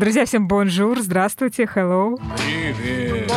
Друзья, 0.00 0.24
всем 0.24 0.48
bonjour, 0.48 0.98
здравствуйте, 0.98 1.64
hello. 1.64 2.18
Привет. 2.38 3.30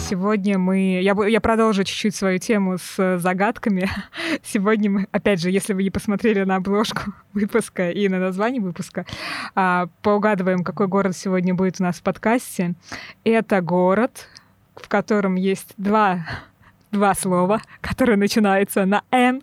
Сегодня 0.00 0.58
мы... 0.58 1.00
Я, 1.00 1.14
я 1.28 1.40
продолжу 1.40 1.84
чуть-чуть 1.84 2.16
свою 2.16 2.40
тему 2.40 2.76
с 2.76 2.98
э, 2.98 3.18
загадками. 3.18 3.88
Сегодня 4.42 4.90
мы, 4.90 5.06
опять 5.12 5.40
же, 5.40 5.52
если 5.52 5.74
вы 5.74 5.84
не 5.84 5.90
посмотрели 5.90 6.42
на 6.42 6.56
обложку 6.56 7.12
выпуска 7.34 7.92
и 7.92 8.08
на 8.08 8.18
название 8.18 8.60
выпуска, 8.60 9.06
а, 9.54 9.90
поугадываем, 10.02 10.64
какой 10.64 10.88
город 10.88 11.16
сегодня 11.16 11.54
будет 11.54 11.76
у 11.78 11.84
нас 11.84 12.00
в 12.00 12.02
подкасте. 12.02 12.74
Это 13.22 13.60
город, 13.60 14.28
в 14.74 14.88
котором 14.88 15.36
есть 15.36 15.72
два, 15.76 16.26
два 16.90 17.14
слова, 17.14 17.62
которые 17.80 18.16
начинаются 18.16 18.84
на 18.86 19.04
«Н» 19.12 19.40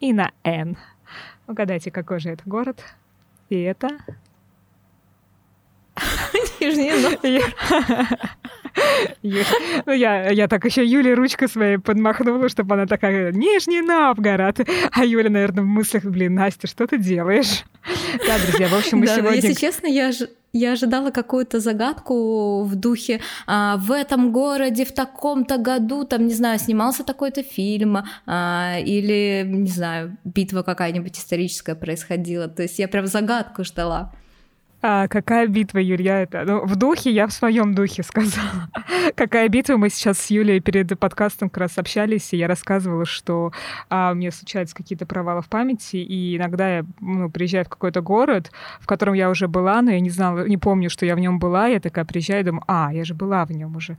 и 0.00 0.14
на 0.14 0.30
«Н». 0.44 0.78
Угадайте, 1.46 1.90
какой 1.90 2.20
же 2.20 2.30
это 2.30 2.42
город? 2.46 2.82
И 3.48 3.62
это... 3.62 3.98
Нижний 6.60 6.92
Ну, 9.86 9.92
я, 9.92 10.30
я 10.30 10.48
так 10.48 10.64
еще 10.64 10.84
Юле 10.84 11.14
ручкой 11.14 11.48
своей 11.48 11.78
подмахнула, 11.78 12.48
чтобы 12.48 12.74
она 12.74 12.86
такая, 12.86 13.32
Нижний 13.32 13.80
Новгород. 13.80 14.60
А 14.92 15.04
Юля, 15.04 15.30
наверное, 15.30 15.62
в 15.62 15.66
мыслях, 15.66 16.04
блин, 16.04 16.34
Настя, 16.34 16.66
что 16.66 16.86
ты 16.86 16.98
делаешь? 16.98 17.64
Да, 18.26 18.38
друзья, 18.46 18.68
в 18.68 18.74
общем, 18.74 18.98
мы 18.98 19.06
да, 19.06 19.16
сегодня... 19.16 19.36
Если 19.36 19.54
честно, 19.54 19.86
я 19.86 20.12
ж... 20.12 20.28
Я 20.56 20.72
ожидала 20.72 21.10
какую-то 21.10 21.58
загадку 21.58 22.62
в 22.62 22.76
духе 22.76 23.20
а, 23.44 23.76
в 23.76 23.90
этом 23.90 24.30
городе 24.30 24.84
в 24.84 24.92
таком-то 24.92 25.58
году, 25.58 26.04
там, 26.04 26.28
не 26.28 26.34
знаю, 26.34 26.60
снимался 26.60 27.02
такой-то 27.02 27.42
фильм, 27.42 27.98
а, 28.24 28.76
или, 28.78 29.42
не 29.44 29.68
знаю, 29.68 30.16
битва 30.22 30.62
какая-нибудь 30.62 31.18
историческая 31.18 31.74
происходила. 31.74 32.46
То 32.46 32.62
есть 32.62 32.78
я 32.78 32.86
прям 32.86 33.08
загадку 33.08 33.64
ждала. 33.64 34.12
А, 34.86 35.08
какая 35.08 35.46
битва, 35.46 35.78
Юлия, 35.78 36.24
это? 36.24 36.44
Ну, 36.44 36.66
в 36.66 36.76
духе, 36.76 37.10
я 37.10 37.26
в 37.26 37.32
своем 37.32 37.74
духе 37.74 38.02
сказала. 38.02 38.68
какая 39.16 39.48
битва? 39.48 39.78
Мы 39.78 39.88
сейчас 39.88 40.18
с 40.18 40.30
Юлей 40.30 40.60
перед 40.60 40.98
подкастом 40.98 41.48
как 41.48 41.56
раз 41.62 41.78
общались, 41.78 42.34
и 42.34 42.36
я 42.36 42.46
рассказывала, 42.46 43.06
что 43.06 43.50
а, 43.88 44.10
у 44.12 44.14
меня 44.14 44.30
случаются 44.30 44.76
какие-то 44.76 45.06
провалы 45.06 45.40
в 45.40 45.48
памяти, 45.48 45.96
и 45.96 46.36
иногда 46.36 46.76
я 46.76 46.84
ну, 47.00 47.30
приезжаю 47.30 47.64
в 47.64 47.70
какой-то 47.70 48.02
город, 48.02 48.52
в 48.78 48.84
котором 48.84 49.14
я 49.14 49.30
уже 49.30 49.48
была, 49.48 49.80
но 49.80 49.90
я 49.90 50.00
не 50.00 50.10
знала, 50.10 50.46
не 50.46 50.58
помню, 50.58 50.90
что 50.90 51.06
я 51.06 51.16
в 51.16 51.18
нем 51.18 51.38
была, 51.38 51.66
я 51.66 51.80
такая 51.80 52.04
приезжаю 52.04 52.40
и 52.42 52.44
думаю, 52.44 52.64
а, 52.68 52.92
я 52.92 53.06
же 53.06 53.14
была 53.14 53.46
в 53.46 53.52
нем 53.52 53.76
уже. 53.76 53.96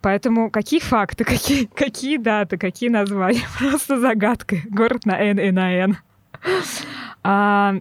Поэтому 0.00 0.50
какие 0.50 0.80
факты, 0.80 1.22
какие, 1.24 1.66
какие 1.66 2.16
даты, 2.16 2.58
какие 2.58 2.90
названия? 2.90 3.44
Просто 3.60 4.00
загадка. 4.00 4.56
Город 4.70 5.06
на 5.06 5.20
Н 5.20 5.38
и 5.38 5.52
на 5.52 5.72
Н. 5.72 5.98
А, 7.22 7.76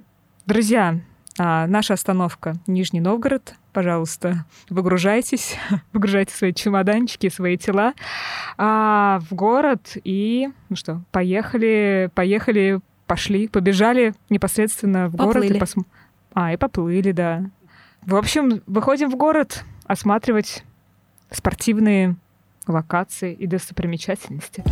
друзья, 0.46 1.00
а, 1.40 1.68
наша 1.68 1.94
остановка 1.94 2.56
Нижний 2.68 3.00
Новгород. 3.00 3.56
Пожалуйста, 3.72 4.46
выгружайтесь, 4.70 5.56
выгружайте 5.94 6.34
свои 6.36 6.54
чемоданчики, 6.54 7.30
свои 7.30 7.58
тела 7.58 7.94
а, 8.58 9.22
в 9.30 9.34
город 9.34 9.96
и, 10.04 10.50
ну 10.68 10.76
что, 10.76 11.02
поехали, 11.12 12.12
поехали, 12.14 12.82
пошли, 13.08 13.48
побежали 13.48 14.14
непосредственно 14.30 15.08
в 15.08 15.16
поплыли. 15.16 15.48
город. 15.48 15.56
И 15.56 15.60
пос... 15.60 15.76
А, 16.34 16.54
и 16.54 16.58
поплыли, 16.58 17.14
да. 17.14 17.50
В 18.02 18.16
общем, 18.16 18.62
выходим 18.68 19.10
в 19.10 19.16
город 19.16 19.64
осматривать 19.86 20.64
спортивные 21.32 22.18
локации 22.68 23.34
и 23.34 23.48
достопримечательности. 23.48 24.64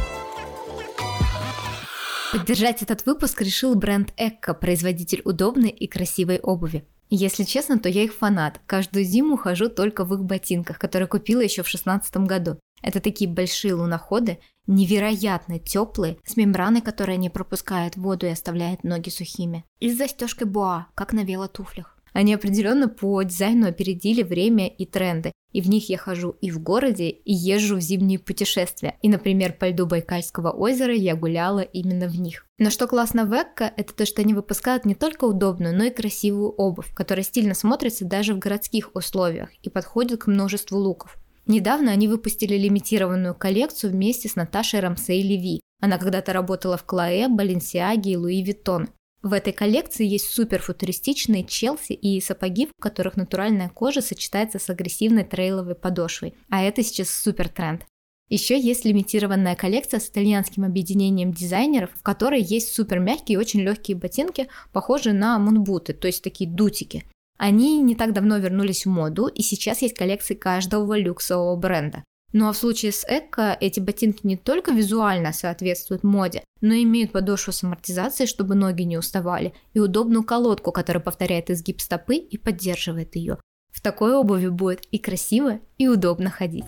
Поддержать 2.38 2.84
этот 2.84 3.04
выпуск 3.08 3.42
решил 3.42 3.74
бренд 3.74 4.14
Экко, 4.16 4.54
производитель 4.54 5.24
удобной 5.26 5.70
и 5.70 5.88
красивой 5.88 6.40
обуви. 6.40 6.88
Если 7.10 7.44
честно, 7.44 7.80
то 7.80 7.90
я 7.90 8.04
их 8.04 8.14
фанат. 8.14 8.62
Каждую 8.68 9.06
зиму 9.06 9.38
хожу 9.38 9.70
только 9.70 10.06
в 10.06 10.14
их 10.14 10.24
ботинках, 10.24 10.78
которые 10.78 11.08
купила 11.08 11.42
еще 11.42 11.64
в 11.64 11.72
2016 11.72 12.18
году. 12.18 12.60
Это 12.84 13.00
такие 13.00 13.28
большие 13.28 13.74
луноходы, 13.74 14.38
невероятно 14.68 15.58
теплые, 15.58 16.20
с 16.26 16.38
мембраной, 16.38 16.82
которая 16.82 17.18
не 17.18 17.32
пропускает 17.32 17.96
воду 17.96 18.28
и 18.28 18.32
оставляет 18.32 18.84
ноги 18.84 19.10
сухими. 19.10 19.66
И 19.80 19.92
с 19.92 19.98
застежкой 19.98 20.48
буа, 20.48 20.90
как 20.94 21.14
на 21.14 21.24
велотуфлях. 21.24 21.97
Они 22.18 22.34
определенно 22.34 22.90
по 22.90 23.22
дизайну 23.22 23.68
опередили 23.68 24.24
время 24.24 24.68
и 24.68 24.88
тренды, 24.88 25.32
и 25.52 25.62
в 25.62 25.70
них 25.70 25.88
я 25.88 26.00
хожу 26.00 26.32
и 26.42 26.50
в 26.50 26.60
городе, 26.60 27.10
и 27.10 27.32
езжу 27.32 27.76
в 27.76 27.80
зимние 27.80 28.18
путешествия. 28.18 28.98
И, 29.04 29.08
например, 29.08 29.54
по 29.54 29.70
льду 29.70 29.86
Байкальского 29.86 30.50
озера 30.50 30.96
я 30.96 31.16
гуляла 31.16 31.60
именно 31.60 32.08
в 32.08 32.20
них. 32.20 32.48
Но 32.58 32.72
что 32.72 32.88
классно 32.88 33.26
в 33.26 33.34
ECCO, 33.34 33.72
это 33.78 33.94
то, 33.94 34.08
что 34.08 34.24
они 34.24 34.34
выпускают 34.34 34.84
не 34.84 34.96
только 34.96 35.26
удобную, 35.26 35.78
но 35.78 35.84
и 35.84 35.92
красивую 35.92 36.50
обувь, 36.50 36.92
которая 36.96 37.24
стильно 37.24 37.54
смотрится 37.54 38.04
даже 38.04 38.34
в 38.34 38.40
городских 38.40 38.96
условиях 38.96 39.50
и 39.62 39.70
подходит 39.70 40.22
к 40.22 40.26
множеству 40.26 40.80
луков. 40.80 41.20
Недавно 41.46 41.92
они 41.92 42.08
выпустили 42.08 42.58
лимитированную 42.58 43.36
коллекцию 43.36 43.92
вместе 43.92 44.28
с 44.28 44.36
Наташей 44.36 44.80
Рамсей 44.80 45.22
Леви. 45.22 45.62
Она 45.82 46.00
когда-то 46.00 46.34
работала 46.34 46.78
в 46.78 46.84
Chloé, 46.84 47.28
Баленсиаге 47.28 48.14
и 48.14 48.18
Louis 48.18 48.42
Vuitton. 48.42 48.90
В 49.24 49.34
этой 49.34 49.52
коллекции 49.52 50.06
есть 50.06 50.30
супер 50.30 50.62
футуристичные 50.62 51.44
челси 51.44 51.94
и 51.94 52.22
сапоги, 52.22 52.68
в 52.68 52.82
которых 52.82 53.18
натуральная 53.18 53.70
кожа 53.70 54.02
сочетается 54.02 54.60
с 54.60 54.70
агрессивной 54.70 55.24
трейловой 55.24 55.76
подошвой. 55.76 56.36
А 56.50 56.64
это 56.64 56.84
сейчас 56.84 57.10
супер 57.10 57.50
тренд. 57.50 57.86
Еще 58.30 58.60
есть 58.60 58.84
лимитированная 58.84 59.56
коллекция 59.56 60.00
с 60.00 60.10
итальянским 60.10 60.66
объединением 60.66 61.32
дизайнеров, 61.32 61.92
в 61.96 62.04
которой 62.04 62.42
есть 62.42 62.74
супер 62.74 63.00
мягкие 63.00 63.36
и 63.36 63.40
очень 63.40 63.62
легкие 63.62 63.96
ботинки, 63.96 64.50
похожие 64.74 65.14
на 65.14 65.40
мунбуты, 65.40 65.94
то 65.94 66.08
есть 66.08 66.24
такие 66.24 66.50
дутики. 66.50 67.06
Они 67.38 67.82
не 67.82 67.96
так 67.96 68.14
давно 68.14 68.38
вернулись 68.38 68.86
в 68.86 68.90
моду, 68.90 69.28
и 69.28 69.42
сейчас 69.42 69.82
есть 69.82 69.96
коллекции 69.96 70.34
каждого 70.34 70.98
люксового 70.98 71.56
бренда. 71.56 72.04
Ну 72.34 72.50
а 72.50 72.52
в 72.52 72.58
случае 72.58 72.92
с 72.92 73.06
Эко 73.08 73.58
эти 73.60 73.80
ботинки 73.80 74.28
не 74.28 74.36
только 74.36 74.72
визуально 74.72 75.32
соответствуют 75.32 76.04
моде, 76.04 76.44
но 76.60 76.74
и 76.74 76.84
имеют 76.84 77.14
подошву 77.14 77.54
с 77.54 77.64
амортизацией, 77.64 78.28
чтобы 78.28 78.56
ноги 78.56 78.84
не 78.84 78.98
уставали, 78.98 79.54
и 79.74 79.80
удобную 79.80 80.24
колодку, 80.24 80.72
которая 80.72 81.02
повторяет 81.02 81.50
изгиб 81.50 81.80
стопы 81.80 82.16
и 82.16 82.38
поддерживает 82.38 83.16
ее. 83.16 83.38
В 83.72 83.82
такой 83.82 84.14
обуви 84.16 84.48
будет 84.48 84.86
и 84.92 84.98
красиво, 84.98 85.60
и 85.78 85.88
удобно 85.88 86.30
ходить. 86.30 86.66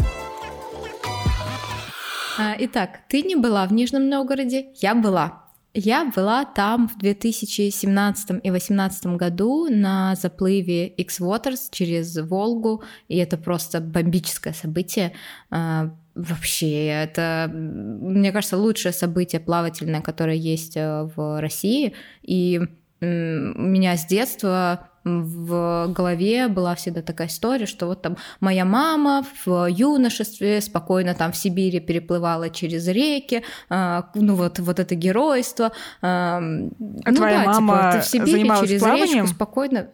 А, 2.37 2.55
итак, 2.57 3.01
ты 3.09 3.21
не 3.21 3.35
была 3.35 3.65
в 3.65 3.73
Нижнем 3.73 4.07
Новгороде, 4.07 4.71
я 4.75 4.95
была. 4.95 5.48
Я 5.73 6.11
была 6.15 6.45
там 6.45 6.89
в 6.89 6.97
2017 6.97 8.29
и 8.29 8.49
2018 8.49 9.05
году 9.17 9.67
на 9.69 10.15
заплыве 10.15 10.87
X-Waters 10.87 11.69
через 11.69 12.17
Волгу, 12.17 12.83
и 13.07 13.17
это 13.17 13.37
просто 13.37 13.79
бомбическое 13.79 14.53
событие. 14.53 15.13
А, 15.51 15.91
вообще, 16.15 16.87
это, 16.87 17.49
мне 17.53 18.31
кажется, 18.31 18.57
лучшее 18.57 18.93
событие 18.93 19.39
плавательное, 19.39 20.01
которое 20.01 20.35
есть 20.35 20.75
э, 20.75 21.07
в 21.15 21.39
России. 21.39 21.93
И 22.23 22.59
меня 23.01 23.95
с 23.95 24.05
детства 24.05 24.88
в 25.23 25.87
голове 25.93 26.47
была 26.47 26.75
всегда 26.75 27.01
такая 27.01 27.27
история, 27.27 27.65
что 27.65 27.87
вот 27.87 28.01
там 28.01 28.17
моя 28.39 28.65
мама 28.65 29.25
в 29.45 29.67
юношестве 29.69 30.61
спокойно 30.61 31.13
там 31.13 31.31
в 31.31 31.37
Сибири 31.37 31.79
переплывала 31.79 32.49
через 32.49 32.87
реки, 32.87 33.43
э, 33.69 34.01
ну 34.15 34.35
вот, 34.35 34.59
вот 34.59 34.79
это 34.79 34.95
геройство. 34.95 35.71
А 36.01 36.39
ну 36.39 36.71
твоя 37.15 37.45
да, 37.45 37.59
мама 37.59 37.91
типа, 37.91 38.01
в 38.01 38.05
Сибири 38.05 38.51
через 38.61 38.81
плаванием? 38.81 39.23
речку 39.23 39.27
спокойно. 39.27 39.89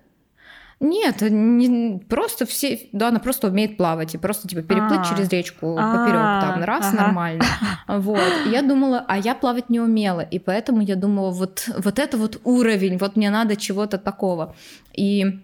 Нет, 0.81 1.21
не, 1.21 1.99
просто 2.09 2.45
все, 2.45 2.89
да, 2.91 3.07
она 3.07 3.19
просто 3.19 3.47
умеет 3.47 3.77
плавать 3.77 4.13
и 4.13 4.17
просто 4.17 4.47
типа 4.47 4.61
переплыть 4.61 4.99
А. 5.01 5.05
через 5.05 5.29
речку 5.29 5.77
А, 5.79 5.93
поперек 5.93 6.21
там 6.41 6.63
раз 6.63 6.87
ага. 6.87 7.03
нормально. 7.03 7.43
Вот. 7.87 8.21
И 8.45 8.49
я 8.49 8.61
думала, 8.61 9.05
а 9.07 9.17
я 9.17 9.35
плавать 9.35 9.69
не 9.69 9.79
умела, 9.79 10.21
и 10.21 10.39
поэтому 10.39 10.81
я 10.81 10.95
думала, 10.95 11.31
вот, 11.31 11.69
вот 11.77 11.99
это 11.99 12.17
вот 12.17 12.41
уровень, 12.43 12.97
вот 12.97 13.15
мне 13.15 13.29
надо 13.29 13.55
чего-то 13.55 13.97
такого. 13.97 14.55
И 14.93 15.39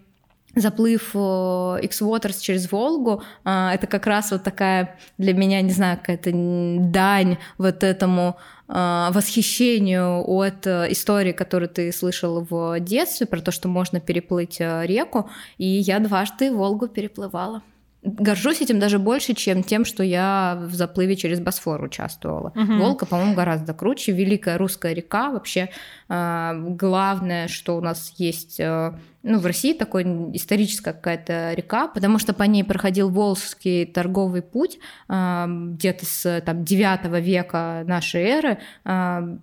заплыв 0.54 1.10
э, 1.14 1.78
X-Waters 1.82 2.40
через 2.40 2.70
Волгу, 2.70 3.22
э, 3.44 3.70
это 3.74 3.86
как 3.86 4.06
раз 4.06 4.30
вот 4.30 4.42
такая 4.42 4.96
для 5.18 5.32
меня, 5.34 5.60
не 5.62 5.72
знаю, 5.72 5.98
какая-то 5.98 6.30
дань 6.32 7.38
вот 7.58 7.82
этому 7.82 8.36
э, 8.68 9.08
восхищению 9.12 10.28
от 10.28 10.66
э, 10.66 10.88
истории, 10.90 11.32
которую 11.32 11.68
ты 11.68 11.92
слышал 11.92 12.46
в 12.48 12.78
детстве, 12.80 13.26
про 13.26 13.40
то, 13.40 13.50
что 13.50 13.68
можно 13.68 14.00
переплыть 14.00 14.60
э, 14.60 14.86
реку, 14.86 15.30
и 15.58 15.66
я 15.66 15.98
дважды 15.98 16.52
Волгу 16.52 16.88
переплывала. 16.88 17.62
Горжусь 18.04 18.60
этим 18.60 18.80
даже 18.80 18.98
больше, 18.98 19.32
чем 19.32 19.62
тем, 19.62 19.84
что 19.84 20.02
я 20.02 20.60
в 20.60 20.74
заплыве 20.74 21.14
через 21.14 21.38
Босфор 21.38 21.84
участвовала. 21.84 22.50
Мгм. 22.56 22.80
Волга, 22.80 23.06
по-моему, 23.06 23.34
гораздо 23.34 23.74
круче. 23.74 24.10
Великая 24.10 24.58
русская 24.58 24.92
река. 24.92 25.30
Вообще 25.30 25.68
э, 26.08 26.52
главное, 26.70 27.46
что 27.46 27.76
у 27.76 27.80
нас 27.80 28.12
есть 28.16 28.58
э, 28.58 28.92
ну, 29.22 29.38
в 29.38 29.46
России 29.46 29.72
такой 29.72 30.04
историческая 30.34 30.92
какая-то 30.92 31.54
река, 31.54 31.88
потому 31.88 32.18
что 32.18 32.32
по 32.32 32.42
ней 32.42 32.64
проходил 32.64 33.08
Волжский 33.08 33.86
торговый 33.86 34.42
путь 34.42 34.78
э, 35.08 35.44
где-то 35.48 36.06
с 36.06 36.42
там, 36.44 36.64
9 36.64 37.22
века 37.24 37.84
нашей 37.86 38.22
эры. 38.22 38.58
Э, 38.84 39.36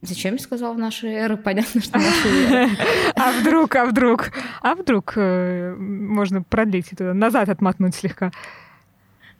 Зачем 0.00 0.34
я 0.34 0.38
сказала 0.38 0.74
в 0.74 0.78
нашей 0.78 1.10
эры? 1.10 1.36
Понятно, 1.36 1.80
что 1.80 1.98
наши 1.98 2.28
эры. 2.28 2.70
А 3.16 3.32
вдруг, 3.32 3.74
а 3.74 3.84
вдруг, 3.84 4.30
а 4.62 4.76
вдруг 4.76 5.14
э, 5.16 5.74
можно 5.74 6.42
продлить 6.42 6.92
это, 6.92 7.12
назад 7.14 7.48
отмотнуть 7.48 7.96
слегка. 7.96 8.30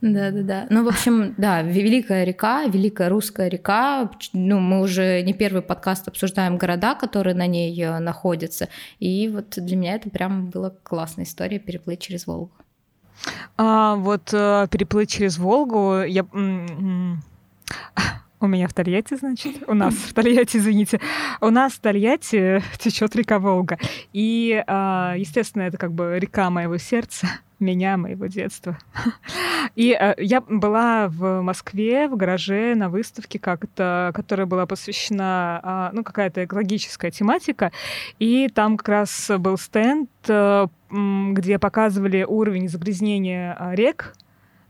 Да, 0.01 0.31
да, 0.31 0.43
да. 0.43 0.67
Ну, 0.69 0.85
в 0.85 0.87
общем, 0.87 1.35
да, 1.37 1.61
Великая 1.61 2.23
река, 2.23 2.65
Великая 2.65 3.09
русская 3.09 3.49
река. 3.49 4.09
Ну, 4.31 4.59
мы 4.59 4.79
уже 4.81 5.21
не 5.23 5.33
первый 5.33 5.61
подкаст 5.61 6.07
обсуждаем 6.07 6.57
города, 6.57 6.95
которые 6.95 7.35
на 7.35 7.47
ней 7.47 7.77
э, 7.81 7.99
находятся. 7.99 8.69
И 8.99 9.27
вот 9.27 9.55
для 9.57 9.75
меня 9.75 9.95
это 9.95 10.09
прям 10.09 10.49
была 10.49 10.71
классная 10.83 11.25
история 11.25 11.59
переплыть 11.59 11.99
через 11.99 12.27
Волгу. 12.27 12.51
А, 13.57 13.95
вот 13.95 14.33
э, 14.33 14.67
переплыть 14.71 15.09
через 15.09 15.37
Волгу, 15.37 16.01
я... 16.03 16.25
У 18.41 18.47
меня 18.47 18.69
в 18.69 18.73
Тольятти, 18.73 19.15
значит, 19.15 19.67
у 19.67 19.73
нас 19.73 19.93
в 19.93 20.13
Тольятти, 20.13 20.55
извините, 20.57 21.01
у 21.41 21.49
нас 21.49 21.73
в 21.73 21.81
Тольятти 21.81 22.63
течет 22.77 23.13
река 23.17 23.37
Волга. 23.37 23.77
И, 24.13 24.63
а, 24.65 25.15
естественно, 25.17 25.63
это 25.63 25.77
как 25.77 25.91
бы 25.91 26.17
река 26.17 26.49
моего 26.49 26.77
сердца 26.77 27.27
меня, 27.59 27.97
моего 27.97 28.27
детства. 28.27 28.77
И 29.75 29.97
э, 29.99 30.15
я 30.17 30.41
была 30.41 31.07
в 31.09 31.41
Москве 31.41 32.07
в 32.07 32.15
гараже 32.15 32.75
на 32.75 32.89
выставке, 32.89 33.39
как-то, 33.39 34.11
которая 34.13 34.47
была 34.47 34.65
посвящена, 34.65 35.89
э, 35.91 35.95
ну, 35.95 36.03
какая-то 36.03 36.45
экологическая 36.45 37.11
тематика, 37.11 37.71
и 38.19 38.49
там 38.49 38.77
как 38.77 38.89
раз 38.89 39.31
был 39.37 39.57
стенд, 39.57 40.09
э, 40.27 40.67
где 40.89 41.59
показывали 41.59 42.23
уровень 42.23 42.69
загрязнения 42.69 43.55
э, 43.59 43.75
рек, 43.75 44.13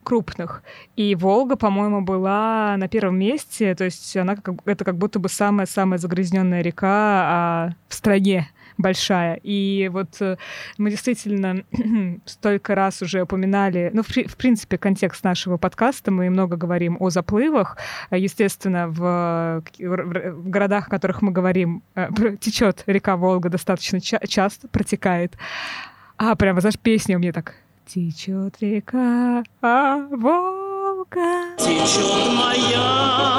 крупных. 0.03 0.63
И 0.95 1.15
Волга, 1.15 1.55
по-моему, 1.55 2.01
была 2.01 2.75
на 2.77 2.87
первом 2.87 3.19
месте. 3.19 3.75
То 3.75 3.83
есть 3.83 4.17
она 4.17 4.35
как, 4.35 4.55
это 4.65 4.83
как 4.83 4.97
будто 4.97 5.19
бы 5.19 5.29
самая-самая 5.29 5.99
загрязненная 5.99 6.61
река 6.61 6.87
а, 6.89 7.69
в 7.87 7.93
стране 7.93 8.49
большая. 8.79 9.39
И 9.43 9.89
вот 9.91 10.19
э, 10.21 10.37
мы 10.77 10.89
действительно 10.89 11.63
столько 12.25 12.73
раз 12.73 13.01
уже 13.03 13.21
упоминали, 13.21 13.91
ну, 13.93 14.01
в, 14.01 14.09
в 14.09 14.37
принципе, 14.37 14.77
контекст 14.79 15.23
нашего 15.23 15.57
подкаста, 15.57 16.09
мы 16.09 16.29
много 16.29 16.57
говорим 16.57 16.97
о 16.99 17.09
заплывах. 17.11 17.77
Естественно, 18.09 18.87
в, 18.87 19.63
в 19.77 20.49
городах, 20.49 20.87
о 20.87 20.89
которых 20.89 21.21
мы 21.21 21.31
говорим, 21.31 21.83
э, 21.93 22.07
течет 22.39 22.83
река 22.87 23.17
Волга 23.17 23.49
достаточно 23.49 24.01
ча- 24.01 24.25
часто, 24.25 24.67
протекает. 24.67 25.37
А, 26.17 26.35
прямо, 26.35 26.61
знаешь, 26.61 26.79
песня 26.79 27.17
у 27.17 27.19
меня 27.19 27.33
так 27.33 27.55
Течет 27.85 28.61
река, 28.61 29.43
а 29.63 29.97
Волга. 30.11 31.57
Течет 31.57 32.31
моя 32.37 33.38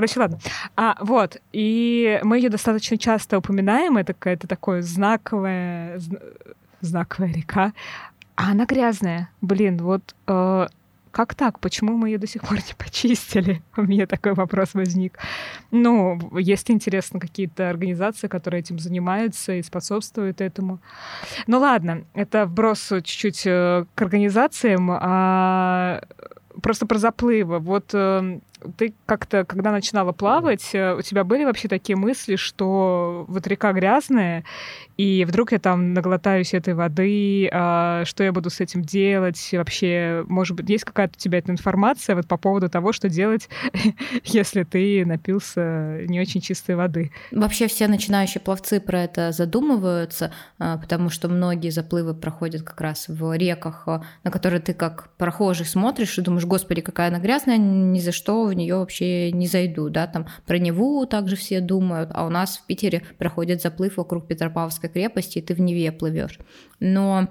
Короче, 0.00 0.18
ладно. 0.18 0.38
А, 0.76 0.96
вот, 1.02 1.36
и 1.52 2.20
мы 2.22 2.38
ее 2.38 2.48
достаточно 2.48 2.96
часто 2.96 3.36
упоминаем, 3.36 3.98
это 3.98 4.14
какая-то 4.14 4.48
такое 4.48 4.80
знаковая, 4.80 6.00
знаковая 6.80 7.30
река, 7.30 7.74
а 8.34 8.52
она 8.52 8.64
грязная. 8.64 9.28
Блин, 9.42 9.76
вот 9.76 10.14
э, 10.26 10.68
как 11.10 11.34
так? 11.34 11.60
Почему 11.60 11.98
мы 11.98 12.08
ее 12.08 12.16
до 12.16 12.26
сих 12.26 12.40
пор 12.40 12.56
не 12.56 12.72
почистили? 12.78 13.60
У 13.76 13.82
меня 13.82 14.06
такой 14.06 14.32
вопрос 14.32 14.70
возник. 14.72 15.18
Ну, 15.70 16.18
есть, 16.38 16.70
интересно, 16.70 17.20
какие-то 17.20 17.68
организации, 17.68 18.26
которые 18.26 18.60
этим 18.60 18.78
занимаются 18.78 19.52
и 19.52 19.62
способствуют 19.62 20.40
этому. 20.40 20.78
Ну 21.46 21.58
ладно, 21.58 22.04
это 22.14 22.46
вброс 22.46 22.88
чуть-чуть 22.88 23.42
э, 23.44 23.84
к 23.94 24.00
организациям, 24.00 24.88
а 24.90 26.00
просто 26.62 26.86
про 26.86 26.96
заплывы. 26.96 27.58
Вот 27.58 27.90
эм, 27.92 28.40
ты 28.76 28.94
как-то, 29.06 29.44
когда 29.44 29.72
начинала 29.72 30.12
плавать, 30.12 30.70
э, 30.74 30.94
у 30.94 31.02
тебя 31.02 31.24
были 31.24 31.44
вообще 31.44 31.68
такие 31.68 31.96
мысли, 31.96 32.36
что 32.36 33.24
вот 33.28 33.46
река 33.46 33.72
грязная, 33.72 34.44
и 34.96 35.24
вдруг 35.24 35.52
я 35.52 35.58
там 35.58 35.94
наглотаюсь 35.94 36.52
этой 36.52 36.74
воды, 36.74 37.48
а 37.52 38.04
что 38.04 38.22
я 38.22 38.32
буду 38.32 38.50
с 38.50 38.60
этим 38.60 38.82
делать? 38.82 39.48
Вообще, 39.52 40.24
может 40.28 40.56
быть, 40.56 40.68
есть 40.68 40.84
какая-то 40.84 41.14
у 41.16 41.18
тебя 41.18 41.38
эта 41.38 41.50
информация 41.52 42.14
вот 42.14 42.26
по 42.28 42.36
поводу 42.36 42.68
того, 42.68 42.92
что 42.92 43.08
делать, 43.08 43.48
если 44.24 44.62
ты 44.64 45.06
напился 45.06 46.02
не 46.06 46.20
очень 46.20 46.42
чистой 46.42 46.76
воды? 46.76 47.12
Вообще 47.30 47.66
все 47.66 47.88
начинающие 47.88 48.42
пловцы 48.42 48.78
про 48.78 49.04
это 49.04 49.32
задумываются, 49.32 50.32
а, 50.58 50.76
потому 50.76 51.08
что 51.08 51.28
многие 51.28 51.70
заплывы 51.70 52.14
проходят 52.14 52.62
как 52.62 52.80
раз 52.82 53.06
в 53.08 53.34
реках, 53.36 53.84
а, 53.86 54.02
на 54.22 54.30
которые 54.30 54.60
ты 54.60 54.74
как 54.74 55.08
прохожий 55.16 55.64
смотришь 55.64 56.18
и 56.18 56.20
думаешь, 56.20 56.44
господи, 56.44 56.82
какая 56.82 57.08
она 57.08 57.20
грязная, 57.20 57.56
ни 57.56 58.00
за 58.00 58.12
что 58.12 58.49
в 58.50 58.54
нее 58.54 58.76
вообще 58.76 59.32
не 59.32 59.46
зайду, 59.46 59.88
да, 59.88 60.06
там 60.06 60.26
про 60.46 60.58
Неву 60.58 61.06
также 61.06 61.36
все 61.36 61.60
думают, 61.60 62.10
а 62.12 62.26
у 62.26 62.28
нас 62.28 62.58
в 62.58 62.66
Питере 62.66 63.02
проходит 63.18 63.62
заплыв 63.62 63.96
вокруг 63.96 64.26
Петропавловской 64.26 64.90
крепости, 64.90 65.38
и 65.38 65.42
ты 65.42 65.54
в 65.54 65.60
Неве 65.60 65.92
плывешь. 65.92 66.38
Но 66.78 67.28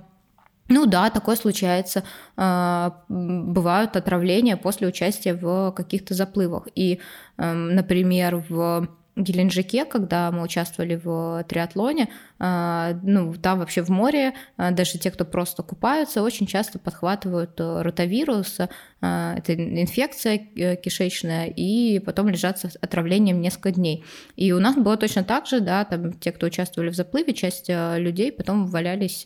ну 0.70 0.86
да, 0.86 1.10
такое 1.10 1.36
случается. 1.36 2.04
А, 2.38 3.04
бывают 3.10 3.96
отравления 3.96 4.56
после 4.56 4.88
участия 4.88 5.34
в 5.34 5.72
каких-то 5.72 6.14
заплывах. 6.14 6.68
И, 6.76 7.00
эм, 7.38 7.74
например, 7.76 8.44
в 8.48 8.88
Геленджике, 9.16 9.86
когда 9.86 10.32
мы 10.32 10.44
участвовали 10.44 10.96
в 11.04 11.44
триатлоне, 11.50 12.10
ну, 12.40 13.34
там 13.42 13.60
вообще 13.60 13.82
в 13.82 13.90
море 13.90 14.34
а, 14.58 14.72
даже 14.72 14.98
те, 14.98 15.12
кто 15.12 15.26
просто 15.26 15.62
купаются, 15.62 16.24
очень 16.24 16.48
часто 16.48 16.80
подхватывают 16.80 17.60
э, 17.60 17.82
ротавирус, 17.82 18.60
а, 19.02 19.36
это 19.38 19.54
инфекция 19.54 20.48
э, 20.56 20.78
кишечная, 20.78 21.48
и 21.48 22.00
потом 22.00 22.30
лежат 22.30 22.60
с 22.60 22.78
отравлением 22.80 23.42
несколько 23.42 23.72
дней. 23.72 24.06
И 24.38 24.54
у 24.54 24.60
нас 24.60 24.76
было 24.76 24.96
точно 24.96 25.26
так 25.26 25.48
же, 25.48 25.60
да, 25.60 25.84
там 25.84 26.14
те, 26.14 26.32
кто 26.32 26.48
участвовали 26.48 26.90
в 26.90 26.96
заплыве, 26.96 27.34
часть 27.34 27.70
э, 27.70 28.00
людей 28.00 28.32
потом 28.32 28.68
валялись 28.68 29.26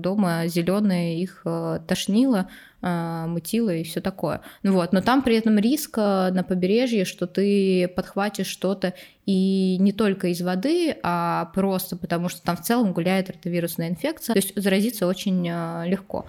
дома 0.00 0.46
зеленые, 0.46 1.20
их 1.20 1.44
тошнило, 1.86 2.48
мутило 2.80 3.74
и 3.74 3.82
все 3.82 4.00
такое. 4.00 4.40
Ну 4.62 4.72
вот, 4.72 4.92
но 4.92 5.00
там 5.00 5.22
при 5.22 5.36
этом 5.36 5.58
риск 5.58 5.96
на 5.96 6.44
побережье, 6.46 7.04
что 7.04 7.26
ты 7.26 7.88
подхватишь 7.88 8.46
что-то 8.46 8.94
и 9.28 9.76
не 9.78 9.92
только 9.92 10.28
из 10.28 10.40
воды, 10.40 10.96
а 11.02 11.50
просто 11.54 11.96
потому, 11.96 12.30
что 12.30 12.40
там 12.40 12.56
в 12.56 12.62
целом 12.62 12.94
гуляет 12.94 13.28
ротовирусная 13.28 13.90
инфекция. 13.90 14.32
То 14.32 14.38
есть 14.38 14.54
заразиться 14.56 15.06
очень 15.06 15.46
э, 15.46 15.86
легко. 15.86 16.24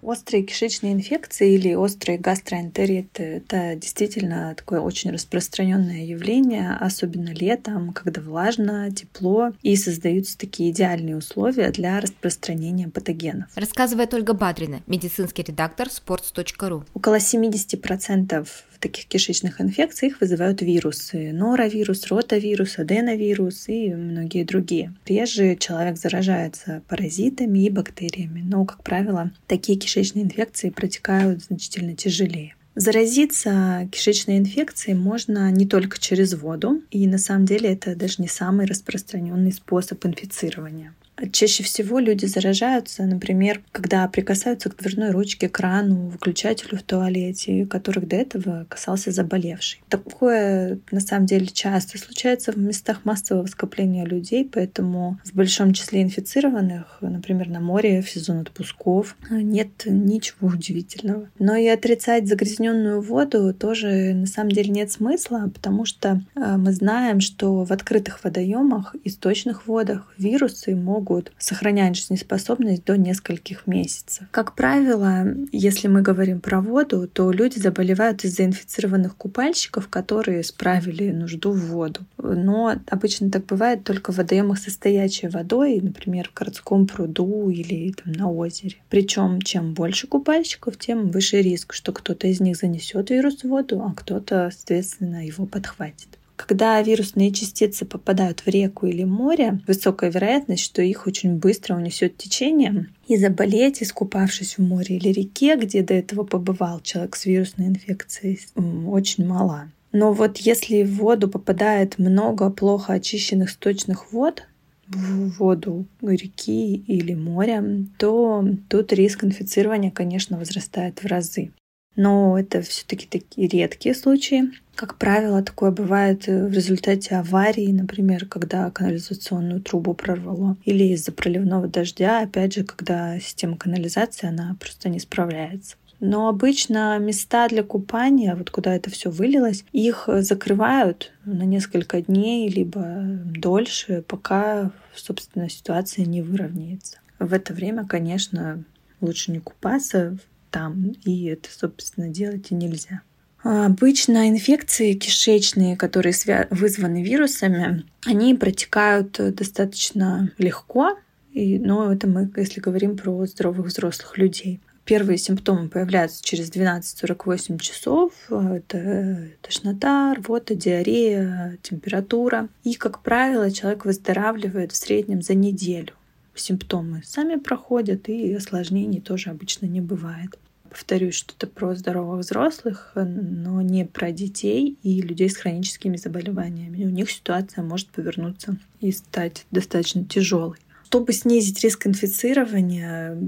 Острые 0.00 0.44
кишечные 0.44 0.92
инфекции 0.92 1.54
или 1.54 1.74
острые 1.74 2.18
гастроэнтериты– 2.18 3.22
это 3.24 3.74
действительно 3.74 4.54
такое 4.54 4.78
очень 4.78 5.10
распространенное 5.10 6.04
явление, 6.04 6.76
особенно 6.78 7.30
летом, 7.30 7.92
когда 7.92 8.20
влажно, 8.20 8.92
тепло, 8.92 9.50
и 9.62 9.74
создаются 9.74 10.38
такие 10.38 10.70
идеальные 10.70 11.16
условия 11.16 11.72
для 11.72 11.98
распространения 11.98 12.86
патогенов. 12.86 13.48
Рассказывает 13.56 14.14
Ольга 14.14 14.34
Бадрина, 14.34 14.82
медицинский 14.86 15.42
редактор 15.42 15.88
sports.ru. 15.88 16.84
Около 16.94 17.16
70% 17.16 18.46
таких 18.88 19.06
кишечных 19.06 19.60
инфекций 19.60 20.08
их 20.08 20.20
вызывают 20.20 20.62
вирусы. 20.62 21.32
Норовирус, 21.32 22.06
ротавирус, 22.06 22.78
аденовирус 22.78 23.68
и 23.68 23.94
многие 23.94 24.44
другие. 24.44 24.94
Реже 25.06 25.56
человек 25.56 25.96
заражается 25.98 26.82
паразитами 26.88 27.66
и 27.66 27.70
бактериями, 27.70 28.42
но, 28.44 28.64
как 28.64 28.82
правило, 28.82 29.32
такие 29.46 29.78
кишечные 29.78 30.24
инфекции 30.24 30.70
протекают 30.70 31.44
значительно 31.44 31.94
тяжелее. 31.94 32.54
Заразиться 32.74 33.88
кишечной 33.90 34.36
инфекцией 34.36 34.96
можно 34.96 35.50
не 35.50 35.66
только 35.66 35.98
через 35.98 36.34
воду, 36.34 36.82
и 36.90 37.06
на 37.06 37.16
самом 37.16 37.46
деле 37.46 37.72
это 37.72 37.96
даже 37.96 38.16
не 38.18 38.28
самый 38.28 38.66
распространенный 38.66 39.52
способ 39.52 40.04
инфицирования. 40.04 40.94
Чаще 41.32 41.62
всего 41.62 41.98
люди 41.98 42.26
заражаются, 42.26 43.04
например, 43.04 43.62
когда 43.72 44.06
прикасаются 44.08 44.68
к 44.68 44.76
дверной 44.76 45.10
ручке, 45.10 45.48
крану, 45.48 46.08
выключателю 46.08 46.78
в 46.78 46.82
туалете, 46.82 47.66
которых 47.66 48.06
до 48.06 48.16
этого 48.16 48.66
касался 48.68 49.10
заболевший. 49.12 49.80
Такое 49.88 50.78
на 50.90 51.00
самом 51.00 51.26
деле 51.26 51.46
часто 51.46 51.98
случается 51.98 52.52
в 52.52 52.58
местах 52.58 53.04
массового 53.04 53.46
скопления 53.46 54.04
людей, 54.04 54.48
поэтому 54.50 55.18
в 55.24 55.34
большом 55.34 55.72
числе 55.72 56.02
инфицированных, 56.02 56.98
например, 57.00 57.48
на 57.48 57.60
море 57.60 58.02
в 58.02 58.10
сезон 58.10 58.40
отпусков, 58.40 59.16
нет 59.30 59.84
ничего 59.86 60.48
удивительного. 60.48 61.28
Но 61.38 61.56
и 61.56 61.66
отрицать 61.66 62.28
загрязненную 62.28 63.00
воду 63.00 63.54
тоже 63.54 64.12
на 64.12 64.26
самом 64.26 64.50
деле 64.50 64.70
нет 64.70 64.92
смысла, 64.92 65.50
потому 65.52 65.86
что 65.86 66.20
э, 66.34 66.56
мы 66.56 66.72
знаем, 66.72 67.20
что 67.20 67.64
в 67.64 67.72
открытых 67.72 68.22
водоемах, 68.22 68.94
источных 69.04 69.66
водах 69.66 70.12
вирусы 70.18 70.74
могут 70.74 71.05
могут 71.06 71.32
сохранять 71.38 71.96
жизнеспособность 71.96 72.84
до 72.84 72.96
нескольких 72.96 73.66
месяцев. 73.66 74.26
Как 74.30 74.54
правило, 74.54 75.26
если 75.52 75.88
мы 75.88 76.02
говорим 76.02 76.40
про 76.40 76.60
воду, 76.60 77.08
то 77.08 77.30
люди 77.30 77.58
заболевают 77.58 78.24
из-за 78.24 78.44
инфицированных 78.44 79.16
купальщиков, 79.16 79.88
которые 79.88 80.42
справили 80.42 81.10
нужду 81.12 81.52
в 81.52 81.66
воду. 81.66 82.00
Но 82.18 82.74
обычно 82.88 83.30
так 83.30 83.46
бывает 83.46 83.84
только 83.84 84.12
в 84.12 84.16
водоемах 84.16 84.58
со 84.58 84.70
стоячей 84.70 85.28
водой, 85.28 85.80
например, 85.80 86.30
в 86.30 86.38
городском 86.38 86.86
пруду 86.86 87.50
или 87.50 87.92
там, 87.92 88.12
на 88.12 88.30
озере. 88.30 88.76
Причем 88.90 89.40
чем 89.42 89.74
больше 89.74 90.06
купальщиков, 90.06 90.76
тем 90.76 91.10
выше 91.10 91.40
риск, 91.40 91.72
что 91.72 91.92
кто-то 91.92 92.26
из 92.26 92.40
них 92.40 92.56
занесет 92.56 93.10
вирус 93.10 93.42
в 93.42 93.48
воду, 93.48 93.82
а 93.82 93.94
кто-то, 93.94 94.50
соответственно, 94.52 95.26
его 95.26 95.46
подхватит. 95.46 96.18
Когда 96.36 96.80
вирусные 96.82 97.32
частицы 97.32 97.86
попадают 97.86 98.40
в 98.40 98.48
реку 98.48 98.86
или 98.86 99.04
море, 99.04 99.60
высокая 99.66 100.10
вероятность, 100.10 100.62
что 100.62 100.82
их 100.82 101.06
очень 101.06 101.36
быстро 101.36 101.74
унесет 101.74 102.16
течением, 102.16 102.88
и 103.08 103.16
заболеть, 103.16 103.82
искупавшись 103.82 104.58
в 104.58 104.62
море 104.62 104.96
или 104.96 105.08
реке, 105.08 105.56
где 105.56 105.82
до 105.82 105.94
этого 105.94 106.24
побывал 106.24 106.80
человек 106.80 107.16
с 107.16 107.24
вирусной 107.24 107.68
инфекцией, 107.68 108.38
очень 108.86 109.26
мала. 109.26 109.70
Но 109.92 110.12
вот 110.12 110.36
если 110.36 110.82
в 110.82 110.96
воду 110.96 111.28
попадает 111.28 111.98
много 111.98 112.50
плохо 112.50 112.92
очищенных 112.92 113.48
сточных 113.48 114.12
вод, 114.12 114.44
в 114.88 115.38
воду 115.38 115.86
реки 116.00 116.76
или 116.76 117.14
моря, 117.14 117.64
то 117.98 118.46
тут 118.68 118.92
риск 118.92 119.24
инфицирования, 119.24 119.90
конечно, 119.90 120.38
возрастает 120.38 121.02
в 121.02 121.06
разы. 121.06 121.50
Но 121.96 122.38
это 122.38 122.60
все-таки 122.60 123.06
такие 123.06 123.48
редкие 123.48 123.94
случаи. 123.94 124.50
Как 124.76 124.96
правило, 124.98 125.42
такое 125.42 125.70
бывает 125.70 126.26
в 126.26 126.52
результате 126.52 127.16
аварии, 127.16 127.72
например, 127.72 128.26
когда 128.26 128.70
канализационную 128.70 129.62
трубу 129.62 129.94
прорвало, 129.94 130.58
или 130.66 130.84
из-за 130.92 131.12
проливного 131.12 131.66
дождя, 131.66 132.20
опять 132.20 132.54
же, 132.54 132.62
когда 132.62 133.18
система 133.18 133.56
канализации, 133.56 134.28
она 134.28 134.54
просто 134.60 134.90
не 134.90 135.00
справляется. 135.00 135.76
Но 135.98 136.28
обычно 136.28 136.98
места 136.98 137.48
для 137.48 137.62
купания, 137.62 138.36
вот 138.36 138.50
куда 138.50 138.74
это 138.76 138.90
все 138.90 139.10
вылилось, 139.10 139.64
их 139.72 140.10
закрывают 140.18 141.10
на 141.24 141.44
несколько 141.44 142.02
дней, 142.02 142.50
либо 142.50 142.84
дольше, 143.24 144.04
пока, 144.06 144.72
собственно, 144.94 145.48
ситуация 145.48 146.04
не 146.04 146.20
выровняется. 146.20 146.98
В 147.18 147.32
это 147.32 147.54
время, 147.54 147.86
конечно, 147.86 148.62
лучше 149.00 149.32
не 149.32 149.38
купаться 149.40 150.18
там, 150.50 150.92
и 151.02 151.24
это, 151.24 151.48
собственно, 151.50 152.10
делать 152.10 152.50
и 152.50 152.54
нельзя. 152.54 153.00
Обычно 153.48 154.28
инфекции 154.28 154.94
кишечные, 154.94 155.76
которые 155.76 156.12
вызваны 156.50 157.04
вирусами, 157.04 157.84
они 158.04 158.34
протекают 158.34 159.20
достаточно 159.36 160.32
легко, 160.36 160.98
и, 161.32 161.60
но 161.60 161.92
это 161.92 162.08
мы, 162.08 162.28
если 162.36 162.58
говорим 162.58 162.96
про 162.96 163.24
здоровых 163.26 163.66
взрослых 163.66 164.18
людей. 164.18 164.58
Первые 164.84 165.16
симптомы 165.16 165.68
появляются 165.68 166.24
через 166.24 166.50
12-48 166.50 167.58
часов. 167.60 168.12
Это 168.30 169.28
тошнота, 169.42 170.14
рвота, 170.14 170.56
диарея, 170.56 171.56
температура. 171.62 172.48
И, 172.64 172.74
как 172.74 173.00
правило, 173.02 173.50
человек 173.52 173.84
выздоравливает 173.84 174.72
в 174.72 174.76
среднем 174.76 175.22
за 175.22 175.34
неделю. 175.34 175.92
Симптомы 176.34 177.02
сами 177.04 177.36
проходят, 177.36 178.08
и 178.08 178.34
осложнений 178.34 179.00
тоже 179.00 179.30
обычно 179.30 179.66
не 179.66 179.80
бывает. 179.80 180.36
Повторюсь, 180.70 181.14
что 181.14 181.34
это 181.36 181.46
про 181.46 181.74
здоровых 181.74 182.20
взрослых, 182.20 182.92
но 182.94 183.60
не 183.62 183.84
про 183.84 184.12
детей 184.12 184.78
и 184.82 185.00
людей 185.00 185.30
с 185.30 185.36
хроническими 185.36 185.96
заболеваниями. 185.96 186.84
У 186.84 186.90
них 186.90 187.10
ситуация 187.10 187.64
может 187.64 187.88
повернуться 187.88 188.56
и 188.80 188.92
стать 188.92 189.46
достаточно 189.50 190.04
тяжелой. 190.04 190.58
Чтобы 190.84 191.12
снизить 191.12 191.62
риск 191.64 191.86
инфицирования, 191.86 193.18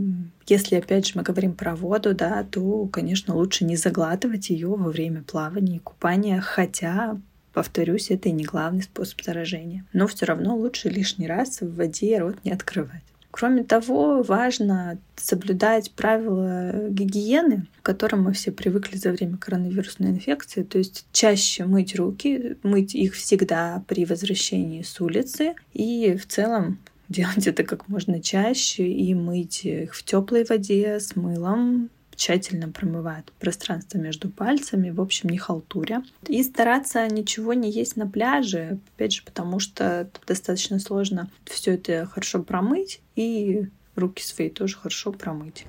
если 0.47 0.77
опять 0.77 1.09
же 1.09 1.15
мы 1.17 1.23
говорим 1.23 1.55
про 1.55 1.75
воду, 1.75 2.15
да, 2.15 2.45
то, 2.45 2.87
конечно, 2.87 3.35
лучше 3.35 3.65
не 3.65 3.77
заглатывать 3.77 4.51
ее 4.51 4.69
во 4.69 4.91
время 4.91 5.23
плавания 5.23 5.77
и 5.77 5.81
купания, 5.81 6.41
хотя 6.41 7.19
Повторюсь, 7.59 8.13
это 8.13 8.29
и 8.29 8.33
не 8.33 8.45
главный 8.45 8.83
способ 8.83 9.21
заражения. 9.21 9.85
Но 9.93 10.07
все 10.07 10.27
равно 10.27 10.57
лучше 10.57 10.89
лишний 10.89 11.27
раз 11.27 11.61
в 11.61 11.75
воде 11.75 12.19
рот 12.19 12.37
не 12.45 12.53
открывать. 12.53 13.03
Кроме 13.39 13.63
того, 13.63 14.25
важно 14.25 14.99
соблюдать 15.15 15.93
правила 15.93 16.89
гигиены, 16.89 17.69
к 17.83 17.87
которым 17.87 18.25
мы 18.25 18.33
все 18.33 18.51
привыкли 18.51 18.97
за 18.97 19.13
время 19.13 19.37
коронавирусной 19.37 20.11
инфекции. 20.11 20.65
То 20.65 20.79
есть 20.79 21.07
чаще 21.13 21.65
мыть 21.65 21.95
руки, 21.95 22.57
мыть 22.65 22.97
их 22.97 23.15
всегда 23.15 23.85
при 23.87 24.07
возвращении 24.07 24.83
с 24.83 25.01
улицы 25.01 25.55
и 25.73 26.17
в 26.17 26.27
целом 26.27 26.81
делать 27.09 27.47
это 27.47 27.63
как 27.63 27.87
можно 27.87 28.21
чаще 28.21 28.89
и 28.89 29.15
мыть 29.15 29.65
их 29.65 29.95
в 29.95 30.03
теплой 30.03 30.45
воде 30.45 30.99
с 30.99 31.15
мылом, 31.15 31.91
тщательно 32.19 32.69
промывает 32.69 33.33
пространство 33.39 33.97
между 33.97 34.29
пальцами, 34.29 34.91
в 34.91 35.01
общем, 35.01 35.31
не 35.31 35.39
халтуря. 35.39 36.03
И 36.27 36.43
стараться 36.43 37.07
ничего 37.07 37.55
не 37.55 37.71
есть 37.71 37.97
на 37.97 38.09
пляже, 38.09 38.81
опять 38.95 39.13
же, 39.13 39.23
потому 39.25 39.61
что 39.61 40.11
достаточно 40.27 40.81
сложно 40.81 41.31
все 41.45 41.75
это 41.75 42.07
хорошо 42.07 42.43
промыть 42.43 43.01
и 43.15 43.69
руки 43.95 44.23
свои 44.23 44.51
тоже 44.51 44.77
хорошо 44.77 45.13
промыть. 45.13 45.65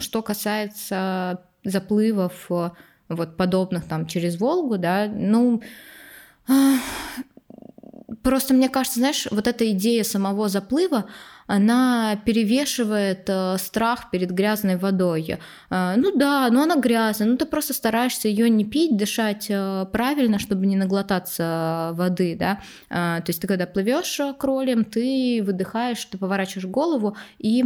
Что 0.00 0.22
касается 0.22 1.40
заплывов 1.62 2.46
э, 2.50 2.70
вот 3.08 3.36
подобных 3.36 3.86
там 3.86 4.06
через 4.06 4.40
Волгу, 4.40 4.76
да, 4.76 5.06
ну 5.06 5.62
просто 8.22 8.54
мне 8.54 8.68
кажется, 8.68 8.98
знаешь, 8.98 9.28
вот 9.30 9.46
эта 9.46 9.70
идея 9.70 10.02
самого 10.02 10.48
заплыва, 10.48 11.06
она 11.50 12.16
перевешивает 12.24 13.24
э, 13.28 13.56
страх 13.58 14.10
перед 14.12 14.30
грязной 14.30 14.76
водой. 14.76 15.38
Э, 15.68 15.94
ну 15.96 16.16
да, 16.16 16.48
но 16.50 16.62
она 16.62 16.76
грязная, 16.76 17.26
ну 17.26 17.36
ты 17.36 17.44
просто 17.44 17.74
стараешься 17.74 18.28
ее 18.28 18.48
не 18.48 18.64
пить, 18.64 18.96
дышать 18.96 19.46
э, 19.48 19.86
правильно, 19.92 20.38
чтобы 20.38 20.66
не 20.66 20.76
наглотаться 20.76 21.90
воды, 21.94 22.36
да. 22.38 22.60
То 22.88 23.24
есть 23.26 23.40
ты 23.40 23.48
когда 23.48 23.66
плывешь 23.66 24.20
кролем, 24.38 24.84
ты 24.84 25.42
выдыхаешь, 25.44 26.04
ты 26.04 26.18
поворачиваешь 26.18 26.66
голову 26.66 27.16
и 27.38 27.64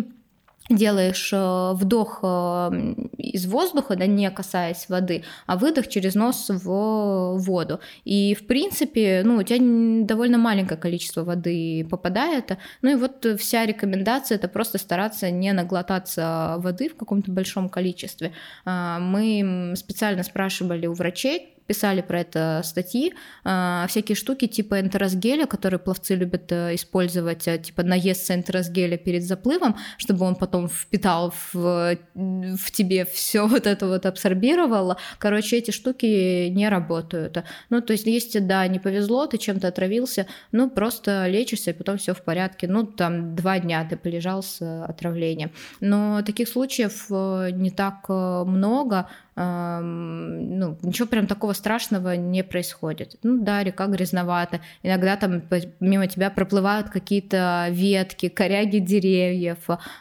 делаешь 0.70 1.30
э, 1.32 1.72
вдох 1.74 2.20
э, 2.22 2.94
из 3.18 3.46
воздуха, 3.46 3.96
да, 3.96 4.06
не 4.06 4.30
касаясь 4.30 4.88
воды, 4.88 5.24
а 5.46 5.56
выдох 5.56 5.88
через 5.88 6.14
нос 6.14 6.48
в 6.48 7.38
воду. 7.38 7.80
И, 8.04 8.34
в 8.34 8.46
принципе, 8.46 9.22
ну, 9.24 9.36
у 9.36 9.42
тебя 9.42 9.58
довольно 10.06 10.38
маленькое 10.38 10.80
количество 10.80 11.22
воды 11.22 11.86
попадает. 11.90 12.56
Ну 12.82 12.90
и 12.90 12.94
вот 12.94 13.26
вся 13.38 13.66
рекомендация— 13.66 14.36
это 14.36 14.48
просто 14.48 14.78
стараться 14.78 15.30
не 15.30 15.52
наглотаться 15.52 16.56
воды 16.58 16.88
в 16.88 16.96
каком-то 16.96 17.30
большом 17.30 17.68
количестве. 17.68 18.32
А, 18.64 18.98
мы 18.98 19.74
специально 19.76 20.22
спрашивали 20.22 20.86
у 20.86 20.94
врачей, 20.94 21.53
писали 21.66 22.02
про 22.02 22.20
это 22.20 22.60
статьи, 22.64 23.14
а, 23.44 23.86
всякие 23.88 24.16
штуки 24.16 24.46
типа 24.46 24.80
энтеросгеля, 24.80 25.46
которые 25.46 25.80
пловцы 25.80 26.14
любят 26.14 26.52
э, 26.52 26.74
использовать, 26.74 27.48
э, 27.48 27.58
типа 27.58 27.82
наесться 27.82 28.34
энтеросгеля 28.34 28.98
перед 28.98 29.24
заплывом, 29.24 29.76
чтобы 29.96 30.26
он 30.26 30.34
потом 30.34 30.68
впитал 30.68 31.32
в, 31.52 31.96
в 32.14 32.70
тебе 32.70 33.04
все 33.06 33.46
вот 33.48 33.66
это 33.66 33.86
вот 33.86 34.06
абсорбировало. 34.06 34.98
Короче, 35.18 35.56
эти 35.56 35.70
штуки 35.70 36.48
не 36.48 36.68
работают. 36.68 37.42
Ну, 37.70 37.80
то 37.80 37.92
есть, 37.92 38.06
если, 38.06 38.40
да, 38.40 38.66
не 38.66 38.78
повезло, 38.78 39.26
ты 39.26 39.38
чем-то 39.38 39.68
отравился, 39.68 40.26
ну, 40.52 40.68
просто 40.68 41.26
лечишься, 41.28 41.70
и 41.70 41.74
потом 41.74 41.96
все 41.96 42.12
в 42.12 42.22
порядке. 42.22 42.68
Ну, 42.68 42.84
там, 42.84 43.34
два 43.34 43.58
дня 43.58 43.86
ты 43.88 43.96
полежал 43.96 44.42
с 44.42 44.84
отравлением. 44.84 45.50
Но 45.80 46.22
таких 46.22 46.48
случаев 46.48 47.06
э, 47.10 47.50
не 47.52 47.70
так 47.70 48.08
много, 48.08 49.08
ну, 49.36 50.78
ничего 50.82 51.08
прям 51.08 51.26
такого 51.26 51.54
страшного 51.54 52.16
не 52.16 52.44
происходит. 52.44 53.16
Ну 53.22 53.42
да, 53.42 53.64
река 53.64 53.86
грязновата. 53.86 54.60
Иногда 54.82 55.16
там 55.16 55.42
мимо 55.80 56.06
тебя 56.06 56.30
проплывают 56.30 56.90
какие-то 56.90 57.68
ветки, 57.70 58.28
коряги 58.28 58.78
деревьев. 58.78 59.58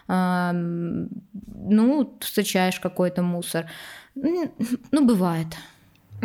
Ну, 0.08 2.18
встречаешь 2.20 2.80
какой-то 2.80 3.24
мусор. 3.24 3.66
Ну, 4.16 5.06
бывает. 5.06 5.48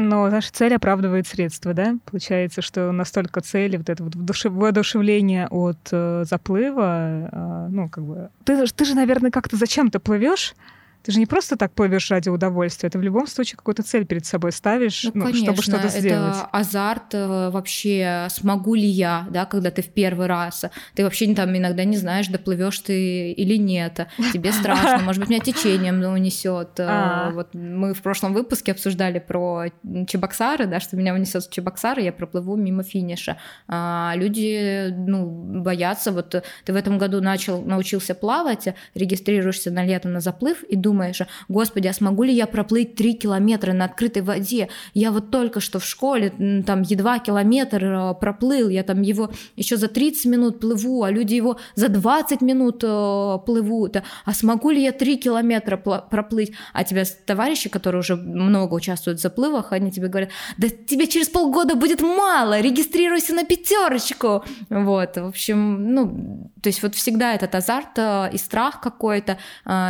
Но 0.00 0.28
наша 0.28 0.52
цель 0.52 0.74
оправдывает 0.74 1.26
средства, 1.26 1.74
да? 1.74 1.96
Получается, 2.04 2.62
что 2.62 2.92
настолько 2.92 3.40
цели, 3.40 3.76
вот 3.76 3.88
это 3.88 4.04
вот 4.04 4.14
воодушевление 4.14 5.48
от 5.48 5.78
э, 5.90 6.22
заплыва, 6.24 7.28
э, 7.32 7.66
ну, 7.68 7.88
как 7.88 8.04
бы... 8.04 8.30
Ты, 8.44 8.64
ты 8.66 8.84
же, 8.84 8.94
наверное, 8.94 9.32
как-то 9.32 9.56
зачем-то 9.56 9.98
плывешь, 9.98 10.54
Ты 11.02 11.12
же 11.12 11.18
не 11.18 11.26
просто 11.26 11.56
так 11.56 11.72
плывешь 11.72 12.10
ради 12.10 12.28
удовольствия, 12.28 12.90
ты 12.90 12.98
в 12.98 13.02
любом 13.02 13.26
случае 13.26 13.56
какую-то 13.56 13.82
цель 13.82 14.04
перед 14.04 14.26
собой 14.26 14.52
ставишь, 14.52 15.04
ну, 15.14 15.26
ну, 15.26 15.34
чтобы 15.34 15.62
что-то 15.62 15.88
сделать. 15.88 16.36
Это 16.36 16.46
азарт 16.46 17.14
э, 17.14 17.50
вообще, 17.50 18.26
смогу 18.30 18.74
ли 18.74 18.86
я, 18.86 19.26
да, 19.30 19.46
когда 19.46 19.70
ты 19.70 19.82
в 19.82 19.88
первый 19.88 20.26
раз. 20.26 20.64
Ты 20.94 21.04
вообще 21.04 21.34
там 21.34 21.56
иногда 21.56 21.84
не 21.84 21.96
знаешь, 21.96 22.28
доплывешь 22.28 22.78
ты 22.80 23.32
или 23.32 23.56
нет. 23.56 24.06
Тебе 24.32 24.52
страшно, 24.52 25.04
может 25.04 25.20
быть, 25.20 25.30
меня 25.30 25.40
течением 25.40 26.02
унесет. 26.02 26.80
Э, 26.80 26.86
а. 26.88 27.30
Вот 27.32 27.54
мы 27.54 27.94
в 27.94 28.02
прошлом 28.02 28.34
выпуске 28.34 28.72
обсуждали 28.72 29.18
про 29.18 29.66
Чебоксары, 30.06 30.66
да, 30.66 30.80
что 30.80 30.96
меня 30.96 31.14
унесет 31.14 31.44
в 31.44 31.50
Чебоксары, 31.50 32.02
я 32.02 32.12
проплыву 32.12 32.56
мимо 32.56 32.82
финиша. 32.82 33.38
А 33.66 34.12
люди, 34.16 34.88
ну, 34.90 35.26
боятся. 35.62 36.12
Вот 36.12 36.44
ты 36.64 36.72
в 36.72 36.76
этом 36.76 36.98
году 36.98 37.20
начал, 37.20 37.62
научился 37.62 38.14
плавать, 38.14 38.68
регистрируешься 38.94 39.70
на 39.70 39.84
лето 39.84 40.08
на 40.08 40.20
заплыв 40.20 40.62
и 40.64 40.76
думаешь, 40.76 40.88
думаешь, 40.88 41.21
господи, 41.49 41.88
а 41.88 41.92
смогу 41.92 42.23
ли 42.23 42.33
я 42.33 42.47
проплыть 42.47 42.95
3 42.95 43.14
километра 43.14 43.73
на 43.75 43.85
открытой 43.85 44.23
воде? 44.23 44.68
Я 44.95 45.11
вот 45.11 45.30
только 45.30 45.61
что 45.61 45.78
в 45.78 45.85
школе 45.85 46.30
там 46.66 46.83
едва 46.83 47.18
километр 47.18 47.85
э, 47.85 48.14
проплыл, 48.14 48.71
я 48.71 48.83
там 48.83 49.02
его 49.02 49.30
еще 49.57 49.76
за 49.76 49.88
30 49.88 50.25
минут 50.26 50.61
плыву, 50.61 51.02
а 51.02 51.11
люди 51.11 51.35
его 51.35 51.59
за 51.75 51.88
20 51.88 52.40
минут 52.40 52.83
э, 52.83 53.38
плывут. 53.45 53.97
А 54.25 54.33
смогу 54.33 54.71
ли 54.71 54.83
я 54.83 54.92
3 54.92 55.16
километра 55.18 55.76
проплыть? 55.76 56.52
А 56.73 56.85
тебя 56.85 57.04
товарищи, 57.26 57.68
которые 57.68 58.00
уже 58.00 58.16
много 58.16 58.75
участвуют 58.75 59.18
в 59.18 59.23
заплывах, 59.23 59.73
они 59.73 59.92
тебе 59.92 60.09
говорят, 60.09 60.30
да 60.57 60.68
тебе 60.68 61.07
через 61.07 61.28
полгода 61.28 61.75
будет 61.75 62.00
мало, 62.00 62.61
регистрируйся 62.61 63.35
на 63.35 63.45
пятерочку. 63.45 64.42
Вот, 64.71 65.16
в 65.16 65.26
общем, 65.26 65.92
ну, 65.92 66.50
то 66.62 66.68
есть 66.68 66.83
вот 66.83 66.95
всегда 66.95 67.35
этот 67.35 67.54
азарт 67.54 67.99
э, 67.99 68.30
и 68.33 68.38
страх 68.38 68.80
какой-то, 68.80 69.37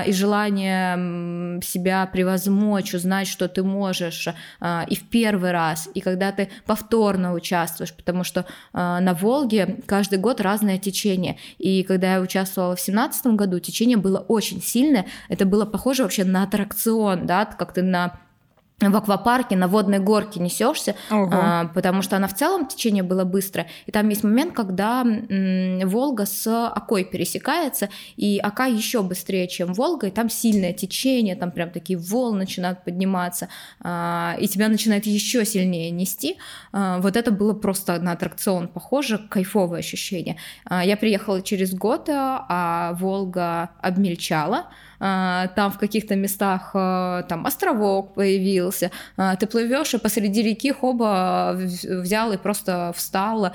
и 0.09 0.13
желание 0.13 0.88
себя 1.63 2.07
превозмочь, 2.07 2.95
узнать, 2.95 3.29
что 3.29 3.49
ты 3.49 3.63
можешь 3.63 4.29
а, 4.61 4.85
и 4.89 4.95
в 4.95 5.09
первый 5.09 5.53
раз, 5.53 5.89
и 5.95 6.01
когда 6.01 6.33
ты 6.33 6.49
повторно 6.67 7.35
участвуешь, 7.35 7.93
потому 7.95 8.25
что 8.25 8.47
а, 8.73 9.01
на 9.01 9.15
Волге 9.15 9.81
каждый 9.87 10.19
год 10.19 10.41
разное 10.41 10.79
течение. 10.79 11.37
И 11.59 11.83
когда 11.83 12.15
я 12.15 12.21
участвовала 12.21 12.77
в 12.77 12.81
семнадцатом 12.81 13.37
году, 13.37 13.59
течение 13.59 13.97
было 13.97 14.19
очень 14.19 14.63
сильное, 14.63 15.07
это 15.29 15.45
было 15.47 15.65
похоже 15.65 16.03
вообще 16.03 16.25
на 16.25 16.45
аттракцион, 16.45 17.27
да, 17.27 17.45
как 17.45 17.73
ты 17.73 17.83
на 17.83 18.21
в 18.81 18.97
аквапарке 18.97 19.57
на 19.57 19.67
водной 19.67 19.99
горке 19.99 20.39
несешься, 20.41 20.95
а, 21.33 21.65
потому 21.75 22.03
что 22.03 22.17
она 22.17 22.29
в 22.29 22.35
целом 22.35 22.67
течение 22.67 23.03
было 23.03 23.25
быстро. 23.25 23.67
И 23.87 23.93
там 23.93 24.09
есть 24.09 24.23
момент, 24.23 24.55
когда 24.55 25.03
м, 25.03 25.81
Волга 25.89 26.27
с 26.27 26.47
Окой 26.69 27.05
пересекается, 27.05 27.89
и 28.17 28.39
Ока 28.39 28.67
еще 28.67 29.03
быстрее, 29.03 29.49
чем 29.49 29.73
Волга, 29.73 30.07
и 30.07 30.11
там 30.11 30.31
сильное 30.31 30.73
течение, 30.73 31.35
там 31.35 31.51
прям 31.51 31.71
такие 31.71 31.99
волны 31.99 32.39
начинают 32.39 32.85
подниматься, 32.85 33.49
а, 33.81 34.37
и 34.39 34.47
тебя 34.47 34.69
начинает 34.69 35.07
еще 35.07 35.45
сильнее 35.45 35.91
нести. 35.91 36.39
А, 36.73 36.99
вот 37.01 37.17
это 37.17 37.33
было 37.33 37.55
просто 37.55 37.99
на 37.99 38.13
аттракцион 38.13 38.69
похоже, 38.69 39.19
кайфовое 39.19 39.81
ощущение. 39.81 40.37
А, 40.65 40.85
я 40.85 40.97
приехала 40.97 41.43
через 41.43 41.75
год, 41.75 42.09
а 42.09 42.93
Волга 43.01 43.71
обмельчала, 43.81 44.59
а, 44.59 44.88
там 44.99 45.71
в 45.71 45.79
каких-то 45.79 46.17
местах 46.17 46.71
а, 46.75 47.23
там 47.23 47.47
островок 47.47 48.15
появился, 48.15 48.91
а, 49.17 49.37
ты 49.37 49.47
плывешь 49.47 49.95
и 49.95 49.99
посреди 49.99 50.43
реки 50.43 50.73
хоба 50.73 51.55
взял 51.57 52.33
и 52.33 52.37
просто 52.37 52.93
встал, 52.97 53.53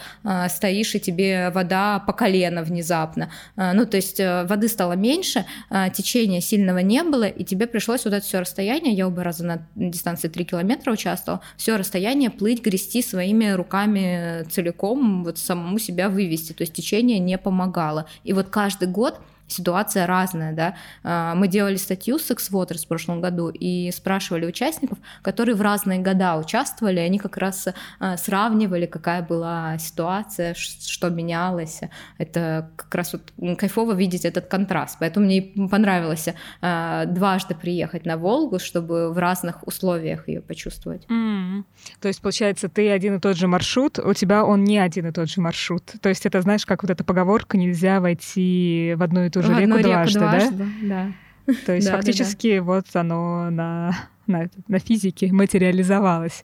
стоишь 0.49 0.95
и 0.95 0.99
тебе 0.99 1.49
вода 1.49 1.99
по 1.99 2.13
колено 2.13 2.63
внезапно. 2.63 3.29
Ну, 3.55 3.85
то 3.85 3.97
есть 3.97 4.19
э, 4.19 4.45
воды 4.45 4.67
стало 4.67 4.93
меньше, 4.93 5.45
течения 5.93 6.41
сильного 6.41 6.79
не 6.79 7.03
было, 7.03 7.25
и 7.25 7.43
тебе 7.43 7.67
пришлось 7.67 8.05
вот 8.05 8.13
это 8.13 8.25
все 8.25 8.39
расстояние, 8.39 8.93
я 8.93 9.07
оба 9.07 9.23
раза 9.23 9.45
на 9.45 9.67
дистанции 9.75 10.27
3 10.27 10.45
километра 10.45 10.91
участвовал, 10.91 11.41
все 11.57 11.75
расстояние 11.75 12.29
плыть, 12.29 12.63
грести 12.63 13.01
своими 13.01 13.51
руками 13.51 14.43
целиком, 14.49 15.23
вот 15.23 15.37
самому 15.37 15.79
себя 15.79 16.09
вывести, 16.09 16.53
то 16.53 16.61
есть 16.61 16.73
течение 16.73 17.19
не 17.19 17.37
помогало. 17.37 18.07
И 18.23 18.33
вот 18.33 18.49
каждый 18.49 18.87
год 18.87 19.19
ситуация 19.47 20.07
разная, 20.07 20.53
да. 20.53 20.75
А, 21.03 21.35
мы 21.35 21.47
делали 21.47 21.75
статью 21.75 22.19
с 22.19 22.29
X-Water 22.31 22.77
в 22.77 22.87
прошлом 22.87 23.21
году 23.21 23.49
и 23.49 23.91
спрашивали 23.91 24.45
участников, 24.45 24.97
которые 25.21 25.55
в 25.55 25.61
разные 25.61 25.99
года 25.99 26.37
участвовали, 26.37 26.99
они 26.99 27.19
как 27.19 27.37
раз 27.37 27.67
а, 27.99 28.17
сравнивали, 28.17 28.85
какая 28.85 29.21
была 29.21 29.77
ситуация, 29.77 30.53
что 30.55 31.09
менялось. 31.09 31.81
Это 32.17 32.69
как 32.75 32.95
раз 32.95 33.13
вот 33.13 33.57
кайфово 33.57 33.93
видеть 33.93 34.25
этот 34.25 34.47
контраст. 34.47 34.97
Поэтому 34.99 35.25
мне 35.25 35.41
понравилось 35.41 36.29
а, 36.61 37.05
дважды 37.05 37.55
приехать 37.55 38.05
на 38.05 38.17
Волгу, 38.17 38.59
чтобы 38.59 39.13
в 39.13 39.17
разных 39.17 39.65
условиях 39.67 40.27
ее 40.27 40.41
почувствовать. 40.41 41.05
Mm. 41.07 41.63
То 41.99 42.07
есть, 42.07 42.21
получается, 42.21 42.69
ты 42.69 42.89
один 42.89 43.17
и 43.17 43.19
тот 43.19 43.37
же 43.37 43.47
маршрут, 43.47 43.99
у 43.99 44.13
тебя 44.13 44.43
он 44.45 44.63
не 44.63 44.77
один 44.77 45.07
и 45.07 45.11
тот 45.11 45.29
же 45.29 45.41
маршрут. 45.41 45.83
То 46.01 46.09
есть 46.09 46.25
это, 46.25 46.41
знаешь, 46.41 46.65
как 46.65 46.83
вот 46.83 46.89
эта 46.89 47.03
поговорка, 47.03 47.57
нельзя 47.57 47.99
войти 47.99 48.93
в 48.95 49.03
одну 49.03 49.25
и 49.25 49.29
ту 49.33 49.41
же 49.41 49.49
реку, 49.49 49.77
реку 49.77 49.83
дважды, 49.83 50.19
дважды, 50.19 50.67
да? 50.83 51.11
да? 51.45 51.53
То 51.65 51.73
есть 51.73 51.87
да, 51.87 51.97
фактически 51.97 52.51
да, 52.51 52.57
да. 52.57 52.63
вот 52.63 52.85
оно 52.93 53.49
на, 53.49 53.95
на, 54.27 54.49
на 54.67 54.79
физике 54.79 55.33
материализовалось. 55.33 56.43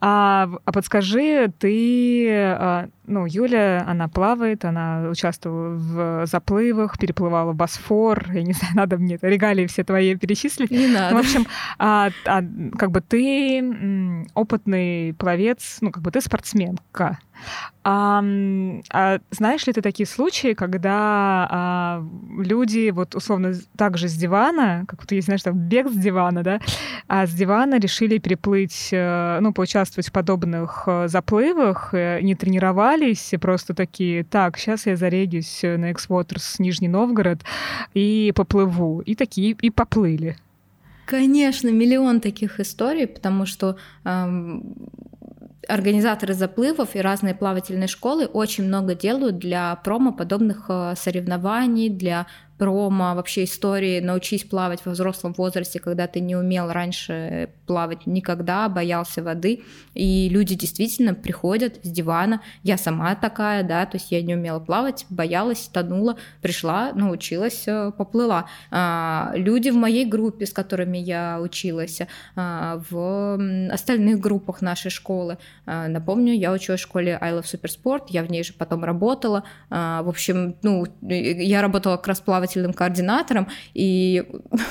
А, 0.00 0.48
а 0.64 0.72
подскажи, 0.72 1.52
ты, 1.58 2.30
а, 2.32 2.88
ну, 3.06 3.26
Юля, 3.26 3.84
она 3.86 4.08
плавает, 4.08 4.64
она 4.64 5.08
участвовала 5.10 5.74
в 5.74 6.26
заплывах, 6.26 6.98
переплывала 6.98 7.52
Босфор, 7.52 8.32
я 8.32 8.42
не 8.42 8.52
знаю, 8.54 8.74
надо 8.76 8.96
мне 8.96 9.16
это 9.16 9.28
регалии 9.28 9.66
все 9.66 9.84
твои 9.84 10.14
перечислить. 10.14 10.70
Не 10.70 10.86
надо. 10.86 11.14
Ну, 11.14 11.22
в 11.22 11.24
общем, 11.24 11.46
а, 11.78 12.10
а, 12.24 12.42
как 12.78 12.90
бы 12.92 13.00
ты 13.02 14.26
опытный 14.34 15.14
пловец, 15.14 15.78
ну, 15.80 15.90
как 15.90 16.02
бы 16.02 16.10
ты 16.10 16.20
спортсменка. 16.20 17.18
А, 17.82 18.22
а 18.92 19.18
знаешь 19.30 19.66
ли 19.66 19.72
ты 19.72 19.80
такие 19.80 20.06
случаи, 20.06 20.52
когда 20.52 21.48
а, 21.50 22.06
люди 22.38 22.90
вот 22.90 23.14
условно 23.14 23.54
также 23.76 24.08
с 24.08 24.14
дивана, 24.14 24.84
как 24.86 25.00
вот 25.00 25.12
есть, 25.12 25.26
знаешь, 25.26 25.42
там 25.42 25.56
бег 25.56 25.88
с 25.88 25.94
дивана, 25.94 26.42
да, 26.42 26.60
а 27.08 27.26
с 27.26 27.32
дивана 27.32 27.78
решили 27.78 28.18
переплыть, 28.18 28.90
э, 28.92 29.38
ну, 29.40 29.52
поучаствовать 29.52 29.89
в 29.96 30.12
подобных 30.12 30.84
э, 30.86 31.08
заплывах, 31.08 31.92
э, 31.92 32.20
не 32.22 32.34
тренировались, 32.34 33.32
просто 33.40 33.74
такие, 33.74 34.24
так, 34.24 34.58
сейчас 34.58 34.86
я 34.86 34.96
зарегюсь 34.96 35.60
на 35.62 35.90
X-Waters 35.90 36.56
Нижний 36.58 36.88
Новгород 36.88 37.40
и 37.94 38.32
поплыву. 38.34 39.00
И 39.00 39.14
такие, 39.14 39.56
и 39.60 39.70
поплыли. 39.70 40.36
Конечно, 41.06 41.68
миллион 41.70 42.20
таких 42.20 42.60
историй, 42.60 43.08
потому 43.08 43.44
что 43.44 43.76
эм, 44.04 44.76
организаторы 45.68 46.34
заплывов 46.34 46.94
и 46.94 47.00
разные 47.00 47.34
плавательные 47.34 47.88
школы 47.88 48.26
очень 48.26 48.64
много 48.64 48.94
делают 48.94 49.38
для 49.38 49.74
промо 49.76 50.12
подобных 50.12 50.66
э, 50.68 50.94
соревнований, 50.96 51.88
для 51.88 52.26
промо 52.60 53.14
вообще 53.14 53.44
истории 53.44 54.00
«Научись 54.00 54.44
плавать 54.44 54.84
во 54.84 54.92
взрослом 54.92 55.32
возрасте, 55.32 55.80
когда 55.80 56.06
ты 56.06 56.20
не 56.20 56.36
умел 56.36 56.70
раньше 56.70 57.48
плавать 57.66 58.04
никогда, 58.04 58.68
боялся 58.68 59.22
воды». 59.22 59.62
И 59.94 60.28
люди 60.28 60.54
действительно 60.54 61.14
приходят 61.14 61.78
с 61.82 61.88
дивана. 61.88 62.42
Я 62.62 62.76
сама 62.76 63.14
такая, 63.14 63.62
да, 63.62 63.86
то 63.86 63.96
есть 63.96 64.12
я 64.12 64.20
не 64.20 64.34
умела 64.34 64.60
плавать, 64.60 65.06
боялась, 65.08 65.70
тонула, 65.72 66.18
пришла, 66.42 66.92
научилась, 66.92 67.64
э, 67.66 67.92
поплыла. 67.96 68.44
А, 68.70 69.32
люди 69.36 69.70
в 69.70 69.76
моей 69.76 70.04
группе, 70.04 70.44
с 70.44 70.52
которыми 70.52 70.98
я 70.98 71.40
училась, 71.40 72.00
а, 72.36 72.82
в 72.90 73.40
остальных 73.72 74.20
группах 74.20 74.60
нашей 74.60 74.90
школы. 74.90 75.38
А, 75.64 75.88
напомню, 75.88 76.34
я 76.34 76.52
училась 76.52 76.80
в 76.80 76.84
школе 76.84 77.16
I 77.18 77.32
Love 77.32 77.44
Supersport, 77.44 78.08
я 78.10 78.22
в 78.22 78.30
ней 78.30 78.44
же 78.44 78.52
потом 78.52 78.84
работала. 78.84 79.44
В 79.70 80.08
общем, 80.08 80.56
ну, 80.62 80.86
я 81.00 81.62
работала 81.62 81.96
как 81.96 82.08
раз 82.08 82.20
плавать 82.20 82.49
образовательным 82.50 82.72
координатором, 82.72 83.48
и 83.74 84.24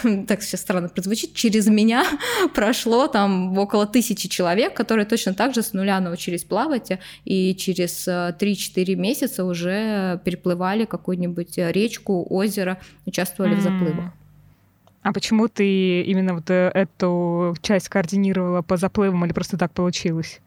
так 0.27 0.41
сейчас 0.41 0.61
странно 0.61 0.89
прозвучит, 0.89 1.33
через 1.33 1.67
меня 1.67 2.05
прошло 2.53 3.07
там 3.07 3.57
около 3.57 3.85
тысячи 3.85 4.27
человек, 4.29 4.73
которые 4.73 5.05
точно 5.05 5.33
так 5.33 5.53
же 5.53 5.61
с 5.61 5.73
нуля 5.73 5.99
научились 5.99 6.43
плавать, 6.43 6.91
и 7.25 7.55
через 7.55 8.07
3-4 8.07 8.37
э, 8.75 8.95
месяца 8.95 9.45
уже 9.45 10.19
переплывали 10.23 10.85
какую-нибудь 10.85 11.57
речку, 11.57 12.25
озеро, 12.29 12.77
участвовали 13.05 13.55
mm. 13.55 13.59
в 13.59 13.61
заплывах. 13.61 14.13
А 15.01 15.13
почему 15.13 15.47
ты 15.47 16.01
именно 16.01 16.33
вот 16.33 16.49
э, 16.49 16.71
эту 16.73 17.55
часть 17.61 17.89
координировала 17.89 18.61
по 18.61 18.77
заплывам 18.77 19.25
или 19.25 19.33
просто 19.33 19.57
так 19.57 19.71
получилось? 19.71 20.41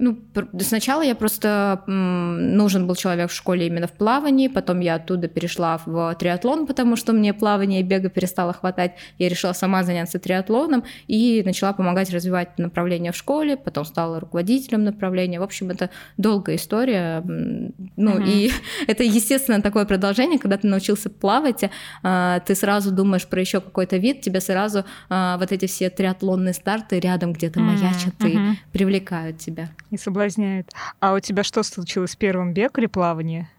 Ну, 0.00 0.18
сначала 0.60 1.02
я 1.02 1.16
просто 1.16 1.82
нужен 1.86 2.86
был 2.86 2.94
человек 2.94 3.30
в 3.30 3.34
школе 3.34 3.66
именно 3.66 3.88
в 3.88 3.92
плавании, 3.92 4.46
потом 4.46 4.78
я 4.78 4.94
оттуда 4.94 5.26
перешла 5.26 5.80
в 5.84 6.14
триатлон, 6.14 6.66
потому 6.66 6.94
что 6.94 7.12
мне 7.12 7.34
плавание 7.34 7.80
и 7.80 7.82
бега 7.82 8.08
перестало 8.08 8.52
хватать. 8.52 8.92
Я 9.18 9.28
решила 9.28 9.52
сама 9.52 9.82
заняться 9.82 10.20
триатлоном 10.20 10.84
и 11.08 11.42
начала 11.44 11.72
помогать 11.72 12.10
развивать 12.10 12.58
направление 12.58 13.10
в 13.10 13.16
школе, 13.16 13.56
потом 13.56 13.84
стала 13.84 14.20
руководителем 14.20 14.84
направления. 14.84 15.40
В 15.40 15.42
общем, 15.42 15.70
это 15.70 15.90
долгая 16.16 16.56
история. 16.56 17.22
Ну, 17.26 18.18
uh-huh. 18.18 18.24
и 18.24 18.52
это, 18.86 19.02
естественно, 19.02 19.60
такое 19.60 19.84
продолжение, 19.84 20.38
когда 20.38 20.58
ты 20.58 20.68
научился 20.68 21.10
плавать, 21.10 21.64
а, 22.04 22.38
ты 22.40 22.54
сразу 22.54 22.92
думаешь 22.92 23.26
про 23.26 23.40
еще 23.40 23.60
какой-то 23.60 23.96
вид, 23.96 24.20
тебе 24.20 24.40
сразу 24.40 24.84
а, 25.08 25.38
вот 25.38 25.50
эти 25.50 25.66
все 25.66 25.90
триатлонные 25.90 26.54
старты 26.54 27.00
рядом 27.00 27.32
где-то 27.32 27.58
маячат 27.58 28.14
uh-huh. 28.20 28.54
и 28.54 28.58
привлекают 28.72 29.38
тебя. 29.38 29.70
И 29.90 29.96
соблазняет. 29.96 30.70
А 31.00 31.14
у 31.14 31.20
тебя 31.20 31.42
что 31.42 31.62
случилось? 31.62 32.16
Первым 32.16 32.52
бег 32.52 32.78
или 32.78 32.86
плавание? 32.86 33.50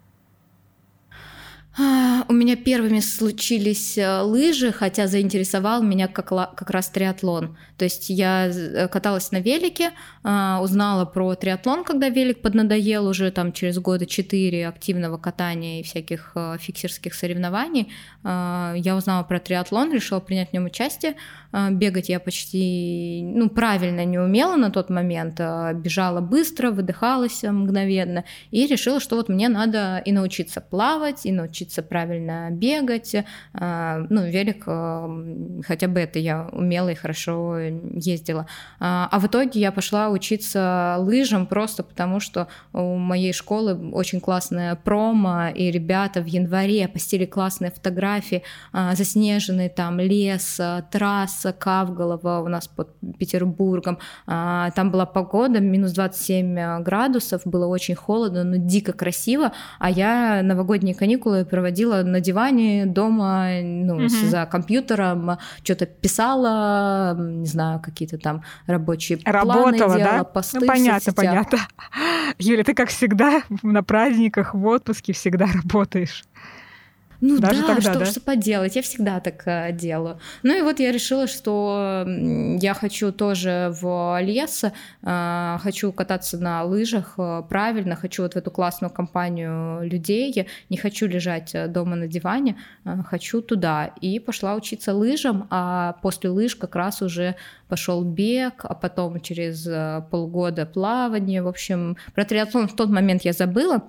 У 1.78 2.34
меня 2.34 2.56
первыми 2.58 3.00
случились 3.00 3.98
э, 3.98 4.22
лыжи, 4.22 4.72
хотя 4.72 5.08
заинтересовал 5.08 5.82
меня 5.82 6.08
как, 6.08 6.28
как 6.28 6.70
раз 6.70 6.90
триатлон. 6.90 7.58
То 7.80 7.86
есть 7.86 8.10
я 8.10 8.48
э, 8.48 8.88
каталась 8.90 9.32
на 9.32 9.40
велике, 9.40 9.92
а, 10.24 10.60
узнала 10.62 11.06
про 11.06 11.34
триатлон, 11.36 11.86
когда 11.86 12.10
велик 12.10 12.42
поднадоел 12.42 13.08
уже 13.08 13.32
там 13.32 13.54
через 13.54 13.80
года 13.80 14.06
четыре 14.06 14.68
активного 14.68 15.18
катания 15.18 15.80
и 15.80 15.84
всяких 15.84 16.34
э, 16.36 16.58
фиксерских 16.60 17.14
соревнований. 17.14 17.92
А, 18.24 18.74
я 18.76 18.96
узнала 18.98 19.24
про 19.24 19.40
триатлон, 19.40 19.94
решила 19.94 20.20
принять 20.20 20.50
в 20.50 20.54
нем 20.54 20.66
участие. 20.66 21.16
Бегать 21.52 22.10
я 22.10 22.20
почти, 22.20 23.24
ну, 23.24 23.50
правильно 23.50 24.06
не 24.06 24.20
умела 24.20 24.56
на 24.56 24.70
тот 24.70 24.92
момент, 24.92 25.40
бежала 25.40 26.22
быстро, 26.22 26.70
выдыхалась 26.70 27.42
мгновенно 27.42 28.24
и 28.52 28.68
решила, 28.68 29.00
что 29.00 29.16
вот 29.16 29.30
мне 29.30 29.50
надо 29.50 29.98
и 30.06 30.12
научиться 30.12 30.62
плавать, 30.62 31.26
и 31.26 31.32
научиться 31.32 31.82
правильно 31.82 32.50
бегать. 32.52 33.16
А, 33.54 34.06
ну, 34.10 34.28
велик, 34.28 34.64
а, 34.68 35.10
хотя 35.66 35.88
бы 35.88 36.00
это 36.00 36.20
я 36.20 36.50
умела 36.52 36.90
и 36.90 36.96
хорошо 36.96 37.69
ездила. 37.94 38.46
А, 38.80 39.08
а 39.12 39.20
в 39.20 39.28
итоге 39.28 39.60
я 39.60 39.72
пошла 39.72 40.10
учиться 40.10 40.96
лыжам 41.00 41.48
просто 41.48 41.84
потому, 41.84 42.20
что 42.20 42.48
у 42.74 42.96
моей 42.96 43.34
школы 43.34 43.92
очень 43.92 44.20
классная 44.20 44.76
промо, 44.76 45.50
и 45.50 45.72
ребята 45.72 46.22
в 46.22 46.26
январе 46.26 46.88
постили 46.88 47.26
классные 47.26 47.72
фотографии, 47.72 48.44
заснеженный 48.74 49.70
там 49.70 50.00
лес, 50.00 50.60
трасса 50.92 51.54
Кавголова 51.54 52.42
у 52.44 52.48
нас 52.48 52.68
под 52.68 52.90
Петербургом. 53.18 54.00
Там 54.26 54.92
была 54.92 55.06
погода, 55.06 55.60
минус 55.60 55.92
27 55.94 56.84
градусов, 56.84 57.42
было 57.46 57.68
очень 57.68 57.96
холодно, 57.96 58.44
но 58.44 58.56
дико 58.58 58.94
красиво, 58.94 59.52
а 59.80 59.90
я 59.90 60.42
новогодние 60.44 60.96
каникулы 60.96 61.46
проводила 61.46 62.04
на 62.04 62.20
диване 62.20 62.86
дома, 62.86 63.62
ну, 63.62 63.96
угу. 63.96 64.10
за 64.10 64.46
компьютером, 64.46 65.38
что-то 65.64 65.86
писала, 65.86 67.16
не 67.18 67.46
знаю, 67.46 67.59
какие-то 67.84 68.18
там 68.18 68.44
рабочие 68.68 69.20
Работала, 69.26 69.64
планы 69.64 69.78
делала, 69.78 69.98
да? 69.98 70.24
посты 70.24 70.60
ну, 70.60 70.68
понятно, 70.68 71.14
понятно. 71.14 71.60
Юля, 72.40 72.64
ты 72.64 72.74
как 72.74 72.90
всегда 72.90 73.44
на 73.64 73.84
праздниках, 73.84 74.54
в 74.54 74.66
отпуске 74.66 75.14
всегда 75.14 75.46
работаешь. 75.54 76.24
Ну 77.22 77.38
Даже 77.40 77.62
да, 77.62 77.68
тогда, 77.68 77.82
что, 77.82 78.00
да? 78.00 78.06
что 78.06 78.22
поделать, 78.22 78.76
я 78.76 78.82
всегда 78.82 79.20
так 79.20 79.44
э, 79.46 79.74
делаю. 79.74 80.20
Ну 80.44 80.58
и 80.58 80.62
вот 80.62 80.80
я 80.80 80.92
решила, 80.92 81.28
что 81.28 82.06
я 82.08 82.74
хочу 82.74 83.12
тоже 83.12 83.74
в 83.82 84.20
лес, 84.22 84.64
э, 84.64 85.58
хочу 85.62 85.92
кататься 85.92 86.38
на 86.38 86.64
лыжах 86.64 87.16
э, 87.18 87.44
правильно, 87.50 87.96
хочу 87.96 88.24
вот 88.24 88.34
в 88.34 88.38
эту 88.38 88.52
классную 88.52 88.92
компанию 88.92 89.84
людей, 89.84 90.48
не 90.70 90.78
хочу 90.78 91.08
лежать 91.08 91.54
э, 91.54 91.68
дома 91.68 91.98
на 91.98 92.08
диване, 92.08 92.56
э, 92.86 92.96
хочу 93.06 93.42
туда. 93.42 93.92
И 94.00 94.20
пошла 94.20 94.56
учиться 94.56 94.94
лыжам, 94.94 95.48
а 95.50 95.98
после 96.02 96.30
лыж 96.30 96.56
как 96.56 96.76
раз 96.76 97.02
уже 97.02 97.36
пошел 97.68 98.04
бег, 98.04 98.64
а 98.64 98.76
потом 98.76 99.20
через 99.20 99.68
э, 99.68 100.04
полгода 100.10 100.66
плавание. 100.66 101.44
В 101.44 101.48
общем, 101.48 101.98
про 102.16 102.24
триатлон 102.24 102.70
в 102.70 102.76
тот 102.76 102.90
момент 102.90 103.24
я 103.24 103.34
забыла, 103.34 103.84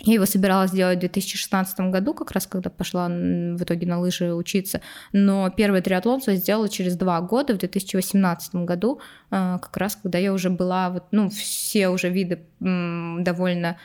я 0.00 0.14
его 0.14 0.26
собиралась 0.26 0.70
сделать 0.70 0.98
в 0.98 1.00
2016 1.00 1.80
году, 1.80 2.14
как 2.14 2.32
раз 2.32 2.46
когда 2.46 2.70
пошла 2.70 3.08
в 3.08 3.62
итоге 3.62 3.86
на 3.86 4.00
лыжи 4.00 4.34
учиться. 4.34 4.80
Но 5.12 5.50
первый 5.50 5.80
триатлон 5.80 6.20
я 6.26 6.36
сделала 6.36 6.68
через 6.68 6.96
два 6.96 7.20
года, 7.20 7.54
в 7.54 7.58
2018 7.58 8.54
году, 8.56 9.00
э, 9.30 9.58
как 9.60 9.76
раз 9.76 9.96
когда 9.96 10.18
я 10.18 10.32
уже 10.32 10.50
была, 10.50 10.90
вот, 10.90 11.04
ну, 11.12 11.28
все 11.30 11.88
уже 11.88 12.08
виды 12.08 12.40
довольно 12.58 13.76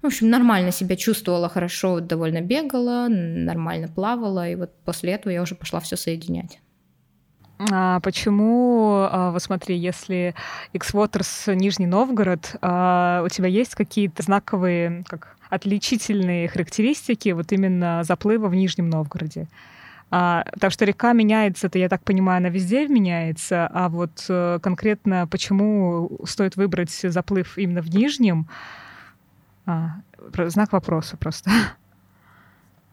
в 0.00 0.06
общем, 0.06 0.30
нормально 0.30 0.70
себя 0.70 0.94
чувствовала 0.94 1.48
хорошо, 1.48 1.98
довольно 1.98 2.40
бегала, 2.40 3.08
нормально 3.08 3.88
плавала, 3.88 4.48
и 4.48 4.54
вот 4.54 4.70
после 4.84 5.14
этого 5.14 5.32
я 5.32 5.42
уже 5.42 5.56
пошла 5.56 5.80
все 5.80 5.96
соединять. 5.96 6.60
А 7.58 7.98
почему, 8.00 9.08
а, 9.10 9.32
вот 9.32 9.42
смотри, 9.42 9.76
если 9.76 10.34
X-Waters 10.74 11.54
Нижний 11.54 11.86
Новгород, 11.86 12.56
а, 12.62 13.22
у 13.24 13.28
тебя 13.28 13.48
есть 13.48 13.74
какие-то 13.74 14.22
знаковые, 14.22 15.02
как 15.08 15.36
отличительные 15.50 16.48
характеристики 16.48 17.30
вот 17.30 17.50
именно 17.50 18.04
заплыва 18.04 18.48
в 18.48 18.54
Нижнем 18.54 18.88
Новгороде? 18.88 19.48
А, 20.10 20.44
так 20.60 20.72
что 20.72 20.84
река 20.84 21.12
меняется, 21.12 21.66
это, 21.66 21.78
я 21.78 21.88
так 21.88 22.02
понимаю, 22.02 22.38
она 22.38 22.48
везде 22.48 22.86
меняется, 22.86 23.68
а 23.72 23.88
вот 23.88 24.24
э, 24.28 24.58
конкретно 24.62 25.26
почему 25.26 26.18
стоит 26.24 26.56
выбрать 26.56 26.92
заплыв 26.92 27.58
именно 27.58 27.82
в 27.82 27.90
Нижнем? 27.90 28.48
А, 29.66 29.96
знак 30.46 30.72
вопроса 30.72 31.16
просто. 31.16 31.50